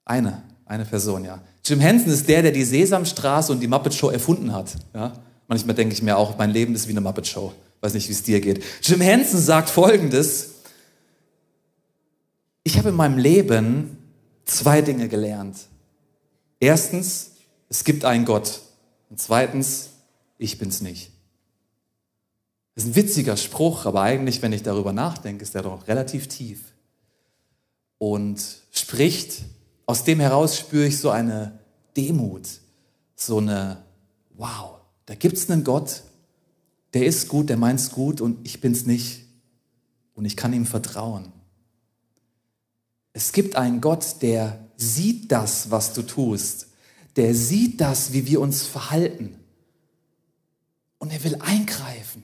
Eine. 0.06 0.44
Eine 0.74 0.86
Person, 0.86 1.24
ja. 1.24 1.40
Jim 1.64 1.80
Henson 1.80 2.12
ist 2.12 2.28
der, 2.28 2.42
der 2.42 2.52
die 2.52 2.64
Sesamstraße 2.64 3.52
und 3.52 3.60
die 3.60 3.68
Muppet 3.68 3.94
Show 3.94 4.10
erfunden 4.10 4.52
hat. 4.54 4.76
Ja? 4.96 5.14
Manchmal 5.48 5.76
denke 5.76 5.94
ich 5.94 6.02
mir 6.02 6.18
auch, 6.18 6.36
mein 6.36 6.50
Leben 6.50 6.74
ist 6.74 6.88
wie 6.88 6.94
eine 6.94 7.02
Muppet 7.02 7.28
Show. 7.28 7.54
Weiß 7.82 7.94
nicht, 7.94 8.08
wie 8.08 8.14
es 8.14 8.24
dir 8.24 8.42
geht. 8.42 8.64
Jim 8.82 9.00
Henson 9.00 9.40
sagt 9.40 9.70
Folgendes. 9.70 10.50
Ich 12.64 12.80
habe 12.80 12.90
in 12.90 12.96
meinem 12.96 13.20
Leben 13.20 13.98
zwei 14.46 14.82
Dinge 14.82 15.10
gelernt. 15.10 15.58
Erstens, 16.60 17.34
es 17.70 17.84
gibt 17.84 18.04
einen 18.04 18.26
Gott. 18.26 18.62
Und 19.12 19.22
zweitens, 19.22 19.90
ich 20.40 20.58
bin's 20.58 20.82
nicht. 20.82 21.12
Das 22.74 22.86
ist 22.86 22.90
ein 22.90 22.96
witziger 22.96 23.38
Spruch, 23.38 23.86
aber 23.86 24.02
eigentlich, 24.02 24.42
wenn 24.42 24.54
ich 24.54 24.64
darüber 24.64 24.92
nachdenke, 24.92 25.44
ist 25.44 25.54
der 25.54 25.62
doch 25.62 25.88
relativ 25.88 26.28
tief. 26.30 26.62
Und 28.00 28.42
spricht 28.72 29.44
aus 29.86 30.04
dem 30.04 30.20
heraus 30.20 30.58
spüre 30.58 30.88
ich 30.88 30.98
so 30.98 31.10
eine 31.10 31.60
Demut, 31.96 32.48
so 33.16 33.38
eine, 33.38 33.84
wow, 34.36 34.80
da 35.06 35.16
gibt 35.16 35.38
es 35.38 35.50
einen 35.50 35.64
Gott, 35.64 36.04
der 36.94 37.06
ist 37.06 37.28
gut, 37.28 37.50
der 37.50 37.58
meint's 37.58 37.92
gut 37.92 38.22
und 38.22 38.46
ich 38.46 38.62
bin's 38.62 38.86
nicht. 38.86 39.24
Und 40.16 40.26
ich 40.26 40.38
kann 40.38 40.54
ihm 40.54 40.68
vertrauen. 40.68 41.32
Es 43.14 43.32
gibt 43.32 43.56
einen 43.56 43.82
Gott, 43.82 44.22
der 44.22 44.60
sieht 44.78 45.32
das, 45.32 45.72
was 45.72 45.94
du 45.94 46.04
tust. 46.04 46.68
Der 47.16 47.34
sieht 47.34 47.82
das, 47.82 48.14
wie 48.14 48.28
wir 48.28 48.40
uns 48.42 48.64
verhalten. 48.64 49.36
Und 51.00 51.12
er 51.12 51.24
will 51.24 51.38
eingreifen 51.42 52.24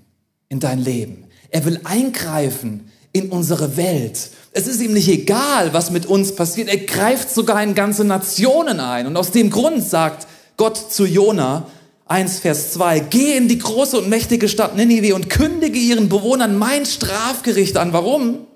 in 0.49 0.59
dein 0.59 0.79
Leben. 0.79 1.25
Er 1.49 1.65
will 1.65 1.81
eingreifen 1.83 2.91
in 3.11 3.29
unsere 3.29 3.77
Welt. 3.77 4.29
Es 4.51 4.67
ist 4.67 4.81
ihm 4.81 4.93
nicht 4.93 5.09
egal, 5.09 5.73
was 5.73 5.91
mit 5.91 6.05
uns 6.05 6.35
passiert. 6.35 6.69
Er 6.69 6.77
greift 6.77 7.29
sogar 7.31 7.61
in 7.61 7.75
ganze 7.75 8.03
Nationen 8.03 8.79
ein. 8.79 9.07
Und 9.07 9.17
aus 9.17 9.31
dem 9.31 9.49
Grund 9.49 9.83
sagt 9.83 10.27
Gott 10.57 10.91
zu 10.91 11.05
Jona, 11.05 11.67
1 12.05 12.39
Vers 12.39 12.73
2, 12.73 13.01
geh 13.01 13.37
in 13.37 13.47
die 13.47 13.59
große 13.59 13.97
und 13.97 14.09
mächtige 14.09 14.49
Stadt 14.49 14.75
Ninive 14.75 15.13
und 15.13 15.29
kündige 15.29 15.77
ihren 15.77 16.09
Bewohnern 16.09 16.57
mein 16.57 16.85
Strafgericht 16.85 17.77
an. 17.77 17.93
Warum? 17.93 18.47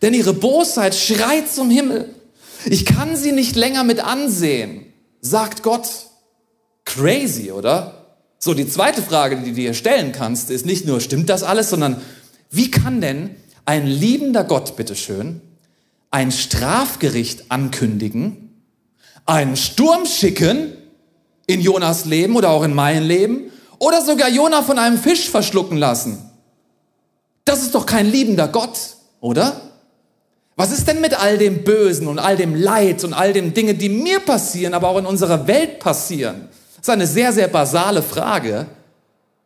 Denn 0.00 0.14
ihre 0.14 0.32
Bosheit 0.32 0.94
schreit 0.94 1.50
zum 1.50 1.70
Himmel. 1.70 2.14
Ich 2.64 2.86
kann 2.86 3.16
sie 3.16 3.32
nicht 3.32 3.56
länger 3.56 3.84
mit 3.84 4.00
ansehen, 4.00 4.86
sagt 5.20 5.62
Gott. 5.62 5.88
Crazy, 6.84 7.52
oder? 7.52 8.06
So, 8.38 8.54
die 8.54 8.68
zweite 8.68 9.02
Frage, 9.02 9.36
die 9.36 9.50
du 9.50 9.56
dir 9.56 9.74
stellen 9.74 10.12
kannst, 10.12 10.50
ist 10.50 10.66
nicht 10.66 10.86
nur, 10.86 11.00
stimmt 11.00 11.28
das 11.28 11.42
alles, 11.42 11.70
sondern 11.70 12.00
wie 12.50 12.70
kann 12.70 13.00
denn 13.00 13.36
ein 13.66 13.86
liebender 13.86 14.44
Gott, 14.44 14.76
bitteschön, 14.76 15.42
ein 16.10 16.32
Strafgericht 16.32 17.50
ankündigen, 17.50 18.62
einen 19.26 19.56
Sturm 19.56 20.06
schicken 20.06 20.72
in 21.46 21.60
Jonas 21.60 22.04
Leben 22.04 22.36
oder 22.36 22.50
auch 22.50 22.62
in 22.62 22.74
mein 22.74 23.04
Leben 23.04 23.50
oder 23.78 24.02
sogar 24.02 24.28
Jona 24.28 24.62
von 24.62 24.78
einem 24.78 24.98
Fisch 24.98 25.28
verschlucken 25.28 25.76
lassen. 25.76 26.30
Das 27.44 27.62
ist 27.62 27.74
doch 27.74 27.86
kein 27.86 28.10
liebender 28.10 28.48
Gott, 28.48 28.78
oder? 29.20 29.60
Was 30.56 30.72
ist 30.72 30.88
denn 30.88 31.00
mit 31.00 31.20
all 31.20 31.36
dem 31.36 31.64
Bösen 31.64 32.06
und 32.06 32.18
all 32.18 32.36
dem 32.36 32.54
Leid 32.54 33.04
und 33.04 33.12
all 33.12 33.32
den 33.32 33.52
Dingen, 33.52 33.76
die 33.76 33.90
mir 33.90 34.20
passieren, 34.20 34.72
aber 34.74 34.88
auch 34.88 34.98
in 34.98 35.06
unserer 35.06 35.46
Welt 35.46 35.80
passieren? 35.80 36.48
Das 36.76 36.88
ist 36.88 36.90
eine 36.90 37.06
sehr, 37.06 37.32
sehr 37.32 37.48
basale 37.48 38.02
Frage. 38.02 38.66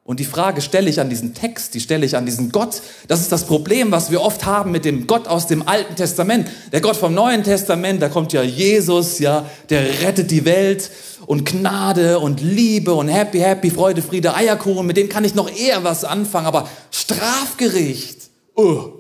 Und 0.02 0.18
die 0.18 0.24
Frage 0.24 0.60
stelle 0.60 0.88
ich 0.88 0.98
an 0.98 1.10
diesen 1.10 1.34
Text, 1.34 1.74
die 1.74 1.80
stelle 1.80 2.06
ich 2.06 2.16
an 2.16 2.26
diesen 2.26 2.50
Gott. 2.50 2.82
Das 3.06 3.20
ist 3.20 3.30
das 3.30 3.46
Problem, 3.46 3.92
was 3.92 4.10
wir 4.10 4.22
oft 4.22 4.44
haben 4.44 4.72
mit 4.72 4.84
dem 4.84 5.06
Gott 5.06 5.28
aus 5.28 5.46
dem 5.46 5.68
Alten 5.68 5.94
Testament. 5.94 6.48
Der 6.72 6.80
Gott 6.80 6.96
vom 6.96 7.14
Neuen 7.14 7.44
Testament, 7.44 8.00
da 8.00 8.08
kommt 8.08 8.32
ja 8.32 8.42
Jesus, 8.42 9.18
ja, 9.18 9.46
der 9.68 9.82
rettet 10.02 10.30
die 10.30 10.44
Welt 10.44 10.90
und 11.26 11.44
Gnade 11.44 12.18
und 12.18 12.40
Liebe 12.40 12.94
und 12.94 13.08
Happy, 13.08 13.38
Happy, 13.38 13.70
Freude, 13.70 14.02
Friede, 14.02 14.34
Eierkuchen, 14.34 14.86
mit 14.86 14.96
dem 14.96 15.08
kann 15.08 15.24
ich 15.24 15.34
noch 15.34 15.50
eher 15.50 15.84
was 15.84 16.04
anfangen. 16.04 16.46
Aber 16.46 16.68
Strafgericht, 16.90 18.30
uh, 18.56 18.90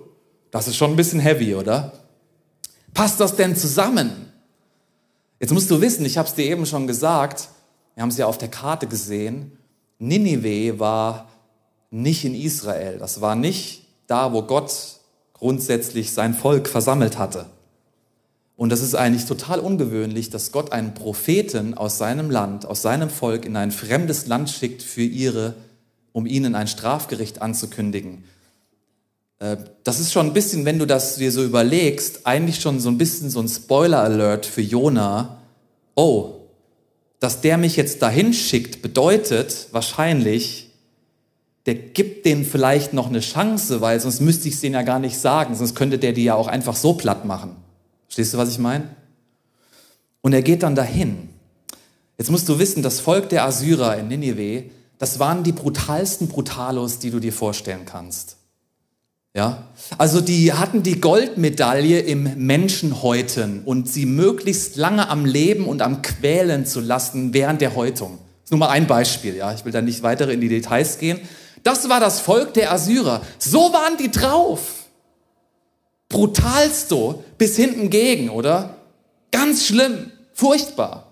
das 0.50 0.68
ist 0.68 0.76
schon 0.76 0.90
ein 0.90 0.96
bisschen 0.96 1.20
heavy, 1.20 1.54
oder? 1.54 1.92
Passt 2.92 3.18
das 3.20 3.34
denn 3.34 3.56
zusammen? 3.56 4.32
Jetzt 5.40 5.52
musst 5.52 5.70
du 5.70 5.80
wissen, 5.80 6.04
ich 6.04 6.18
habe 6.18 6.28
es 6.28 6.34
dir 6.34 6.44
eben 6.44 6.66
schon 6.66 6.86
gesagt, 6.86 7.48
wir 7.94 8.02
haben 8.02 8.10
es 8.10 8.18
ja 8.18 8.26
auf 8.26 8.38
der 8.38 8.48
Karte 8.48 8.86
gesehen, 8.86 9.52
Ninive 10.00 10.80
war 10.80 11.28
nicht 11.90 12.24
in 12.24 12.34
Israel, 12.34 12.98
das 12.98 13.20
war 13.20 13.36
nicht 13.36 13.86
da, 14.06 14.32
wo 14.32 14.42
Gott 14.42 14.72
grundsätzlich 15.34 16.12
sein 16.12 16.34
Volk 16.34 16.68
versammelt 16.68 17.18
hatte. 17.18 17.46
Und 18.56 18.70
das 18.70 18.82
ist 18.82 18.94
eigentlich 18.94 19.24
total 19.24 19.60
ungewöhnlich, 19.60 20.28
dass 20.28 20.52
Gott 20.52 20.72
einen 20.72 20.94
Propheten 20.94 21.74
aus 21.74 21.96
seinem 21.96 22.30
Land, 22.30 22.66
aus 22.66 22.82
seinem 22.82 23.08
Volk 23.08 23.46
in 23.46 23.56
ein 23.56 23.70
fremdes 23.70 24.26
Land 24.26 24.50
schickt 24.50 24.82
für 24.82 25.02
ihre, 25.02 25.54
um 26.12 26.26
ihnen 26.26 26.54
ein 26.54 26.66
Strafgericht 26.66 27.40
anzukündigen. 27.40 28.24
Äh, 29.38 29.56
das 29.84 30.00
ist 30.00 30.12
schon 30.12 30.26
ein 30.26 30.32
bisschen, 30.32 30.64
wenn 30.64 30.78
du 30.78 30.86
das 30.86 31.16
dir 31.16 31.32
so 31.32 31.42
überlegst, 31.42 32.26
eigentlich 32.26 32.60
schon 32.60 32.80
so 32.80 32.90
ein 32.90 32.98
bisschen 32.98 33.30
so 33.30 33.40
ein 33.40 33.48
Spoiler-Alert 33.48 34.46
für 34.46 34.62
Jona. 34.62 35.38
Oh, 35.94 36.39
dass 37.20 37.42
der 37.42 37.58
mich 37.58 37.76
jetzt 37.76 38.02
dahin 38.02 38.32
schickt, 38.32 38.82
bedeutet 38.82 39.68
wahrscheinlich, 39.72 40.70
der 41.66 41.74
gibt 41.74 42.24
denen 42.24 42.44
vielleicht 42.44 42.94
noch 42.94 43.08
eine 43.08 43.20
Chance, 43.20 43.82
weil 43.82 44.00
sonst 44.00 44.20
müsste 44.20 44.48
ich 44.48 44.54
es 44.54 44.60
denen 44.60 44.74
ja 44.74 44.82
gar 44.82 44.98
nicht 44.98 45.18
sagen, 45.18 45.54
sonst 45.54 45.74
könnte 45.74 45.98
der 45.98 46.12
die 46.12 46.24
ja 46.24 46.34
auch 46.34 46.48
einfach 46.48 46.74
so 46.74 46.94
platt 46.94 47.26
machen. 47.26 47.56
Verstehst 48.06 48.34
du, 48.34 48.38
was 48.38 48.50
ich 48.50 48.58
meine? 48.58 48.88
Und 50.22 50.32
er 50.32 50.42
geht 50.42 50.62
dann 50.62 50.74
dahin. 50.74 51.28
Jetzt 52.18 52.30
musst 52.30 52.48
du 52.48 52.58
wissen, 52.58 52.82
das 52.82 53.00
Volk 53.00 53.28
der 53.28 53.44
Assyrer 53.44 53.96
in 53.98 54.08
Ninive, 54.08 54.64
das 54.98 55.18
waren 55.18 55.44
die 55.44 55.52
brutalsten 55.52 56.28
Brutalos, 56.28 56.98
die 56.98 57.10
du 57.10 57.20
dir 57.20 57.32
vorstellen 57.32 57.84
kannst. 57.86 58.36
Ja? 59.34 59.68
Also 59.98 60.20
die 60.20 60.52
hatten 60.52 60.82
die 60.82 61.00
Goldmedaille 61.00 62.00
im 62.00 62.46
Menschenhäuten 62.46 63.62
und 63.64 63.88
sie 63.88 64.06
möglichst 64.06 64.76
lange 64.76 65.08
am 65.08 65.24
Leben 65.24 65.66
und 65.66 65.82
am 65.82 66.02
Quälen 66.02 66.66
zu 66.66 66.80
lassen 66.80 67.32
während 67.32 67.60
der 67.60 67.76
Häutung. 67.76 68.18
Das 68.18 68.44
ist 68.44 68.50
nur 68.50 68.58
mal 68.58 68.70
ein 68.70 68.86
Beispiel, 68.86 69.36
ja. 69.36 69.52
Ich 69.52 69.64
will 69.64 69.72
da 69.72 69.82
nicht 69.82 70.02
weiter 70.02 70.28
in 70.30 70.40
die 70.40 70.48
Details 70.48 70.98
gehen. 70.98 71.20
Das 71.62 71.88
war 71.88 72.00
das 72.00 72.20
Volk 72.20 72.54
der 72.54 72.72
Assyrer. 72.72 73.22
So 73.38 73.72
waren 73.72 73.96
die 73.96 74.10
drauf 74.10 74.60
brutalsto 76.10 77.24
bis 77.38 77.56
hinten 77.56 77.88
gegen, 77.88 78.28
oder? 78.28 78.76
Ganz 79.30 79.66
schlimm, 79.66 80.10
furchtbar. 80.34 81.06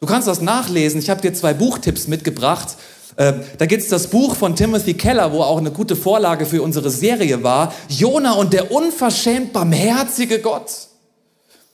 Du 0.00 0.06
kannst 0.06 0.28
das 0.28 0.42
nachlesen. 0.42 1.00
Ich 1.00 1.08
habe 1.08 1.22
dir 1.22 1.32
zwei 1.32 1.54
Buchtipps 1.54 2.06
mitgebracht. 2.06 2.76
Ähm, 3.18 3.40
da 3.58 3.66
gibt 3.66 3.82
es 3.82 3.88
das 3.88 4.08
Buch 4.08 4.36
von 4.36 4.56
Timothy 4.56 4.94
Keller, 4.94 5.32
wo 5.32 5.40
auch 5.42 5.58
eine 5.58 5.70
gute 5.70 5.96
Vorlage 5.96 6.44
für 6.44 6.62
unsere 6.62 6.90
Serie 6.90 7.42
war. 7.42 7.72
Jona 7.88 8.32
und 8.32 8.52
der 8.52 8.70
unverschämt 8.70 9.52
barmherzige 9.52 10.40
Gott. 10.40 10.70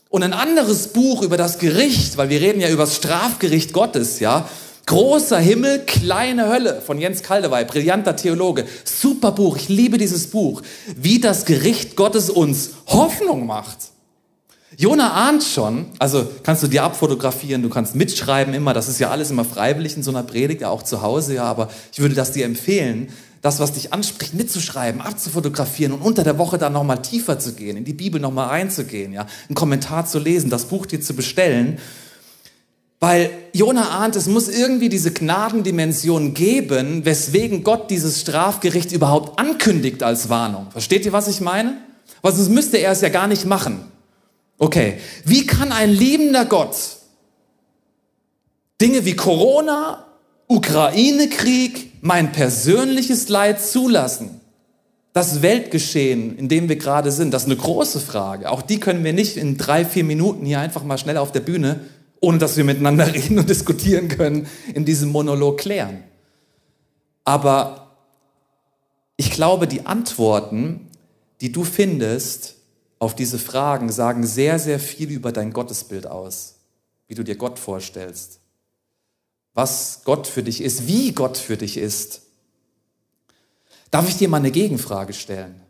Und 0.09 0.22
ein 0.22 0.35
anderes 0.35 0.88
Buch 0.88 1.22
über 1.22 1.37
das 1.37 1.59
Gericht, 1.59 2.16
weil 2.16 2.28
wir 2.28 2.40
reden 2.40 2.61
ja 2.61 2.68
über 2.68 2.85
das 2.85 2.96
Strafgericht 2.96 3.72
Gottes, 3.72 4.20
ja. 4.20 4.48
Großer 4.85 5.38
Himmel, 5.38 5.81
kleine 5.87 6.48
Hölle 6.48 6.83
von 6.85 7.00
Jens 7.00 7.22
Kaldewey, 7.22 7.64
brillanter 7.64 8.14
Theologe. 8.14 8.66
Super 8.85 9.33
Buch, 9.33 9.57
ich 9.57 9.68
liebe 9.68 9.96
dieses 9.96 10.26
Buch. 10.26 10.62
Wie 10.96 11.20
das 11.20 11.44
Gericht 11.44 11.96
Gottes 11.96 12.31
uns 12.31 12.72
Hoffnung 12.88 13.46
macht. 13.46 13.78
Jona 14.76 15.12
ahnt 15.12 15.42
schon, 15.44 15.87
also 15.98 16.26
kannst 16.42 16.62
du 16.62 16.66
dir 16.66 16.82
abfotografieren, 16.82 17.62
du 17.62 17.68
kannst 17.68 17.94
mitschreiben 17.94 18.54
immer, 18.54 18.72
das 18.72 18.88
ist 18.88 18.98
ja 18.98 19.11
alles 19.11 19.30
immer 19.30 19.44
freiwillig 19.44 19.96
in 19.96 20.02
so 20.02 20.11
einer 20.11 20.22
Predigt, 20.22 20.62
ja 20.62 20.70
auch 20.70 20.82
zu 20.82 21.02
Hause, 21.02 21.35
ja, 21.35 21.44
aber 21.44 21.68
ich 21.92 22.00
würde 22.00 22.14
das 22.14 22.32
dir 22.32 22.44
empfehlen, 22.46 23.08
das, 23.42 23.61
was 23.61 23.72
dich 23.72 23.92
anspricht, 23.92 24.35
mitzuschreiben, 24.35 25.00
abzufotografieren 25.00 25.92
und 25.92 26.00
unter 26.00 26.24
der 26.24 26.38
Woche 26.38 26.58
dann 26.58 26.72
nochmal 26.72 27.02
tiefer 27.02 27.38
zu 27.38 27.54
gehen, 27.54 27.76
in 27.76 27.85
die 27.85 27.92
Bibel 27.92 28.20
nochmal 28.20 28.48
reinzugehen, 28.48 29.12
ja, 29.12 29.26
einen 29.48 29.54
Kommentar 29.54 30.06
zu 30.06 30.18
lesen, 30.18 30.48
das 30.48 30.66
Buch 30.66 30.87
dir 30.87 31.00
zu 31.00 31.14
bestellen 31.14 31.78
weil 33.02 33.30
Jona 33.52 33.98
ahnt, 33.98 34.14
es 34.14 34.28
muss 34.28 34.48
irgendwie 34.48 34.88
diese 34.88 35.11
Gnadendimension 35.11 36.35
geben, 36.35 37.04
weswegen 37.04 37.64
Gott 37.64 37.90
dieses 37.90 38.20
Strafgericht 38.20 38.92
überhaupt 38.92 39.40
ankündigt 39.40 40.04
als 40.04 40.28
Warnung. 40.28 40.68
Versteht 40.70 41.04
ihr, 41.04 41.12
was 41.12 41.26
ich 41.26 41.40
meine? 41.40 41.78
Weil 42.22 42.32
sonst 42.32 42.50
müsste 42.50 42.76
er 42.76 42.92
es 42.92 43.00
ja 43.00 43.08
gar 43.08 43.26
nicht 43.26 43.44
machen. 43.44 43.91
Okay, 44.62 44.98
wie 45.25 45.44
kann 45.44 45.72
ein 45.72 45.90
liebender 45.90 46.44
Gott 46.44 46.77
Dinge 48.81 49.05
wie 49.05 49.16
Corona, 49.16 50.07
Ukraine-Krieg, 50.46 51.94
mein 52.01 52.31
persönliches 52.31 53.29
Leid 53.29 53.61
zulassen? 53.61 54.40
Das 55.14 55.42
Weltgeschehen, 55.42 56.38
in 56.38 56.48
dem 56.48 56.68
wir 56.68 56.77
gerade 56.77 57.11
sind, 57.11 57.35
das 57.35 57.42
ist 57.42 57.48
eine 57.48 57.57
große 57.57 57.98
Frage. 57.98 58.53
Auch 58.53 58.62
die 58.62 58.79
können 58.79 59.03
wir 59.03 59.12
nicht 59.12 59.37
in 59.37 59.59
drei, 59.59 59.85
vier 59.85 60.05
Minuten 60.05 60.46
hier 60.46 60.61
einfach 60.61 60.85
mal 60.85 60.96
schnell 60.96 61.16
auf 61.16 61.33
der 61.33 61.40
Bühne 61.40 61.81
ohne 62.20 62.38
dass 62.38 62.57
wir 62.57 62.62
miteinander 62.62 63.07
reden 63.12 63.40
und 63.40 63.51
diskutieren 63.51 64.07
können, 64.07 64.46
in 64.75 64.85
diesem 64.85 65.11
Monolog 65.11 65.59
klären. 65.59 66.05
Aber 67.25 67.96
ich 69.16 69.33
glaube, 69.33 69.66
die 69.66 69.87
Antworten, 69.87 70.88
die 71.40 71.51
du 71.51 71.64
findest 71.64 72.62
auf 73.02 73.16
diese 73.16 73.40
Fragen, 73.40 73.90
sagen 73.90 74.24
sehr, 74.24 74.60
sehr 74.60 74.78
viel 74.78 75.10
über 75.10 75.32
dein 75.32 75.52
Gottesbild 75.52 76.06
aus, 76.06 76.54
wie 77.08 77.16
du 77.16 77.24
dir 77.24 77.34
Gott 77.34 77.58
vorstellst, 77.58 78.38
was 79.54 80.02
Gott 80.04 80.28
für 80.28 80.44
dich 80.44 80.60
ist, 80.60 80.86
wie 80.86 81.10
Gott 81.10 81.36
für 81.36 81.56
dich 81.56 81.78
ist. 81.78 82.22
Darf 83.90 84.08
ich 84.08 84.18
dir 84.18 84.28
mal 84.28 84.36
eine 84.36 84.52
Gegenfrage 84.52 85.14
stellen? 85.14 85.60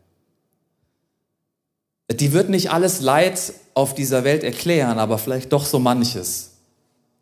Die 2.11 2.35
wird 2.35 2.51
nicht 2.51 2.71
alles 2.71 3.01
Leid 3.01 3.55
auf 3.73 3.95
dieser 3.95 4.25
Welt 4.25 4.45
erklären, 4.45 4.99
aber 4.99 5.16
vielleicht 5.16 5.55
doch 5.55 5.64
so 5.64 5.79
manches. 5.79 6.51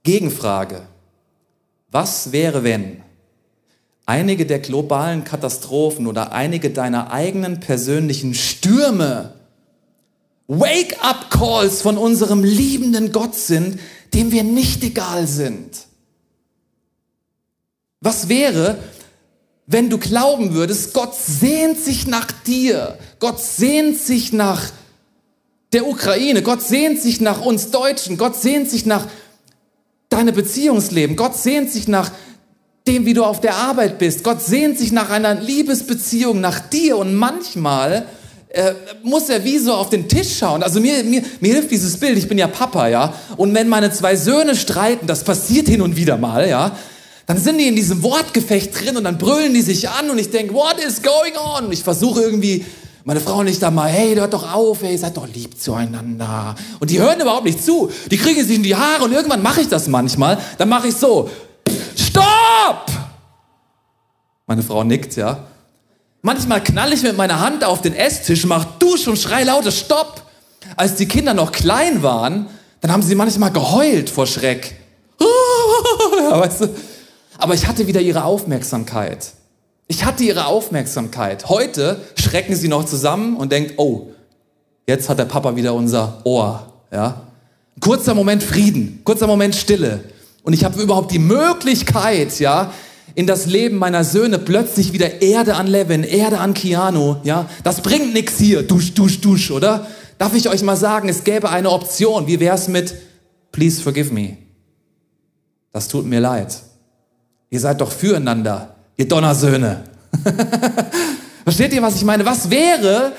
Gegenfrage. 0.02 0.88
Was 1.92 2.32
wäre, 2.32 2.64
wenn 2.64 3.00
einige 4.06 4.44
der 4.44 4.58
globalen 4.58 5.22
Katastrophen 5.22 6.08
oder 6.08 6.32
einige 6.32 6.70
deiner 6.70 7.12
eigenen 7.12 7.60
persönlichen 7.60 8.34
Stürme 8.34 9.36
Wake-up-Calls 10.50 11.80
von 11.80 11.96
unserem 11.96 12.42
liebenden 12.42 13.12
Gott 13.12 13.36
sind, 13.36 13.78
dem 14.14 14.32
wir 14.32 14.42
nicht 14.42 14.82
egal 14.82 15.28
sind? 15.28 15.70
Was 18.00 18.28
wäre, 18.28 18.78
wenn 19.66 19.90
du 19.90 19.98
glauben 19.98 20.52
würdest, 20.52 20.92
Gott 20.92 21.14
sehnt 21.14 21.78
sich 21.78 22.08
nach 22.08 22.32
dir, 22.32 22.98
Gott 23.20 23.38
sehnt 23.38 23.96
sich 23.98 24.32
nach 24.32 24.72
der 25.72 25.86
Ukraine, 25.86 26.42
Gott 26.42 26.62
sehnt 26.62 27.00
sich 27.00 27.20
nach 27.20 27.40
uns 27.40 27.70
Deutschen, 27.70 28.18
Gott 28.18 28.34
sehnt 28.34 28.68
sich 28.68 28.84
nach 28.86 29.06
deine 30.08 30.32
Beziehungsleben, 30.32 31.14
Gott 31.14 31.36
sehnt 31.36 31.70
sich 31.70 31.86
nach 31.86 32.10
dem, 32.88 33.06
wie 33.06 33.14
du 33.14 33.24
auf 33.24 33.40
der 33.40 33.54
Arbeit 33.54 34.00
bist. 34.00 34.24
Gott 34.24 34.42
sehnt 34.42 34.78
sich 34.78 34.90
nach 34.90 35.10
einer 35.10 35.36
Liebesbeziehung, 35.36 36.40
nach 36.40 36.58
dir 36.58 36.96
und 36.96 37.14
manchmal 37.14 38.06
äh, 38.50 38.74
muss 39.02 39.28
er 39.28 39.44
wie 39.44 39.58
so 39.58 39.72
auf 39.72 39.90
den 39.90 40.08
Tisch 40.08 40.38
schauen. 40.38 40.62
Also 40.62 40.80
mir, 40.80 41.04
mir, 41.04 41.22
mir 41.40 41.54
hilft 41.54 41.70
dieses 41.70 41.96
Bild, 41.96 42.18
ich 42.18 42.28
bin 42.28 42.36
ja 42.36 42.48
Papa, 42.48 42.88
ja. 42.88 43.14
Und 43.36 43.54
wenn 43.54 43.68
meine 43.68 43.92
zwei 43.92 44.16
Söhne 44.16 44.56
streiten, 44.56 45.06
das 45.06 45.22
passiert 45.22 45.68
hin 45.68 45.80
und 45.80 45.96
wieder 45.96 46.16
mal, 46.16 46.48
ja, 46.48 46.76
dann 47.26 47.38
sind 47.38 47.58
die 47.58 47.68
in 47.68 47.76
diesem 47.76 48.02
Wortgefecht 48.02 48.72
drin 48.74 48.96
und 48.96 49.04
dann 49.04 49.18
brüllen 49.18 49.54
die 49.54 49.62
sich 49.62 49.88
an 49.88 50.10
und 50.10 50.18
ich 50.18 50.30
denke, 50.30 50.52
what 50.52 50.76
is 50.84 51.00
going 51.00 51.34
on? 51.36 51.66
Und 51.66 51.72
ich 51.72 51.84
versuche 51.84 52.22
irgendwie 52.22 52.64
meine 53.04 53.20
Frau 53.20 53.38
und 53.38 53.62
da 53.62 53.70
mal, 53.70 53.88
hey, 53.88 54.16
hört 54.16 54.34
doch 54.34 54.52
auf, 54.52 54.82
hey, 54.82 54.98
seid 54.98 55.16
doch 55.16 55.28
lieb 55.28 55.56
zueinander. 55.56 56.56
Und 56.80 56.90
die 56.90 56.98
hören 56.98 57.20
überhaupt 57.20 57.44
nicht 57.44 57.64
zu. 57.64 57.88
Die 58.10 58.16
kriegen 58.16 58.44
sich 58.44 58.56
in 58.56 58.64
die 58.64 58.74
Haare 58.74 59.04
und 59.04 59.12
irgendwann 59.12 59.42
mache 59.42 59.60
ich 59.60 59.68
das 59.68 59.86
manchmal. 59.86 60.38
Dann 60.58 60.68
mache 60.68 60.88
ich 60.88 60.96
so, 60.96 61.30
stopp! 61.96 62.86
Meine 64.46 64.64
Frau 64.64 64.82
nickt, 64.82 65.14
ja. 65.14 65.49
Manchmal 66.22 66.62
knall 66.62 66.92
ich 66.92 67.02
mit 67.02 67.16
meiner 67.16 67.40
Hand 67.40 67.64
auf 67.64 67.80
den 67.80 67.94
Esstisch, 67.94 68.44
mach 68.44 68.64
Dusch 68.78 69.08
und 69.08 69.18
schrei 69.18 69.44
lauter 69.44 69.70
Stopp. 69.72 70.22
Als 70.76 70.96
die 70.96 71.06
Kinder 71.06 71.32
noch 71.32 71.52
klein 71.52 72.02
waren, 72.02 72.46
dann 72.80 72.92
haben 72.92 73.02
sie 73.02 73.14
manchmal 73.14 73.50
geheult 73.50 74.10
vor 74.10 74.26
Schreck. 74.26 74.76
weißt 76.30 76.62
du? 76.62 76.68
Aber 77.38 77.54
ich 77.54 77.66
hatte 77.66 77.86
wieder 77.86 78.00
ihre 78.00 78.24
Aufmerksamkeit. 78.24 79.32
Ich 79.88 80.04
hatte 80.04 80.22
ihre 80.22 80.46
Aufmerksamkeit. 80.46 81.48
Heute 81.48 82.00
schrecken 82.14 82.54
sie 82.54 82.68
noch 82.68 82.84
zusammen 82.84 83.36
und 83.36 83.50
denkt, 83.50 83.74
oh, 83.78 84.08
jetzt 84.86 85.08
hat 85.08 85.18
der 85.18 85.24
Papa 85.24 85.56
wieder 85.56 85.74
unser 85.74 86.20
Ohr. 86.24 86.70
Ja? 86.92 87.22
Kurzer 87.80 88.14
Moment 88.14 88.42
Frieden, 88.42 89.00
kurzer 89.04 89.26
Moment 89.26 89.54
Stille. 89.54 90.04
Und 90.42 90.52
ich 90.52 90.64
habe 90.64 90.80
überhaupt 90.80 91.12
die 91.12 91.18
Möglichkeit, 91.18 92.38
ja, 92.40 92.72
in 93.14 93.26
das 93.26 93.46
Leben 93.46 93.76
meiner 93.76 94.04
Söhne 94.04 94.38
plötzlich 94.38 94.92
wieder 94.92 95.22
Erde 95.22 95.56
an 95.56 95.66
Levin, 95.66 96.04
Erde 96.04 96.38
an 96.38 96.54
Keanu, 96.54 97.16
ja. 97.24 97.48
Das 97.64 97.80
bringt 97.82 98.12
nichts 98.12 98.38
hier, 98.38 98.62
dusch, 98.62 98.94
dusch, 98.94 99.20
dusch, 99.20 99.50
oder? 99.50 99.86
Darf 100.18 100.34
ich 100.34 100.48
euch 100.48 100.62
mal 100.62 100.76
sagen, 100.76 101.08
es 101.08 101.24
gäbe 101.24 101.48
eine 101.48 101.70
Option. 101.70 102.26
Wie 102.26 102.40
wär's 102.40 102.68
mit 102.68 102.94
Please 103.52 103.80
forgive 103.80 104.12
me? 104.12 104.36
Das 105.72 105.88
tut 105.88 106.06
mir 106.06 106.20
leid. 106.20 106.56
Ihr 107.48 107.60
seid 107.60 107.80
doch 107.80 107.90
füreinander 107.90 108.76
ihr 109.00 109.08
Donnersöhne. 109.08 109.84
Versteht 111.44 111.72
ihr, 111.72 111.80
was 111.80 111.96
ich 111.96 112.04
meine? 112.04 112.26
Was 112.26 112.50
wäre, 112.50 113.12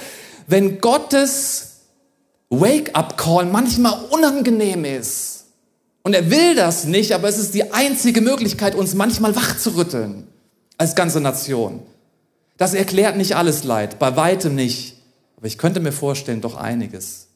wenn 0.46 0.80
Gottes 0.80 1.78
Wake-up-Call 2.50 3.48
manchmal 3.48 4.06
unangenehm 4.12 4.86
ist? 4.86 5.31
Und 6.04 6.14
er 6.14 6.32
will 6.32 6.56
das 6.56 6.86
nicht, 6.86 7.12
aber 7.12 7.30
es 7.30 7.38
ist 7.38 7.54
die 7.54 7.72
einzige 7.72 8.22
Möglichkeit, 8.22 8.76
uns 8.76 8.96
manchmal 8.96 9.36
wachzurütteln 9.36 10.28
als 10.78 10.96
ganze 10.96 11.22
Nation. 11.22 11.82
Das 12.58 12.74
erklärt 12.74 13.18
nicht 13.18 13.36
alles 13.36 13.64
Leid, 13.64 14.00
bei 14.00 14.16
weitem 14.16 14.56
nicht. 14.56 14.98
Aber 15.38 15.48
ich 15.48 15.58
könnte 15.58 15.80
mir 15.80 15.92
vorstellen, 15.92 16.42
doch 16.42 16.56
einiges. 16.56 17.28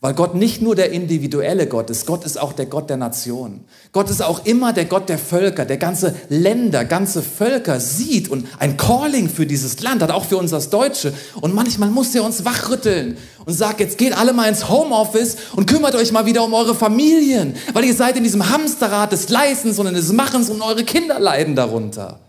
Weil 0.00 0.12
Gott 0.12 0.34
nicht 0.34 0.60
nur 0.60 0.74
der 0.74 0.92
individuelle 0.92 1.66
Gott 1.66 1.88
ist, 1.88 2.06
Gott 2.06 2.24
ist 2.24 2.38
auch 2.38 2.52
der 2.52 2.66
Gott 2.66 2.90
der 2.90 2.98
Nation. 2.98 3.64
Gott 3.92 4.10
ist 4.10 4.22
auch 4.22 4.44
immer 4.44 4.74
der 4.74 4.84
Gott 4.84 5.08
der 5.08 5.18
Völker, 5.18 5.64
der 5.64 5.78
ganze 5.78 6.14
Länder, 6.28 6.84
ganze 6.84 7.22
Völker 7.22 7.80
sieht 7.80 8.28
und 8.28 8.46
ein 8.58 8.76
Calling 8.76 9.30
für 9.30 9.46
dieses 9.46 9.80
Land 9.80 10.02
hat, 10.02 10.10
auch 10.10 10.26
für 10.26 10.36
uns 10.36 10.52
als 10.52 10.68
Deutsche. 10.68 11.14
Und 11.40 11.54
manchmal 11.54 11.88
muss 11.88 12.14
er 12.14 12.24
uns 12.24 12.44
wachrütteln 12.44 13.16
und 13.46 13.54
sagt, 13.54 13.80
jetzt 13.80 13.96
geht 13.96 14.16
alle 14.16 14.34
mal 14.34 14.48
ins 14.48 14.68
Homeoffice 14.68 15.36
und 15.56 15.66
kümmert 15.66 15.94
euch 15.94 16.12
mal 16.12 16.26
wieder 16.26 16.44
um 16.44 16.52
eure 16.52 16.74
Familien, 16.74 17.54
weil 17.72 17.84
ihr 17.84 17.94
seid 17.94 18.18
in 18.18 18.24
diesem 18.24 18.50
Hamsterrad 18.50 19.12
des 19.12 19.30
Leistens 19.30 19.78
und 19.78 19.92
des 19.92 20.12
Machens 20.12 20.50
und 20.50 20.60
eure 20.60 20.84
Kinder 20.84 21.18
leiden 21.18 21.56
darunter. 21.56 22.20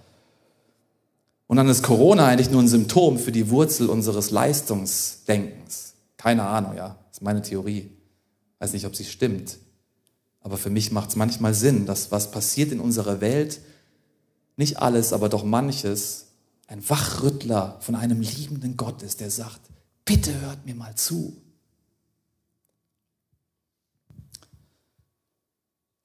Und 1.48 1.58
dann 1.58 1.68
ist 1.70 1.84
Corona 1.84 2.28
eigentlich 2.28 2.52
nur 2.52 2.62
ein 2.62 2.68
Symptom 2.68 3.18
für 3.18 3.32
die 3.32 3.50
Wurzel 3.50 3.90
unseres 3.90 4.32
Leistungsdenkens. 4.32 5.94
Keine 6.18 6.44
Ahnung, 6.44 6.76
ja. 6.76 6.96
Das 7.18 7.22
ist 7.22 7.26
meine 7.26 7.42
Theorie. 7.42 7.90
Weiß 8.60 8.74
nicht, 8.74 8.86
ob 8.86 8.96
sie 8.96 9.04
stimmt. 9.04 9.58
Aber 10.40 10.56
für 10.56 10.70
mich 10.70 10.92
macht 10.92 11.10
es 11.10 11.16
manchmal 11.16 11.56
Sinn, 11.56 11.88
dass 11.88 12.12
was 12.12 12.30
passiert 12.30 12.72
in 12.72 12.80
unserer 12.80 13.22
Welt, 13.22 13.60
nicht 14.56 14.78
alles, 14.78 15.14
aber 15.14 15.28
doch 15.28 15.44
manches, 15.44 16.28
ein 16.68 16.88
Wachrüttler 16.88 17.80
von 17.80 17.96
einem 17.96 18.22
liebenden 18.22 18.78
Gott 18.78 19.02
ist, 19.02 19.20
der 19.20 19.32
sagt, 19.32 19.62
bitte 20.06 20.40
hört 20.42 20.64
mir 20.68 20.76
mal 20.76 20.94
zu. 20.94 21.36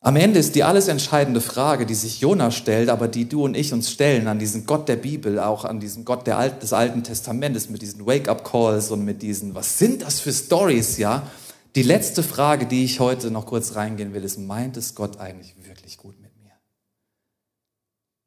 Am 0.04 0.16
Ende 0.16 0.40
ist 0.40 0.56
die 0.56 0.64
alles 0.64 0.88
entscheidende 0.88 1.40
Frage, 1.40 1.86
die 1.86 1.94
sich 1.94 2.20
Jona 2.20 2.50
stellt, 2.50 2.88
aber 2.88 3.06
die 3.06 3.28
du 3.28 3.44
und 3.44 3.56
ich 3.56 3.72
uns 3.72 3.88
stellen 3.88 4.26
an 4.26 4.40
diesen 4.40 4.66
Gott 4.66 4.88
der 4.88 4.96
Bibel, 4.96 5.38
auch 5.38 5.64
an 5.64 5.78
diesen 5.78 6.04
Gott 6.04 6.28
Alt, 6.28 6.60
des 6.60 6.72
Alten 6.72 7.04
Testamentes 7.04 7.70
mit 7.70 7.82
diesen 7.82 8.04
Wake-up-Calls 8.04 8.90
und 8.90 9.04
mit 9.04 9.22
diesen, 9.22 9.54
was 9.54 9.78
sind 9.78 10.02
das 10.02 10.18
für 10.18 10.32
Stories, 10.32 10.98
ja? 10.98 11.30
Die 11.76 11.84
letzte 11.84 12.24
Frage, 12.24 12.66
die 12.66 12.84
ich 12.84 12.98
heute 12.98 13.30
noch 13.30 13.46
kurz 13.46 13.76
reingehen 13.76 14.12
will, 14.12 14.24
ist, 14.24 14.40
meint 14.40 14.76
es 14.76 14.96
Gott 14.96 15.18
eigentlich 15.20 15.54
wirklich 15.64 15.98
gut 15.98 16.20
mit 16.20 16.36
mir? 16.36 16.50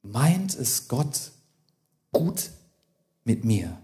Meint 0.02 0.56
es 0.56 0.88
Gott 0.88 1.32
gut 2.14 2.52
mit 3.26 3.44
mir? 3.44 3.78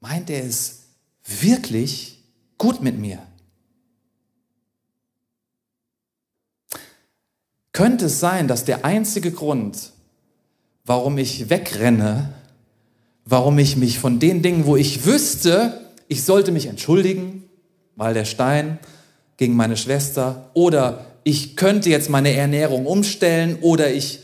Meint 0.00 0.28
er 0.28 0.44
es 0.44 0.80
wirklich 1.24 2.22
gut 2.58 2.82
mit 2.82 2.98
mir? 2.98 3.18
Könnte 7.72 8.06
es 8.06 8.20
sein, 8.20 8.48
dass 8.48 8.64
der 8.64 8.84
einzige 8.84 9.30
Grund, 9.30 9.92
warum 10.84 11.16
ich 11.18 11.48
wegrenne, 11.48 12.34
warum 13.24 13.58
ich 13.58 13.76
mich 13.76 13.98
von 13.98 14.18
den 14.18 14.42
Dingen, 14.42 14.66
wo 14.66 14.76
ich 14.76 15.06
wüsste, 15.06 15.80
ich 16.08 16.24
sollte 16.24 16.52
mich 16.52 16.66
entschuldigen, 16.66 17.44
weil 17.96 18.14
der 18.14 18.24
Stein 18.24 18.78
gegen 19.36 19.54
meine 19.54 19.76
Schwester 19.76 20.50
oder 20.54 21.06
ich 21.24 21.56
könnte 21.56 21.88
jetzt 21.88 22.10
meine 22.10 22.34
Ernährung 22.34 22.84
umstellen 22.84 23.58
oder 23.60 23.90
ich 23.92 24.20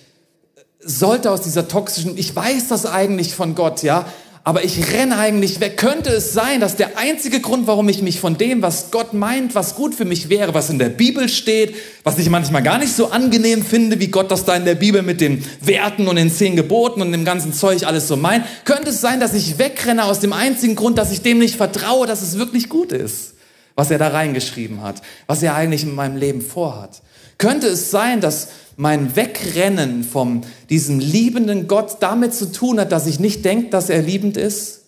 sollte 0.81 1.31
aus 1.31 1.43
dieser 1.43 1.69
toxischen, 1.69 2.19
ich 2.19 2.35
weiß 2.35 2.69
das 2.69 2.87
eigentlich 2.87 3.35
von 3.35 3.55
Gott, 3.55 3.83
ja, 3.83 4.07
aber 4.49 4.65
ich 4.65 4.95
renne 4.95 5.19
eigentlich 5.19 5.61
weg. 5.61 5.77
Könnte 5.77 6.09
es 6.09 6.33
sein, 6.33 6.61
dass 6.61 6.75
der 6.75 6.97
einzige 6.97 7.41
Grund, 7.41 7.67
warum 7.67 7.87
ich 7.91 8.01
mich 8.01 8.19
von 8.19 8.39
dem, 8.39 8.63
was 8.63 8.91
Gott 8.91 9.13
meint, 9.13 9.55
was 9.55 9.75
gut 9.75 9.95
für 9.95 10.07
mich 10.07 10.31
wäre, 10.31 10.55
was 10.55 10.71
in 10.71 10.79
der 10.79 10.89
Bibel 10.89 11.29
steht, 11.29 11.75
was 12.03 12.19
ich 12.19 12.31
manchmal 12.31 12.63
gar 12.63 12.79
nicht 12.79 12.95
so 12.95 13.11
angenehm 13.11 13.63
finde, 13.63 14.01
wie 14.01 14.07
Gott 14.07 14.31
das 14.31 14.47
da 14.47 14.57
in 14.57 14.65
der 14.65 14.75
Bibel 14.75 15.03
mit 15.03 15.21
den 15.21 15.45
Werten 15.61 16.09
und 16.09 16.17
den 16.17 16.33
zehn 16.33 16.57
Geboten 16.57 17.03
und 17.03 17.13
dem 17.13 17.27
ganzen 17.27 17.53
Zeug 17.53 17.87
alles 17.87 18.09
so 18.09 18.17
meint, 18.17 18.47
könnte 18.65 18.89
es 18.89 19.03
sein, 19.03 19.21
dass 19.21 19.35
ich 19.35 19.59
wegrenne 19.59 20.07
aus 20.07 20.21
dem 20.21 20.33
einzigen 20.33 20.77
Grund, 20.77 20.97
dass 20.97 21.13
ich 21.13 21.21
dem 21.21 21.41
nicht 21.41 21.57
vertraue, 21.57 22.07
dass 22.07 22.23
es 22.23 22.39
wirklich 22.39 22.71
gut 22.71 22.93
ist, 22.93 23.35
was 23.75 23.91
er 23.91 23.99
da 23.99 24.09
reingeschrieben 24.09 24.83
hat, 24.83 25.03
was 25.27 25.43
er 25.43 25.57
eigentlich 25.57 25.83
in 25.83 25.95
meinem 25.95 26.17
Leben 26.17 26.41
vorhat. 26.41 27.03
Könnte 27.39 27.69
es 27.69 27.91
sein, 27.91 28.21
dass 28.21 28.49
mein 28.77 29.17
Wegrennen 29.17 30.05
von 30.05 30.43
diesem 30.71 31.01
liebenden 31.01 31.67
Gott 31.67 31.97
damit 32.01 32.35
zu 32.35 32.53
tun 32.53 32.79
hat, 32.79 32.93
dass 32.93 33.07
ich 33.07 33.19
nicht 33.19 33.45
denke, 33.45 33.71
dass 33.71 33.91
er 33.91 34.03
liebend 34.03 34.37
ist, 34.37 34.83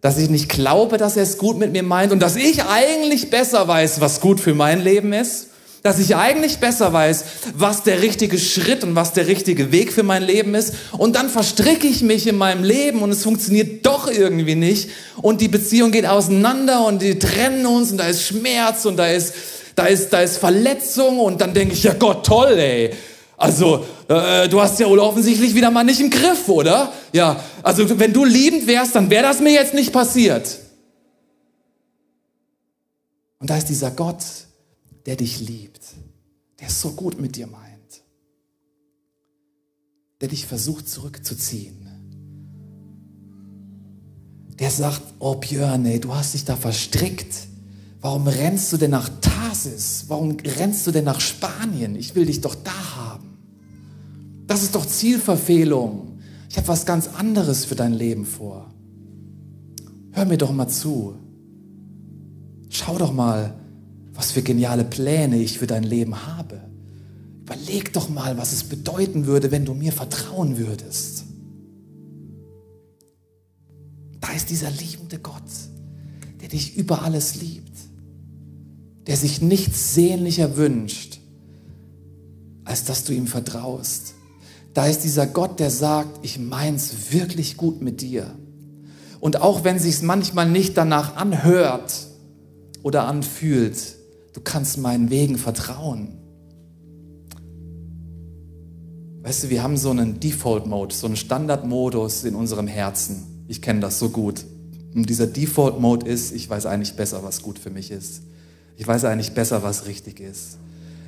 dass 0.00 0.18
ich 0.18 0.28
nicht 0.28 0.50
glaube, 0.50 0.98
dass 0.98 1.16
er 1.16 1.22
es 1.22 1.38
gut 1.38 1.58
mit 1.58 1.72
mir 1.72 1.82
meint 1.82 2.12
und 2.12 2.20
dass 2.20 2.36
ich 2.36 2.64
eigentlich 2.64 3.30
besser 3.30 3.66
weiß, 3.66 4.00
was 4.00 4.20
gut 4.20 4.38
für 4.38 4.54
mein 4.54 4.82
Leben 4.82 5.12
ist, 5.14 5.48
dass 5.82 5.98
ich 5.98 6.16
eigentlich 6.16 6.58
besser 6.58 6.94
weiß, 6.94 7.24
was 7.56 7.82
der 7.82 8.00
richtige 8.00 8.38
Schritt 8.38 8.84
und 8.84 8.96
was 8.96 9.12
der 9.12 9.26
richtige 9.26 9.70
Weg 9.70 9.92
für 9.92 10.02
mein 10.02 10.22
Leben 10.22 10.54
ist? 10.54 10.74
Und 10.92 11.14
dann 11.14 11.28
verstricke 11.28 11.86
ich 11.86 12.00
mich 12.00 12.26
in 12.26 12.38
meinem 12.38 12.64
Leben 12.64 13.02
und 13.02 13.10
es 13.10 13.22
funktioniert 13.22 13.84
doch 13.84 14.10
irgendwie 14.10 14.54
nicht. 14.54 14.88
Und 15.20 15.42
die 15.42 15.48
Beziehung 15.48 15.90
geht 15.90 16.06
auseinander 16.06 16.86
und 16.86 17.02
die 17.02 17.18
trennen 17.18 17.66
uns 17.66 17.90
und 17.90 17.98
da 17.98 18.06
ist 18.06 18.22
Schmerz 18.22 18.86
und 18.86 18.96
da 18.96 19.08
ist 19.08 19.34
da 19.74 19.86
ist, 19.86 20.10
da 20.12 20.20
ist 20.20 20.38
Verletzung 20.38 21.18
und 21.18 21.40
dann 21.40 21.52
denke 21.52 21.74
ich, 21.74 21.82
ja 21.82 21.94
Gott, 21.94 22.24
toll, 22.24 22.58
ey. 22.58 22.94
Also, 23.36 23.84
äh, 24.08 24.48
du 24.48 24.60
hast 24.60 24.78
ja 24.78 24.88
wohl 24.88 25.00
offensichtlich 25.00 25.54
wieder 25.54 25.70
mal 25.70 25.84
nicht 25.84 26.00
im 26.00 26.10
Griff, 26.10 26.48
oder? 26.48 26.92
Ja, 27.12 27.42
also 27.62 27.98
wenn 27.98 28.12
du 28.12 28.24
liebend 28.24 28.66
wärst, 28.66 28.94
dann 28.94 29.10
wäre 29.10 29.24
das 29.24 29.40
mir 29.40 29.52
jetzt 29.52 29.74
nicht 29.74 29.92
passiert. 29.92 30.58
Und 33.38 33.50
da 33.50 33.56
ist 33.56 33.68
dieser 33.68 33.90
Gott, 33.90 34.24
der 35.06 35.16
dich 35.16 35.40
liebt, 35.40 35.82
der 36.60 36.68
es 36.68 36.80
so 36.80 36.92
gut 36.92 37.20
mit 37.20 37.36
dir 37.36 37.46
meint, 37.46 38.02
der 40.20 40.28
dich 40.28 40.46
versucht 40.46 40.88
zurückzuziehen. 40.88 41.80
Der 44.58 44.70
sagt, 44.70 45.02
oh 45.18 45.34
Björn, 45.34 45.84
ey, 45.84 46.00
du 46.00 46.14
hast 46.14 46.34
dich 46.34 46.44
da 46.44 46.56
verstrickt. 46.56 47.34
Warum 48.04 48.26
rennst 48.26 48.70
du 48.70 48.76
denn 48.76 48.90
nach 48.90 49.08
Tarsis? 49.22 50.04
Warum 50.08 50.36
rennst 50.58 50.86
du 50.86 50.90
denn 50.90 51.06
nach 51.06 51.22
Spanien? 51.22 51.96
Ich 51.96 52.14
will 52.14 52.26
dich 52.26 52.42
doch 52.42 52.54
da 52.54 52.96
haben. 52.96 53.38
Das 54.46 54.62
ist 54.62 54.74
doch 54.74 54.84
Zielverfehlung. 54.84 56.18
Ich 56.50 56.58
habe 56.58 56.68
was 56.68 56.84
ganz 56.84 57.08
anderes 57.08 57.64
für 57.64 57.76
dein 57.76 57.94
Leben 57.94 58.26
vor. 58.26 58.70
Hör 60.12 60.26
mir 60.26 60.36
doch 60.36 60.52
mal 60.52 60.68
zu. 60.68 61.14
Schau 62.68 62.98
doch 62.98 63.10
mal, 63.10 63.54
was 64.12 64.32
für 64.32 64.42
geniale 64.42 64.84
Pläne 64.84 65.38
ich 65.38 65.58
für 65.58 65.66
dein 65.66 65.84
Leben 65.84 66.26
habe. 66.26 66.60
Überleg 67.40 67.94
doch 67.94 68.10
mal, 68.10 68.36
was 68.36 68.52
es 68.52 68.64
bedeuten 68.64 69.24
würde, 69.24 69.50
wenn 69.50 69.64
du 69.64 69.72
mir 69.72 69.92
vertrauen 69.92 70.58
würdest. 70.58 71.24
Da 74.20 74.30
ist 74.32 74.50
dieser 74.50 74.70
liebende 74.70 75.18
Gott, 75.20 75.40
der 76.42 76.50
dich 76.50 76.76
über 76.76 77.00
alles 77.00 77.36
liebt, 77.36 77.64
der 79.06 79.16
sich 79.16 79.42
nichts 79.42 79.94
sehnlicher 79.94 80.56
wünscht, 80.56 81.20
als 82.64 82.84
dass 82.84 83.04
du 83.04 83.12
ihm 83.12 83.26
vertraust. 83.26 84.14
Da 84.72 84.86
ist 84.86 85.00
dieser 85.04 85.26
Gott, 85.26 85.60
der 85.60 85.70
sagt, 85.70 86.24
ich 86.24 86.38
mein's 86.38 87.12
wirklich 87.12 87.56
gut 87.56 87.80
mit 87.80 88.00
dir. 88.00 88.34
Und 89.20 89.40
auch 89.40 89.64
wenn 89.64 89.78
sich's 89.78 90.02
manchmal 90.02 90.48
nicht 90.50 90.76
danach 90.76 91.16
anhört 91.16 92.08
oder 92.82 93.06
anfühlt, 93.06 93.96
du 94.32 94.40
kannst 94.40 94.78
meinen 94.78 95.10
Wegen 95.10 95.38
vertrauen. 95.38 96.18
Weißt 99.22 99.44
du, 99.44 99.48
wir 99.48 99.62
haben 99.62 99.78
so 99.78 99.90
einen 99.90 100.20
Default-Mode, 100.20 100.94
so 100.94 101.06
einen 101.06 101.16
Standard-Modus 101.16 102.24
in 102.24 102.34
unserem 102.34 102.66
Herzen. 102.66 103.44
Ich 103.48 103.62
kenne 103.62 103.80
das 103.80 103.98
so 103.98 104.10
gut. 104.10 104.44
Und 104.94 105.08
dieser 105.08 105.26
Default-Mode 105.26 106.06
ist, 106.06 106.32
ich 106.32 106.50
weiß 106.50 106.66
eigentlich 106.66 106.94
besser, 106.94 107.22
was 107.22 107.40
gut 107.40 107.58
für 107.58 107.70
mich 107.70 107.90
ist. 107.90 108.22
Ich 108.76 108.86
weiß 108.86 109.04
eigentlich 109.04 109.32
besser, 109.32 109.62
was 109.62 109.86
richtig 109.86 110.20
ist. 110.20 110.58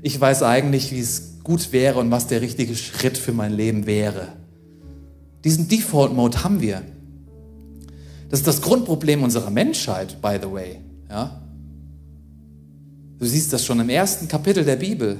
Ich 0.02 0.20
weiß 0.20 0.42
eigentlich, 0.42 0.92
wie 0.92 1.00
es 1.00 1.40
gut 1.42 1.72
wäre 1.72 1.98
und 1.98 2.11
was 2.11 2.26
der 2.26 2.40
richtige 2.40 2.76
Schritt 2.76 3.18
für 3.18 3.33
mein 3.33 3.52
Leben 3.52 3.87
wäre. 3.87 4.29
Diesen 5.44 5.68
Default-Mode 5.68 6.44
haben 6.44 6.61
wir. 6.61 6.83
Das 8.29 8.40
ist 8.40 8.46
das 8.46 8.61
Grundproblem 8.61 9.22
unserer 9.22 9.50
Menschheit, 9.50 10.20
by 10.20 10.38
the 10.40 10.50
way. 10.50 10.81
Ja? 11.09 11.40
Du 13.18 13.26
siehst 13.26 13.52
das 13.52 13.64
schon 13.64 13.81
im 13.81 13.88
ersten 13.88 14.29
Kapitel 14.29 14.64
der 14.64 14.76
Bibel 14.76 15.18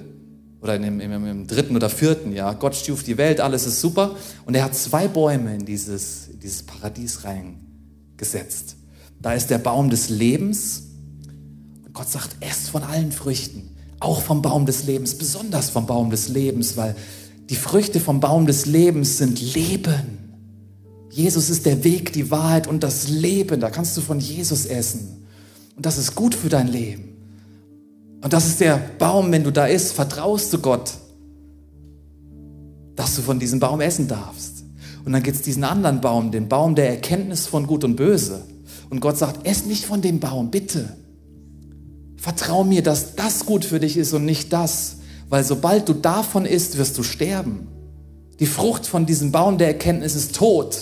oder 0.61 0.77
im, 0.77 1.01
im, 1.01 1.27
im, 1.27 1.47
dritten 1.47 1.77
oder 1.77 1.89
vierten, 1.89 2.33
ja. 2.33 2.53
Gott 2.53 2.75
stuft 2.75 3.07
die 3.07 3.17
Welt, 3.19 3.41
alles 3.41 3.67
ist 3.67 3.81
super. 3.81 4.17
Und 4.45 4.55
er 4.55 4.65
hat 4.65 4.75
zwei 4.75 5.07
Bäume 5.07 5.55
in 5.55 5.65
dieses, 5.65 6.29
in 6.29 6.41
dieses 6.41 6.63
Paradies 6.63 7.21
reingesetzt. 7.25 8.77
Da 9.21 9.33
ist 9.33 9.51
der 9.51 9.59
Baum 9.59 9.91
des 9.91 10.09
Lebens. 10.09 10.83
Gott 11.97 12.11
sagt, 12.11 12.37
esst 12.41 12.69
von 12.69 12.83
allen 12.83 13.11
Früchten. 13.11 13.71
Auch 14.01 14.21
vom 14.21 14.43
Baum 14.43 14.67
des 14.67 14.85
Lebens, 14.85 15.15
besonders 15.15 15.71
vom 15.71 15.87
Baum 15.87 16.11
des 16.11 16.29
Lebens, 16.29 16.77
weil 16.77 16.95
die 17.49 17.57
Früchte 17.57 18.01
vom 18.01 18.21
Baum 18.21 18.45
des 18.45 18.67
Lebens 18.67 19.17
sind 19.17 19.55
Leben. 19.55 20.19
Jesus 21.11 21.49
ist 21.49 21.65
der 21.65 21.85
Weg, 21.85 22.13
die 22.13 22.31
Wahrheit 22.31 22.67
und 22.67 22.83
das 22.83 23.09
Leben. 23.09 23.61
Da 23.61 23.71
kannst 23.71 23.97
du 23.97 24.03
von 24.03 24.21
Jesus 24.21 24.67
essen. 24.67 25.27
Und 25.75 25.87
das 25.87 25.97
ist 25.97 26.15
gut 26.15 26.35
für 26.35 26.51
dein 26.51 26.69
Leben. 26.69 27.17
Und 28.21 28.31
das 28.35 28.47
ist 28.47 28.61
der 28.61 28.77
Baum, 28.99 29.33
wenn 29.33 29.45
du 29.45 29.51
da 29.51 29.67
isst, 29.67 29.95
vertraust 29.95 30.53
du 30.53 30.59
Gott, 30.59 30.93
dass 32.95 33.17
du 33.17 33.23
von 33.23 33.39
diesem 33.39 33.59
Baum 33.59 33.81
essen 33.81 34.07
darfst. 34.07 34.65
Und 35.07 35.13
dann 35.13 35.23
gibt 35.23 35.37
es 35.37 35.43
diesen 35.43 35.65
anderen 35.65 36.03
Baum, 36.03 36.31
den 36.31 36.51
Baum 36.51 36.75
der 36.75 36.91
Erkenntnis 36.91 37.47
von 37.47 37.67
Gut 37.67 37.85
und 37.85 37.97
Böse. 37.97 38.45
Und 38.91 39.01
Gott 39.01 39.17
sagt, 39.17 39.47
ess 39.47 39.65
nicht 39.65 39.87
von 39.87 40.03
dem 40.03 40.21
Baum, 40.21 40.51
bitte. 40.51 40.95
Vertrau 42.27 42.65
mir, 42.65 42.83
dass 42.83 43.15
das 43.15 43.47
gut 43.47 43.65
für 43.65 43.79
dich 43.79 43.97
ist 43.97 44.13
und 44.13 44.25
nicht 44.25 44.53
das. 44.53 44.97
Weil 45.29 45.45
sobald 45.45 45.89
du 45.89 45.93
davon 45.93 46.45
isst, 46.45 46.77
wirst 46.77 46.99
du 46.99 47.05
sterben. 47.05 47.69
Die 48.41 48.47
Frucht 48.47 48.85
von 48.85 49.07
diesem 49.07 49.31
Baum 49.31 49.59
der 49.59 49.69
Erkenntnis 49.69 50.17
ist 50.17 50.35
tot. 50.35 50.77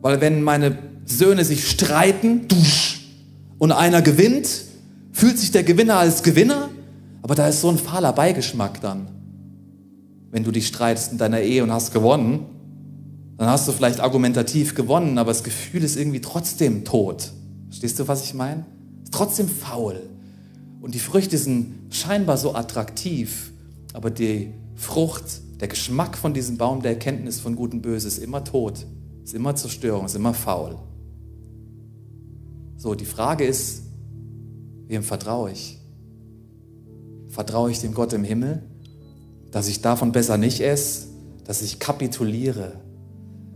Weil 0.00 0.22
wenn 0.22 0.40
meine 0.40 0.78
Söhne 1.04 1.44
sich 1.44 1.68
streiten 1.68 2.46
und 3.58 3.72
einer 3.72 4.00
gewinnt, 4.00 4.48
fühlt 5.12 5.38
sich 5.38 5.50
der 5.50 5.64
Gewinner 5.64 5.98
als 5.98 6.22
Gewinner, 6.22 6.70
aber 7.20 7.34
da 7.34 7.46
ist 7.46 7.60
so 7.60 7.68
ein 7.68 7.76
fahler 7.76 8.14
Beigeschmack 8.14 8.80
dann. 8.80 9.06
Wenn 10.30 10.44
du 10.44 10.50
dich 10.50 10.66
streitest 10.66 11.12
in 11.12 11.18
deiner 11.18 11.42
Ehe 11.42 11.62
und 11.62 11.70
hast 11.70 11.92
gewonnen, 11.92 12.46
dann 13.36 13.48
hast 13.48 13.68
du 13.68 13.72
vielleicht 13.72 14.00
argumentativ 14.00 14.74
gewonnen, 14.74 15.18
aber 15.18 15.30
das 15.30 15.44
Gefühl 15.44 15.84
ist 15.84 15.96
irgendwie 15.98 16.22
trotzdem 16.22 16.86
tot. 16.86 17.32
Verstehst 17.68 17.98
du, 17.98 18.08
was 18.08 18.24
ich 18.24 18.32
meine? 18.32 18.64
Ist 19.10 19.14
trotzdem 19.14 19.48
faul. 19.48 20.00
Und 20.80 20.94
die 20.94 21.00
Früchte 21.00 21.36
sind 21.36 21.74
scheinbar 21.90 22.36
so 22.36 22.54
attraktiv, 22.54 23.52
aber 23.92 24.10
die 24.10 24.54
Frucht, 24.76 25.42
der 25.60 25.68
Geschmack 25.68 26.16
von 26.16 26.32
diesem 26.32 26.56
Baum 26.56 26.80
der 26.80 26.92
Erkenntnis 26.92 27.40
von 27.40 27.54
Gut 27.56 27.74
und 27.74 27.82
Böse 27.82 28.08
ist 28.08 28.18
immer 28.18 28.44
tot, 28.44 28.86
ist 29.22 29.34
immer 29.34 29.54
Zerstörung, 29.54 30.06
ist 30.06 30.14
immer 30.14 30.32
faul. 30.32 30.78
So, 32.78 32.94
die 32.94 33.04
Frage 33.04 33.44
ist, 33.44 33.82
Wem 34.90 35.04
vertraue 35.04 35.52
ich? 35.52 35.78
Vertraue 37.28 37.70
ich 37.70 37.80
dem 37.80 37.94
Gott 37.94 38.12
im 38.12 38.24
Himmel, 38.24 38.60
dass 39.52 39.68
ich 39.68 39.82
davon 39.82 40.10
besser 40.10 40.36
nicht 40.36 40.60
esse, 40.60 41.06
dass 41.44 41.62
ich 41.62 41.78
kapituliere 41.78 42.72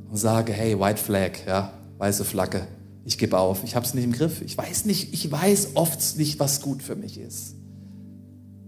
und 0.09 0.17
sage, 0.17 0.53
hey, 0.53 0.79
White 0.79 1.03
Flag, 1.03 1.45
ja, 1.45 1.73
weiße 1.99 2.25
Flagge, 2.25 2.69
ich 3.05 3.19
gebe 3.19 3.39
auf, 3.39 3.65
ich 3.65 3.77
habe 3.77 3.85
es 3.85 3.95
nicht 3.95 4.05
im 4.05 4.13
Griff, 4.13 4.41
ich 4.41 4.57
weiß 4.57 4.87
nicht, 4.87 5.13
ich 5.13 5.31
weiß 5.31 5.71
oft 5.75 6.17
nicht, 6.17 6.41
was 6.41 6.63
gut 6.63 6.83
für 6.83 6.97
mich 6.97 7.19
ist. 7.19 7.55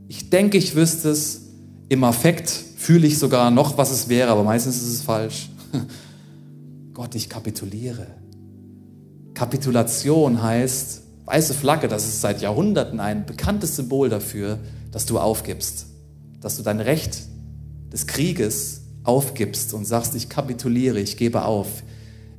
Ich 0.09 0.31
denke, 0.31 0.59
ich 0.59 0.75
wüsste 0.75 1.11
es, 1.11 1.43
im 1.89 2.05
Affekt 2.05 2.51
fühle 2.51 3.07
ich 3.07 3.19
sogar 3.19 3.51
noch, 3.51 3.79
was 3.79 3.91
es 3.91 4.09
wäre, 4.09 4.31
aber 4.31 4.45
meistens 4.45 4.77
ist 4.77 4.89
es 4.89 5.03
falsch. 5.03 5.49
Gott, 6.93 7.15
ich 7.15 7.29
kapituliere. 7.29 8.07
Kapitulation 9.35 10.43
heißt, 10.43 11.03
weiße 11.25 11.55
Flagge, 11.55 11.89
das 11.89 12.05
ist 12.05 12.21
seit 12.21 12.41
Jahrhunderten 12.41 13.01
ein 13.01 13.27
bekanntes 13.27 13.77
Symbol 13.77 14.09
dafür, 14.09 14.59
dass 14.93 15.07
du 15.07 15.19
aufgibst, 15.19 15.87
dass 16.41 16.57
du 16.57 16.63
dein 16.63 16.81
Recht 16.81 17.23
des 17.93 18.07
Krieges 18.07 18.83
aufgibst 19.05 19.75
und 19.75 19.85
sagst, 19.85 20.15
ich 20.15 20.29
kapituliere, 20.29 21.01
ich 21.01 21.17
gebe 21.17 21.45
auf. 21.45 21.83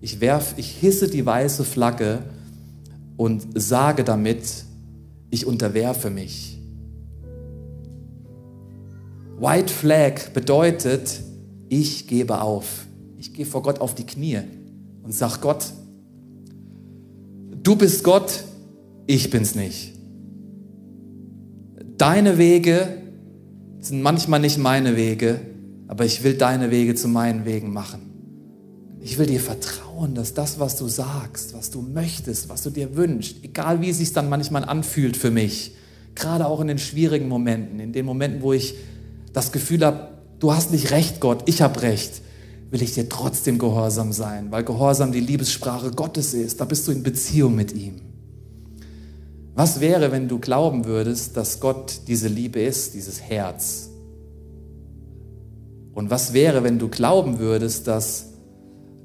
Ich 0.02 0.22
werf, 0.22 0.54
ich 0.58 0.70
hisse 0.70 1.08
die 1.10 1.26
weiße 1.26 1.64
Flagge 1.64 2.24
und 3.18 3.46
sage 3.56 4.04
damit, 4.04 4.66
ich 5.30 5.46
unterwerfe 5.46 6.10
mich. 6.10 6.60
White 9.40 9.74
Flag 9.74 10.34
bedeutet, 10.34 11.22
ich 11.70 12.08
gebe 12.08 12.42
auf. 12.42 12.86
Ich 13.18 13.34
gehe 13.34 13.46
vor 13.46 13.62
Gott 13.62 13.80
auf 13.80 13.96
die 13.96 14.06
Knie 14.06 14.40
und 15.04 15.14
sag 15.14 15.42
Gott, 15.42 15.66
du 17.64 17.76
bist 17.76 18.04
Gott, 18.04 18.44
ich 19.06 19.30
bin's 19.30 19.56
nicht. 19.56 19.94
Deine 21.98 22.38
Wege 22.38 22.88
sind 23.80 24.02
manchmal 24.02 24.40
nicht 24.40 24.58
meine 24.58 24.96
Wege, 24.96 25.40
aber 25.88 26.06
ich 26.06 26.24
will 26.24 26.36
deine 26.36 26.72
Wege 26.72 26.96
zu 26.96 27.08
meinen 27.08 27.46
Wegen 27.46 27.72
machen. 27.74 28.07
Ich 29.10 29.18
will 29.18 29.26
dir 29.26 29.40
vertrauen, 29.40 30.16
dass 30.16 30.34
das, 30.34 30.60
was 30.60 30.76
du 30.76 30.90
sagst, 30.90 31.54
was 31.54 31.72
du 31.72 31.82
möchtest, 31.82 32.50
was 32.50 32.62
du 32.62 32.70
dir 32.70 32.98
wünschst, 32.98 33.38
egal 33.42 33.80
wie 33.80 33.90
es 33.90 34.00
sich 34.00 34.12
dann 34.12 34.28
manchmal 34.28 34.66
anfühlt 34.66 35.16
für 35.16 35.32
mich, 35.32 35.72
gerade 36.14 36.46
auch 36.46 36.60
in 36.60 36.68
den 36.68 36.78
schwierigen 36.78 37.30
Momenten, 37.30 37.80
in 37.80 37.94
den 37.94 38.06
Momenten, 38.06 38.42
wo 38.42 38.52
ich 38.52 38.76
das 39.32 39.54
Gefühl 39.54 39.86
habe, 39.86 40.10
du 40.40 40.52
hast 40.52 40.74
nicht 40.74 40.92
recht, 40.92 41.22
Gott, 41.22 41.44
ich 41.46 41.62
habe 41.62 41.84
recht, 41.84 42.22
will 42.70 42.82
ich 42.82 42.96
dir 42.96 43.08
trotzdem 43.08 43.60
gehorsam 43.60 44.12
sein, 44.12 44.52
weil 44.52 44.66
Gehorsam 44.66 45.14
die 45.14 45.22
Liebessprache 45.22 45.92
Gottes 45.92 46.34
ist. 46.34 46.60
Da 46.60 46.66
bist 46.66 46.86
du 46.86 46.92
in 46.92 47.02
Beziehung 47.02 47.56
mit 47.56 47.72
ihm. 47.72 48.02
Was 49.56 49.80
wäre, 49.80 50.12
wenn 50.12 50.28
du 50.28 50.38
glauben 50.38 50.84
würdest, 50.84 51.38
dass 51.38 51.62
Gott 51.62 52.02
diese 52.08 52.28
Liebe 52.28 52.60
ist, 52.60 52.94
dieses 52.94 53.22
Herz? 53.22 53.88
Und 55.94 56.10
was 56.10 56.34
wäre, 56.34 56.66
wenn 56.66 56.78
du 56.78 56.90
glauben 56.90 57.40
würdest, 57.40 57.88
dass 57.88 58.26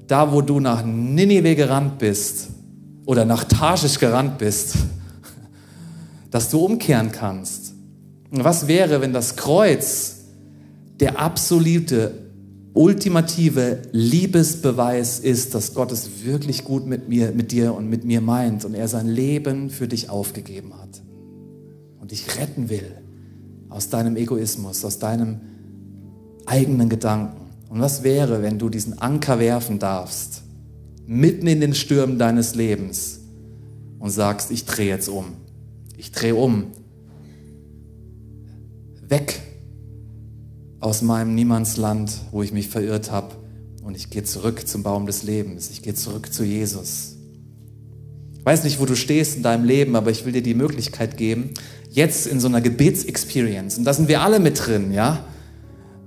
da, 0.07 0.31
wo 0.31 0.41
du 0.41 0.59
nach 0.59 0.83
Ninive 0.85 1.55
gerannt 1.55 1.99
bist 1.99 2.49
oder 3.05 3.25
nach 3.25 3.43
Tarschisch 3.43 3.99
gerannt 3.99 4.37
bist, 4.37 4.75
dass 6.31 6.49
du 6.49 6.59
umkehren 6.59 7.11
kannst? 7.11 7.73
Und 8.31 8.43
was 8.43 8.67
wäre, 8.67 9.01
wenn 9.01 9.13
das 9.13 9.35
Kreuz 9.35 10.17
der 10.99 11.19
absolute 11.19 12.23
ultimative 12.73 13.83
Liebesbeweis 13.91 15.19
ist, 15.19 15.53
dass 15.53 15.73
Gott 15.73 15.91
es 15.91 16.23
wirklich 16.23 16.63
gut 16.63 16.87
mit 16.87 17.07
mir, 17.07 17.31
mit 17.31 17.51
dir 17.51 17.75
und 17.75 17.87
mit 17.87 18.03
mir 18.03 18.19
meint 18.19 18.65
und 18.65 18.73
er 18.73 18.87
sein 18.87 19.07
Leben 19.07 19.69
für 19.69 19.87
dich 19.87 20.09
aufgegeben 20.09 20.73
hat 20.73 21.01
und 22.01 22.11
dich 22.11 22.39
retten 22.39 22.69
will 22.69 22.97
aus 23.69 23.89
deinem 23.89 24.15
Egoismus, 24.15 24.83
aus 24.85 24.99
deinem 24.99 25.41
eigenen 26.45 26.89
Gedanken. 26.89 27.42
Und 27.73 27.81
was 27.81 28.03
wäre, 28.03 28.43
wenn 28.43 28.59
du 28.59 28.69
diesen 28.69 28.99
Anker 28.99 29.39
werfen 29.39 29.79
darfst, 29.79 30.43
mitten 31.07 31.47
in 31.47 31.59
den 31.59 31.73
Stürmen 31.73 32.19
deines 32.19 32.53
Lebens 32.53 33.21
und 33.97 34.11
sagst, 34.11 34.51
ich 34.51 34.65
drehe 34.65 34.89
jetzt 34.89 35.09
um. 35.09 35.33
Ich 35.97 36.11
drehe 36.11 36.35
um. 36.35 36.67
Weg 39.07 39.41
aus 40.81 41.01
meinem 41.01 41.33
Niemandsland, 41.33 42.11
wo 42.29 42.43
ich 42.43 42.53
mich 42.53 42.67
verirrt 42.67 43.09
habe. 43.11 43.33
Und 43.83 43.97
ich 43.97 44.11
gehe 44.11 44.23
zurück 44.23 44.67
zum 44.67 44.83
Baum 44.83 45.07
des 45.07 45.23
Lebens. 45.23 45.71
Ich 45.71 45.81
gehe 45.81 45.95
zurück 45.95 46.31
zu 46.31 46.43
Jesus. 46.43 47.15
Ich 48.37 48.45
weiß 48.45 48.65
nicht, 48.65 48.79
wo 48.79 48.85
du 48.85 48.95
stehst 48.95 49.37
in 49.37 49.41
deinem 49.41 49.65
Leben, 49.65 49.95
aber 49.95 50.11
ich 50.11 50.25
will 50.25 50.33
dir 50.33 50.43
die 50.43 50.53
Möglichkeit 50.53 51.17
geben, 51.17 51.55
jetzt 51.89 52.27
in 52.27 52.39
so 52.39 52.47
einer 52.47 52.61
Gebetsexperience, 52.61 53.79
und 53.79 53.83
da 53.83 53.95
sind 53.95 54.09
wir 54.09 54.21
alle 54.21 54.39
mit 54.39 54.63
drin, 54.63 54.91
ja, 54.91 55.25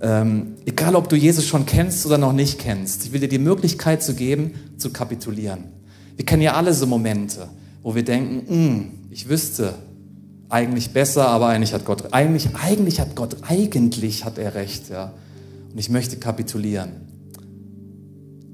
ähm, 0.01 0.57
egal 0.67 0.95
ob 0.95 1.09
du 1.09 1.17
Jesus 1.17 1.47
schon 1.47 1.65
kennst 1.67 2.05
oder 2.07 2.19
noch 2.19 2.33
nicht 2.33 2.59
kennst, 2.59 3.07
ich 3.07 3.13
will 3.13 3.21
dir 3.21 3.29
die 3.29 3.39
Möglichkeit 3.39 4.03
zu 4.03 4.15
geben, 4.15 4.53
zu 4.77 4.91
kapitulieren. 4.91 5.65
Wir 6.17 6.25
kennen 6.25 6.43
ja 6.43 6.55
alle 6.55 6.75
so 6.75 6.87
Momente, 6.87 7.49
wo 7.83 7.95
wir 7.95 8.05
denken, 8.05 8.49
hm, 8.49 8.91
ich 9.11 9.29
wüsste 9.29 9.75
eigentlich 10.49 10.91
besser, 10.91 11.29
aber 11.29 11.49
eigentlich 11.49 11.73
hat 11.73 11.85
Gott, 11.85 12.13
eigentlich, 12.13 12.49
eigentlich 12.55 13.01
hat 13.01 13.17
Gott, 13.17 13.37
eigentlich 13.43 14.25
hat 14.25 14.39
er 14.39 14.55
recht, 14.55 14.91
ja. 14.91 15.13
Und 15.73 15.79
ich 15.79 15.91
möchte 15.91 16.17
kapitulieren. 16.17 16.91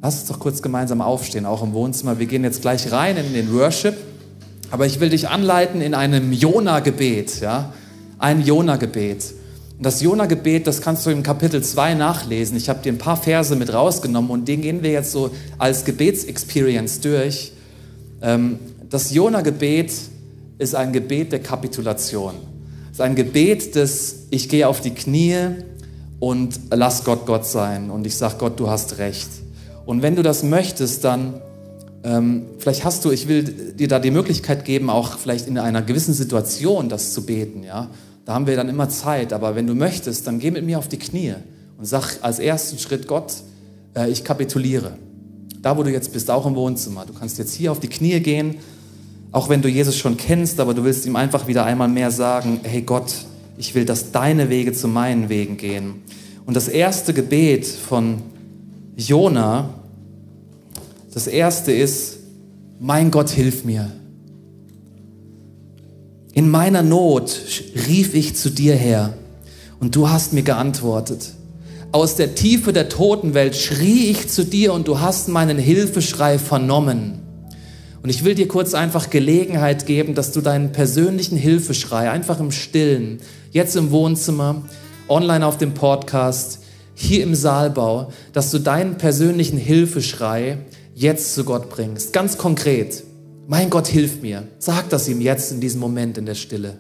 Lass 0.01 0.21
uns 0.21 0.29
doch 0.29 0.41
kurz 0.41 0.63
gemeinsam 0.63 1.01
aufstehen, 1.01 1.47
auch 1.47 1.63
im 1.63 1.73
Wohnzimmer. 1.75 2.19
Wir 2.19 2.27
gehen 2.27 2.43
jetzt 2.43 2.63
gleich 2.63 2.91
rein 2.91 3.17
in 3.17 3.33
den 3.33 3.53
Worship, 3.53 3.97
aber 4.71 4.87
ich 4.87 4.99
will 5.01 5.11
dich 5.11 5.29
anleiten 5.29 5.81
in 5.81 5.95
einem 5.95 6.33
Jona-Gebet, 6.33 7.41
ja. 7.41 7.73
Ein 8.19 8.43
Jona-Gebet. 8.43 9.35
Das 9.83 10.01
Jona-Gebet, 10.01 10.69
das 10.69 10.81
kannst 10.81 11.05
du 11.05 11.11
im 11.11 11.25
Kapitel 11.25 11.61
2 11.61 11.95
nachlesen. 11.95 12.57
Ich 12.57 12.69
habe 12.69 12.81
dir 12.81 12.93
ein 12.93 12.99
paar 12.99 13.17
Verse 13.17 13.57
mit 13.57 13.75
rausgenommen 13.75 14.31
und 14.31 14.47
den 14.47 14.63
gehen 14.63 14.85
wir 14.85 14.93
jetzt 14.93 15.11
so 15.11 15.33
als 15.59 15.85
Gebetsexperience 15.85 17.01
durch. 17.01 17.51
Ähm, 18.23 18.61
das 18.89 19.13
Jona-Gebet 19.13 19.93
ist 20.59 20.77
ein 20.77 20.93
Gebet 20.93 21.33
der 21.33 21.41
Kapitulation. 21.41 22.35
Es 22.93 22.99
ist 22.99 23.01
ein 23.01 23.17
Gebet 23.17 23.75
des, 23.75 24.27
ich 24.31 24.49
gehe 24.49 24.69
auf 24.69 24.81
die 24.81 24.93
Knie 24.93 25.37
und 26.21 26.61
lass 26.71 27.03
Gott 27.03 27.27
Gott 27.27 27.45
sein. 27.45 27.91
Und 27.91 28.07
ich 28.07 28.15
sage 28.15 28.37
Gott, 28.39 28.61
du 28.61 28.71
hast 28.71 28.99
recht. 28.99 29.31
Und 29.85 30.03
wenn 30.03 30.15
du 30.15 30.23
das 30.23 30.45
möchtest, 30.45 31.03
dann 31.03 31.43
ähm, 32.05 32.45
vielleicht 32.59 32.85
hast 32.85 33.05
du, 33.05 33.11
ich 33.11 33.27
will 33.27 33.75
dir 33.77 33.89
da 33.89 33.99
die 33.99 34.13
Möglichkeit 34.13 34.65
geben, 34.65 34.91
auch 34.91 35.19
vielleicht 35.19 35.49
in 35.49 35.59
einer 35.59 35.83
gewissen 35.83 36.15
Situation 36.15 36.89
das 36.89 37.13
zu 37.13 37.27
beten, 37.27 37.65
ja. 37.65 37.91
Da 38.25 38.35
haben 38.35 38.47
wir 38.47 38.57
dann 38.57 38.69
immer 38.69 38.89
Zeit. 38.89 39.33
Aber 39.33 39.55
wenn 39.55 39.67
du 39.67 39.75
möchtest, 39.75 40.27
dann 40.27 40.39
geh 40.39 40.51
mit 40.51 40.65
mir 40.65 40.79
auf 40.79 40.89
die 40.89 40.99
Knie 40.99 41.35
und 41.79 41.85
sag 41.85 42.19
als 42.23 42.39
ersten 42.39 42.79
Schritt 42.79 43.07
Gott, 43.07 43.35
äh, 43.97 44.11
ich 44.11 44.25
kapituliere. 44.25 44.93
Da, 45.61 45.77
wo 45.77 45.83
du 45.83 45.91
jetzt 45.91 46.13
bist, 46.13 46.31
auch 46.31 46.47
im 46.47 46.55
Wohnzimmer. 46.55 47.07
Du 47.07 47.13
kannst 47.13 47.39
jetzt 47.39 47.55
hier 47.55 47.73
auf 47.73 47.81
die 47.81 47.89
Knie 47.89 48.21
gehen, 48.21 48.57
auch 49.31 49.49
wenn 49.49 49.63
du 49.63 49.69
Jesus 49.69 49.97
schon 49.97 50.17
kennst, 50.17 50.61
aber 50.61 50.75
du 50.75 50.85
willst 50.85 51.07
ihm 51.07 51.17
einfach 51.17 51.47
wieder 51.47 51.65
einmal 51.65 51.89
mehr 51.89 52.11
sagen, 52.11 52.61
hey 52.63 52.83
Gott, 52.83 53.15
ich 53.57 53.75
will, 53.75 53.85
dass 53.85 54.13
deine 54.13 54.51
Wege 54.51 54.73
zu 54.73 54.89
meinen 54.89 55.29
Wegen 55.29 55.57
gehen. 55.57 56.03
Und 56.47 56.55
das 56.55 56.69
erste 56.69 57.15
Gebet 57.15 57.67
von 57.67 58.23
Jona, 58.97 59.71
das 61.15 61.27
erste 61.27 61.73
ist, 61.73 62.19
mein 62.81 63.11
Gott, 63.11 63.31
hilf 63.31 63.65
mir. 63.65 63.91
In 66.35 66.49
meiner 66.49 66.83
Not 66.83 67.43
rief 67.87 68.15
ich 68.15 68.37
zu 68.37 68.49
dir 68.49 68.75
her 68.75 69.13
und 69.81 69.95
du 69.95 70.09
hast 70.09 70.33
mir 70.33 70.43
geantwortet. 70.43 71.33
Aus 71.93 72.17
der 72.17 72.35
Tiefe 72.35 72.73
der 72.73 72.89
Totenwelt 72.89 73.55
schrie 73.55 74.07
ich 74.07 74.31
zu 74.31 74.47
dir 74.47 74.73
und 74.73 74.89
du 74.89 75.01
hast 75.01 75.29
meinen 75.29 75.59
Hilfeschrei 75.59 76.39
vernommen. 76.39 77.21
Und 78.03 78.09
ich 78.09 78.25
will 78.25 78.35
dir 78.35 78.49
kurz 78.49 78.73
einfach 78.73 79.11
Gelegenheit 79.11 79.85
geben, 79.85 80.15
dass 80.15 80.33
du 80.33 80.41
deinen 80.41 80.73
persönlichen 80.73 81.37
Hilfeschrei 81.37 82.11
einfach 82.11 82.41
im 82.41 82.51
Stillen, 82.51 83.19
jetzt 83.51 83.77
im 83.77 83.91
Wohnzimmer, 83.91 84.63
online 85.09 85.47
auf 85.47 85.59
dem 85.59 85.75
Podcast, 85.75 86.61
hier 86.95 87.23
im 87.25 87.35
Saalbau, 87.35 88.11
dass 88.33 88.51
du 88.51 88.59
deinen 88.59 88.97
persönlichen 88.97 89.59
Hilfeschrei 89.59 90.59
jetzt 90.95 91.35
zu 91.35 91.45
Gott 91.45 91.69
bringst. 91.69 92.15
Ganz 92.15 92.39
konkret. 92.39 93.05
Mein 93.47 93.71
Gott, 93.71 93.89
hilf 93.89 94.23
mir. 94.23 94.49
Sag 94.59 94.89
das 94.91 95.09
ihm 95.09 95.21
jetzt 95.21 95.53
in 95.53 95.61
diesem 95.61 95.81
Moment 95.81 96.17
in 96.17 96.27
der 96.27 96.35
Stille. 96.35 96.79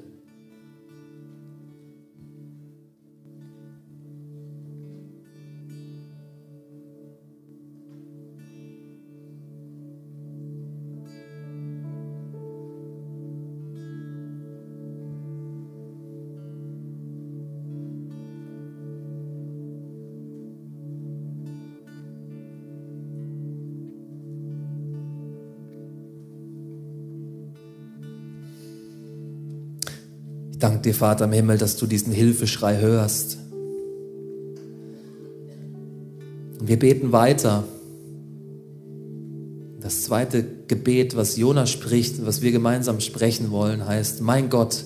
Danke 30.82 30.94
dir, 30.94 30.98
Vater 30.98 31.26
im 31.26 31.32
Himmel, 31.32 31.58
dass 31.58 31.76
du 31.76 31.86
diesen 31.86 32.12
Hilfeschrei 32.12 32.80
hörst. 32.80 33.38
Und 36.58 36.66
wir 36.66 36.76
beten 36.76 37.12
weiter. 37.12 37.62
Das 39.80 40.02
zweite 40.02 40.44
Gebet, 40.66 41.14
was 41.14 41.36
Jona 41.36 41.66
spricht 41.66 42.18
und 42.18 42.26
was 42.26 42.42
wir 42.42 42.50
gemeinsam 42.50 42.98
sprechen 43.00 43.52
wollen, 43.52 43.86
heißt, 43.86 44.22
mein 44.22 44.50
Gott, 44.50 44.84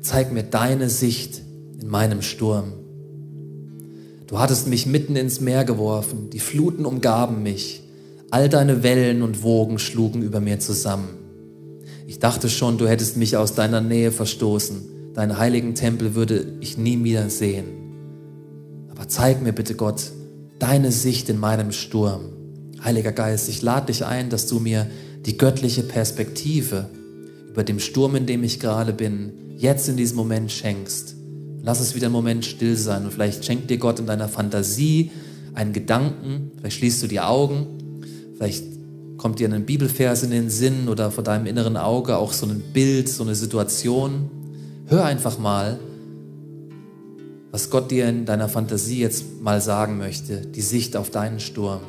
zeig 0.00 0.32
mir 0.32 0.44
deine 0.44 0.88
Sicht 0.88 1.42
in 1.80 1.88
meinem 1.88 2.22
Sturm. 2.22 2.72
Du 4.26 4.38
hattest 4.38 4.66
mich 4.66 4.86
mitten 4.86 5.14
ins 5.16 5.42
Meer 5.42 5.66
geworfen, 5.66 6.30
die 6.30 6.40
Fluten 6.40 6.86
umgaben 6.86 7.42
mich, 7.42 7.82
all 8.30 8.48
deine 8.48 8.82
Wellen 8.82 9.20
und 9.20 9.42
Wogen 9.42 9.78
schlugen 9.78 10.22
über 10.22 10.40
mir 10.40 10.58
zusammen. 10.58 11.27
Ich 12.08 12.20
dachte 12.20 12.48
schon, 12.48 12.78
du 12.78 12.88
hättest 12.88 13.18
mich 13.18 13.36
aus 13.36 13.54
deiner 13.54 13.82
Nähe 13.82 14.10
verstoßen. 14.10 15.12
Deinen 15.12 15.36
heiligen 15.36 15.74
Tempel 15.74 16.14
würde 16.14 16.54
ich 16.60 16.78
nie 16.78 17.04
wieder 17.04 17.28
sehen. 17.28 17.66
Aber 18.88 19.08
zeig 19.08 19.42
mir 19.42 19.52
bitte, 19.52 19.74
Gott, 19.74 20.10
deine 20.58 20.90
Sicht 20.90 21.28
in 21.28 21.38
meinem 21.38 21.70
Sturm. 21.70 22.30
Heiliger 22.82 23.12
Geist, 23.12 23.50
ich 23.50 23.60
lade 23.60 23.88
dich 23.88 24.06
ein, 24.06 24.30
dass 24.30 24.46
du 24.46 24.58
mir 24.58 24.86
die 25.26 25.36
göttliche 25.36 25.82
Perspektive 25.82 26.88
über 27.50 27.62
dem 27.62 27.78
Sturm, 27.78 28.16
in 28.16 28.24
dem 28.24 28.42
ich 28.42 28.58
gerade 28.58 28.94
bin, 28.94 29.34
jetzt 29.58 29.86
in 29.90 29.98
diesem 29.98 30.16
Moment 30.16 30.50
schenkst. 30.50 31.14
Lass 31.60 31.78
es 31.78 31.94
wieder 31.94 32.06
einen 32.06 32.14
Moment 32.14 32.46
still 32.46 32.76
sein 32.76 33.04
und 33.04 33.12
vielleicht 33.12 33.44
schenkt 33.44 33.68
dir 33.68 33.76
Gott 33.76 34.00
in 34.00 34.06
deiner 34.06 34.28
Fantasie 34.28 35.10
einen 35.52 35.74
Gedanken, 35.74 36.52
vielleicht 36.56 36.78
schließt 36.78 37.02
du 37.02 37.06
die 37.06 37.20
Augen, 37.20 37.66
vielleicht 38.38 38.77
Kommt 39.18 39.40
dir 39.40 39.52
ein 39.52 39.66
Bibelvers 39.66 40.22
in 40.22 40.30
den 40.30 40.48
Sinn 40.48 40.88
oder 40.88 41.10
vor 41.10 41.24
deinem 41.24 41.46
inneren 41.46 41.76
Auge 41.76 42.16
auch 42.16 42.32
so 42.32 42.46
ein 42.46 42.62
Bild, 42.72 43.08
so 43.08 43.24
eine 43.24 43.34
Situation? 43.34 44.30
Hör 44.86 45.04
einfach 45.04 45.38
mal, 45.40 45.80
was 47.50 47.68
Gott 47.68 47.90
dir 47.90 48.08
in 48.08 48.26
deiner 48.26 48.48
Fantasie 48.48 49.00
jetzt 49.00 49.42
mal 49.42 49.60
sagen 49.60 49.98
möchte, 49.98 50.42
die 50.42 50.60
Sicht 50.60 50.96
auf 50.96 51.10
deinen 51.10 51.40
Sturm. 51.40 51.80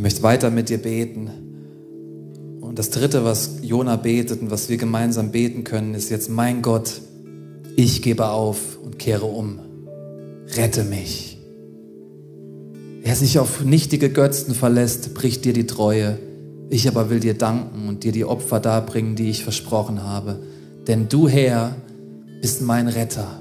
Möchte 0.00 0.22
weiter 0.22 0.50
mit 0.50 0.68
dir 0.68 0.78
beten. 0.78 1.30
Und 2.60 2.78
das 2.78 2.90
Dritte, 2.90 3.24
was 3.24 3.58
Jona 3.62 3.96
betet 3.96 4.42
und 4.42 4.50
was 4.50 4.68
wir 4.68 4.76
gemeinsam 4.76 5.30
beten 5.30 5.64
können, 5.64 5.94
ist 5.94 6.10
jetzt, 6.10 6.30
mein 6.30 6.62
Gott, 6.62 7.00
ich 7.76 8.02
gebe 8.02 8.28
auf 8.28 8.78
und 8.82 8.98
kehre 8.98 9.26
um. 9.26 9.60
Rette 10.56 10.84
mich. 10.84 11.38
Wer 13.02 13.16
sich 13.16 13.38
auf 13.38 13.64
nichtige 13.64 14.10
Götzen 14.10 14.54
verlässt, 14.54 15.14
bricht 15.14 15.44
dir 15.44 15.52
die 15.52 15.66
Treue. 15.66 16.18
Ich 16.68 16.86
aber 16.86 17.10
will 17.10 17.20
dir 17.20 17.34
danken 17.34 17.88
und 17.88 18.04
dir 18.04 18.12
die 18.12 18.24
Opfer 18.24 18.60
darbringen, 18.60 19.16
die 19.16 19.30
ich 19.30 19.42
versprochen 19.42 20.04
habe. 20.04 20.40
Denn 20.86 21.08
du, 21.08 21.28
Herr, 21.28 21.74
bist 22.40 22.62
mein 22.62 22.88
Retter. 22.88 23.39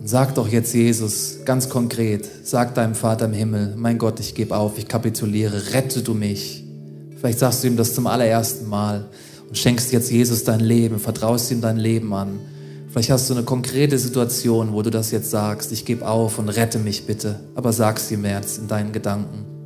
Und 0.00 0.08
sag 0.08 0.34
doch 0.34 0.48
jetzt 0.48 0.72
Jesus 0.72 1.40
ganz 1.44 1.68
konkret, 1.68 2.26
sag 2.42 2.74
deinem 2.74 2.94
Vater 2.94 3.26
im 3.26 3.34
Himmel, 3.34 3.74
mein 3.76 3.98
Gott, 3.98 4.18
ich 4.18 4.34
gebe 4.34 4.56
auf, 4.56 4.78
ich 4.78 4.88
kapituliere, 4.88 5.74
rette 5.74 6.00
du 6.00 6.14
mich. 6.14 6.64
Vielleicht 7.18 7.38
sagst 7.38 7.62
du 7.62 7.68
ihm 7.68 7.76
das 7.76 7.94
zum 7.94 8.06
allerersten 8.06 8.66
Mal 8.66 9.10
und 9.46 9.58
schenkst 9.58 9.92
jetzt 9.92 10.10
Jesus 10.10 10.42
dein 10.44 10.60
Leben, 10.60 10.98
vertraust 10.98 11.50
ihm 11.50 11.60
dein 11.60 11.76
Leben 11.76 12.14
an. 12.14 12.40
Vielleicht 12.88 13.10
hast 13.10 13.28
du 13.28 13.34
eine 13.34 13.42
konkrete 13.42 13.98
Situation, 13.98 14.72
wo 14.72 14.80
du 14.80 14.88
das 14.88 15.10
jetzt 15.10 15.30
sagst, 15.30 15.70
ich 15.70 15.84
gebe 15.84 16.08
auf 16.08 16.38
und 16.38 16.48
rette 16.48 16.78
mich 16.78 17.04
bitte, 17.04 17.38
aber 17.54 17.74
sag's 17.74 18.10
ihm 18.10 18.24
jetzt 18.24 18.58
in 18.58 18.68
deinen 18.68 18.92
Gedanken. 18.92 19.59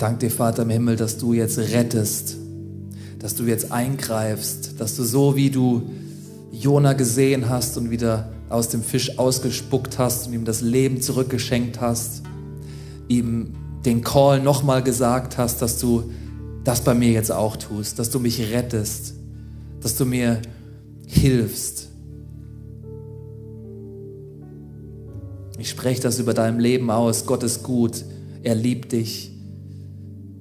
Danke 0.00 0.26
dir, 0.26 0.30
Vater 0.30 0.62
im 0.62 0.70
Himmel, 0.70 0.96
dass 0.96 1.18
du 1.18 1.34
jetzt 1.34 1.58
rettest, 1.58 2.36
dass 3.18 3.34
du 3.34 3.44
jetzt 3.44 3.70
eingreifst, 3.70 4.80
dass 4.80 4.96
du 4.96 5.04
so 5.04 5.36
wie 5.36 5.50
du 5.50 5.82
Jona 6.52 6.94
gesehen 6.94 7.48
hast 7.48 7.76
und 7.76 7.90
wieder 7.90 8.32
aus 8.48 8.68
dem 8.68 8.82
Fisch 8.82 9.18
ausgespuckt 9.18 9.98
hast 9.98 10.26
und 10.26 10.32
ihm 10.32 10.44
das 10.44 10.62
Leben 10.62 11.02
zurückgeschenkt 11.02 11.80
hast, 11.80 12.22
ihm 13.08 13.54
den 13.84 14.02
Call 14.02 14.40
nochmal 14.42 14.82
gesagt 14.82 15.36
hast, 15.38 15.60
dass 15.60 15.78
du 15.78 16.10
das 16.64 16.80
bei 16.80 16.94
mir 16.94 17.10
jetzt 17.10 17.30
auch 17.30 17.56
tust, 17.56 17.98
dass 17.98 18.10
du 18.10 18.20
mich 18.20 18.52
rettest, 18.52 19.14
dass 19.80 19.96
du 19.96 20.06
mir 20.06 20.40
hilfst. 21.06 21.88
Ich 25.58 25.68
spreche 25.68 26.00
das 26.00 26.18
über 26.18 26.32
deinem 26.32 26.58
Leben 26.58 26.90
aus. 26.90 27.26
Gott 27.26 27.42
ist 27.42 27.62
gut. 27.62 28.02
Er 28.42 28.54
liebt 28.54 28.92
dich. 28.92 29.29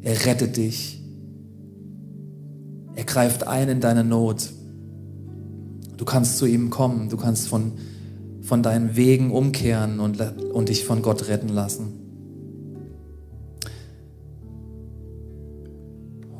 Er 0.01 0.25
rettet 0.25 0.57
dich. 0.57 1.01
Er 2.95 3.03
greift 3.03 3.47
ein 3.47 3.69
in 3.69 3.81
deine 3.81 4.03
Not. 4.03 4.51
Du 5.97 6.05
kannst 6.05 6.37
zu 6.37 6.45
ihm 6.45 6.69
kommen. 6.69 7.09
Du 7.09 7.17
kannst 7.17 7.47
von, 7.47 7.73
von 8.41 8.63
deinen 8.63 8.95
Wegen 8.95 9.31
umkehren 9.31 9.99
und, 9.99 10.21
und 10.53 10.69
dich 10.69 10.85
von 10.85 11.01
Gott 11.01 11.27
retten 11.27 11.49
lassen. 11.49 11.99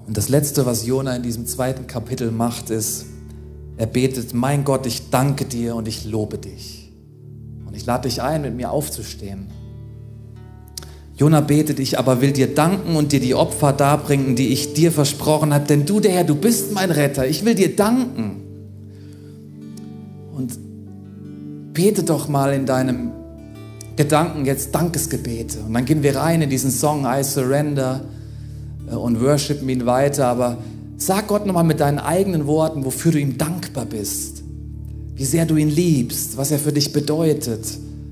Und 0.07 0.18
das 0.18 0.28
Letzte, 0.28 0.66
was 0.66 0.88
Jona 0.88 1.16
in 1.16 1.22
diesem 1.22 1.45
zweiten 1.45 1.86
Kapitel 1.86 2.32
macht, 2.32 2.72
ist, 2.72 3.05
er 3.78 3.86
betet, 3.86 4.34
mein 4.34 4.64
Gott, 4.64 4.86
ich 4.86 5.10
danke 5.12 5.45
dir 5.45 5.76
und 5.76 5.88
ich 5.88 6.03
lobe 6.03 6.38
dich. 6.38 6.91
Und 7.66 7.76
ich 7.76 7.86
lade 7.86 8.10
dich 8.10 8.22
ein, 8.22 8.41
mit 8.41 8.55
mir 8.55 8.72
aufzustehen. 8.72 9.47
Jona 11.20 11.41
betet, 11.41 11.82
ich 11.82 11.99
aber 11.99 12.22
will 12.22 12.32
dir 12.32 12.55
danken 12.55 12.95
und 12.95 13.11
dir 13.11 13.20
die 13.20 13.36
Opfer 13.36 13.74
darbringen, 13.74 14.38
die 14.38 14.53
ich 14.53 14.74
dir 14.74 14.89
versprochen 14.89 15.53
habe, 15.53 15.65
denn 15.65 15.86
du, 15.86 15.99
der 15.99 16.13
Herr, 16.13 16.24
du 16.24 16.36
bist 16.36 16.74
mein 16.74 16.91
Retter. 16.91 17.28
Ich 17.28 17.43
will 17.43 17.55
dir 17.55 17.76
danken. 17.76 18.38
Und 20.34 20.57
bete 21.74 22.03
doch 22.03 22.30
mal 22.30 22.53
in 22.53 22.65
deinem 22.65 23.11
Gedanken 23.97 24.45
jetzt 24.45 24.74
Dankesgebete. 24.74 25.59
Und 25.59 25.74
dann 25.74 25.84
gehen 25.84 26.03
wir 26.03 26.15
rein 26.15 26.41
in 26.41 26.49
diesen 26.49 26.72
Song 26.72 27.05
I 27.05 27.22
Surrender 27.22 27.99
äh, 28.89 28.95
und 28.95 29.20
worshipen 29.20 29.67
ihn 29.67 29.86
weiter. 29.86 30.28
Aber 30.28 30.59
sag 30.95 31.28
Gott 31.28 31.45
nochmal 31.45 31.65
mit 31.65 31.82
deinen 31.82 31.99
eigenen 31.99 32.47
Worten, 32.47 32.86
wofür 32.86 33.11
du 33.11 33.20
ihm 33.20 33.38
dankbar 33.38 33.86
bist. 33.86 34.41
Wie 35.15 35.26
sehr 35.26 35.45
du 35.45 35.57
ihn 35.57 35.70
liebst, 35.70 36.38
was 36.38 36.51
er 36.51 36.59
für 36.59 36.72
dich 36.72 36.93
bedeutet 36.93 37.65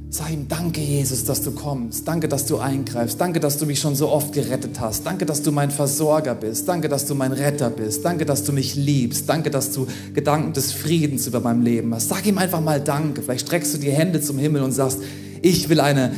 Sag 0.10 0.32
ihm, 0.32 0.48
danke 0.48 0.80
Jesus, 0.80 1.26
dass 1.26 1.42
du 1.42 1.52
kommst. 1.52 2.08
Danke, 2.08 2.30
dass 2.30 2.46
du 2.46 2.60
eingreifst. 2.60 3.20
Danke, 3.20 3.42
dass 3.42 3.58
du 3.58 3.66
mich 3.66 3.82
schon 3.82 3.94
so 3.94 4.10
oft 4.10 4.32
gerettet 4.32 4.80
hast. 4.80 5.06
Danke, 5.06 5.26
dass 5.26 5.42
du 5.42 5.52
mein 5.52 5.70
Versorger 5.70 6.34
bist. 6.34 6.66
Danke, 6.66 6.88
dass 6.88 7.06
du 7.06 7.14
mein 7.14 7.34
Retter 7.34 7.70
bist. 7.70 8.06
Danke, 8.06 8.26
dass 8.26 8.46
du 8.46 8.54
mich 8.54 8.76
liebst. 8.76 9.28
Danke, 9.28 9.52
dass 9.52 9.74
du 9.74 9.86
Gedanken 10.14 10.54
des 10.54 10.72
Friedens 10.72 11.28
über 11.28 11.42
meinem 11.42 11.62
Leben 11.62 11.94
hast. 11.94 12.08
Sag 12.08 12.26
ihm 12.26 12.38
einfach 12.38 12.62
mal 12.62 12.80
Danke. 12.80 13.22
Vielleicht 13.22 13.48
streckst 13.48 13.74
du 13.74 13.80
die 13.80 13.92
Hände 13.92 14.22
zum 14.22 14.38
Himmel 14.38 14.62
und 14.62 14.72
sagst, 14.72 15.00
ich 15.42 15.68
will 15.68 15.82
eine, 15.82 16.14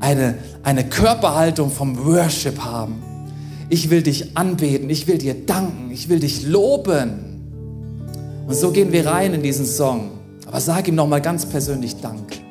eine, 0.00 0.34
eine 0.64 0.84
Körperhaltung 0.88 1.70
vom 1.70 2.04
Worship 2.04 2.58
haben. 2.58 3.04
Ich 3.68 3.88
will 3.88 4.02
dich 4.02 4.36
anbeten. 4.36 4.90
Ich 4.90 5.06
will 5.06 5.18
dir 5.18 5.34
danken. 5.34 5.92
Ich 5.92 6.08
will 6.08 6.18
dich 6.18 6.44
loben. 6.44 8.42
Und 8.48 8.54
so 8.56 8.72
gehen 8.72 8.90
wir 8.90 9.06
rein 9.06 9.32
in 9.32 9.42
diesen 9.44 9.64
Song. 9.64 10.10
Aber 10.44 10.60
sag 10.60 10.88
ihm 10.88 10.96
nochmal 10.96 11.22
ganz 11.22 11.46
persönlich 11.46 12.00
Danke. 12.00 12.41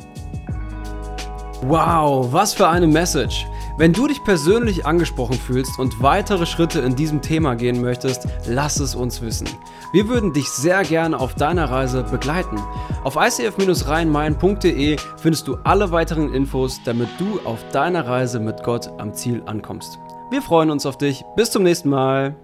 Wow, 1.63 2.33
was 2.33 2.55
für 2.55 2.67
eine 2.67 2.87
Message! 2.87 3.45
Wenn 3.77 3.93
du 3.93 4.07
dich 4.07 4.23
persönlich 4.23 4.85
angesprochen 4.87 5.35
fühlst 5.35 5.77
und 5.77 6.01
weitere 6.01 6.47
Schritte 6.47 6.79
in 6.79 6.95
diesem 6.95 7.21
Thema 7.21 7.55
gehen 7.55 7.81
möchtest, 7.81 8.27
lass 8.47 8.79
es 8.79 8.95
uns 8.95 9.21
wissen. 9.21 9.47
Wir 9.93 10.07
würden 10.07 10.33
dich 10.33 10.49
sehr 10.49 10.81
gerne 10.83 11.19
auf 11.19 11.35
deiner 11.35 11.69
Reise 11.69 12.03
begleiten. 12.03 12.59
Auf 13.03 13.15
icf-rheinmain.de 13.15 14.97
findest 15.17 15.47
du 15.47 15.57
alle 15.63 15.91
weiteren 15.91 16.33
Infos, 16.33 16.81
damit 16.83 17.09
du 17.19 17.39
auf 17.45 17.63
deiner 17.71 18.07
Reise 18.07 18.39
mit 18.39 18.63
Gott 18.63 18.89
am 18.97 19.13
Ziel 19.13 19.43
ankommst. 19.45 19.99
Wir 20.31 20.41
freuen 20.41 20.71
uns 20.71 20.87
auf 20.87 20.97
dich. 20.97 21.23
Bis 21.35 21.51
zum 21.51 21.61
nächsten 21.61 21.89
Mal. 21.89 22.35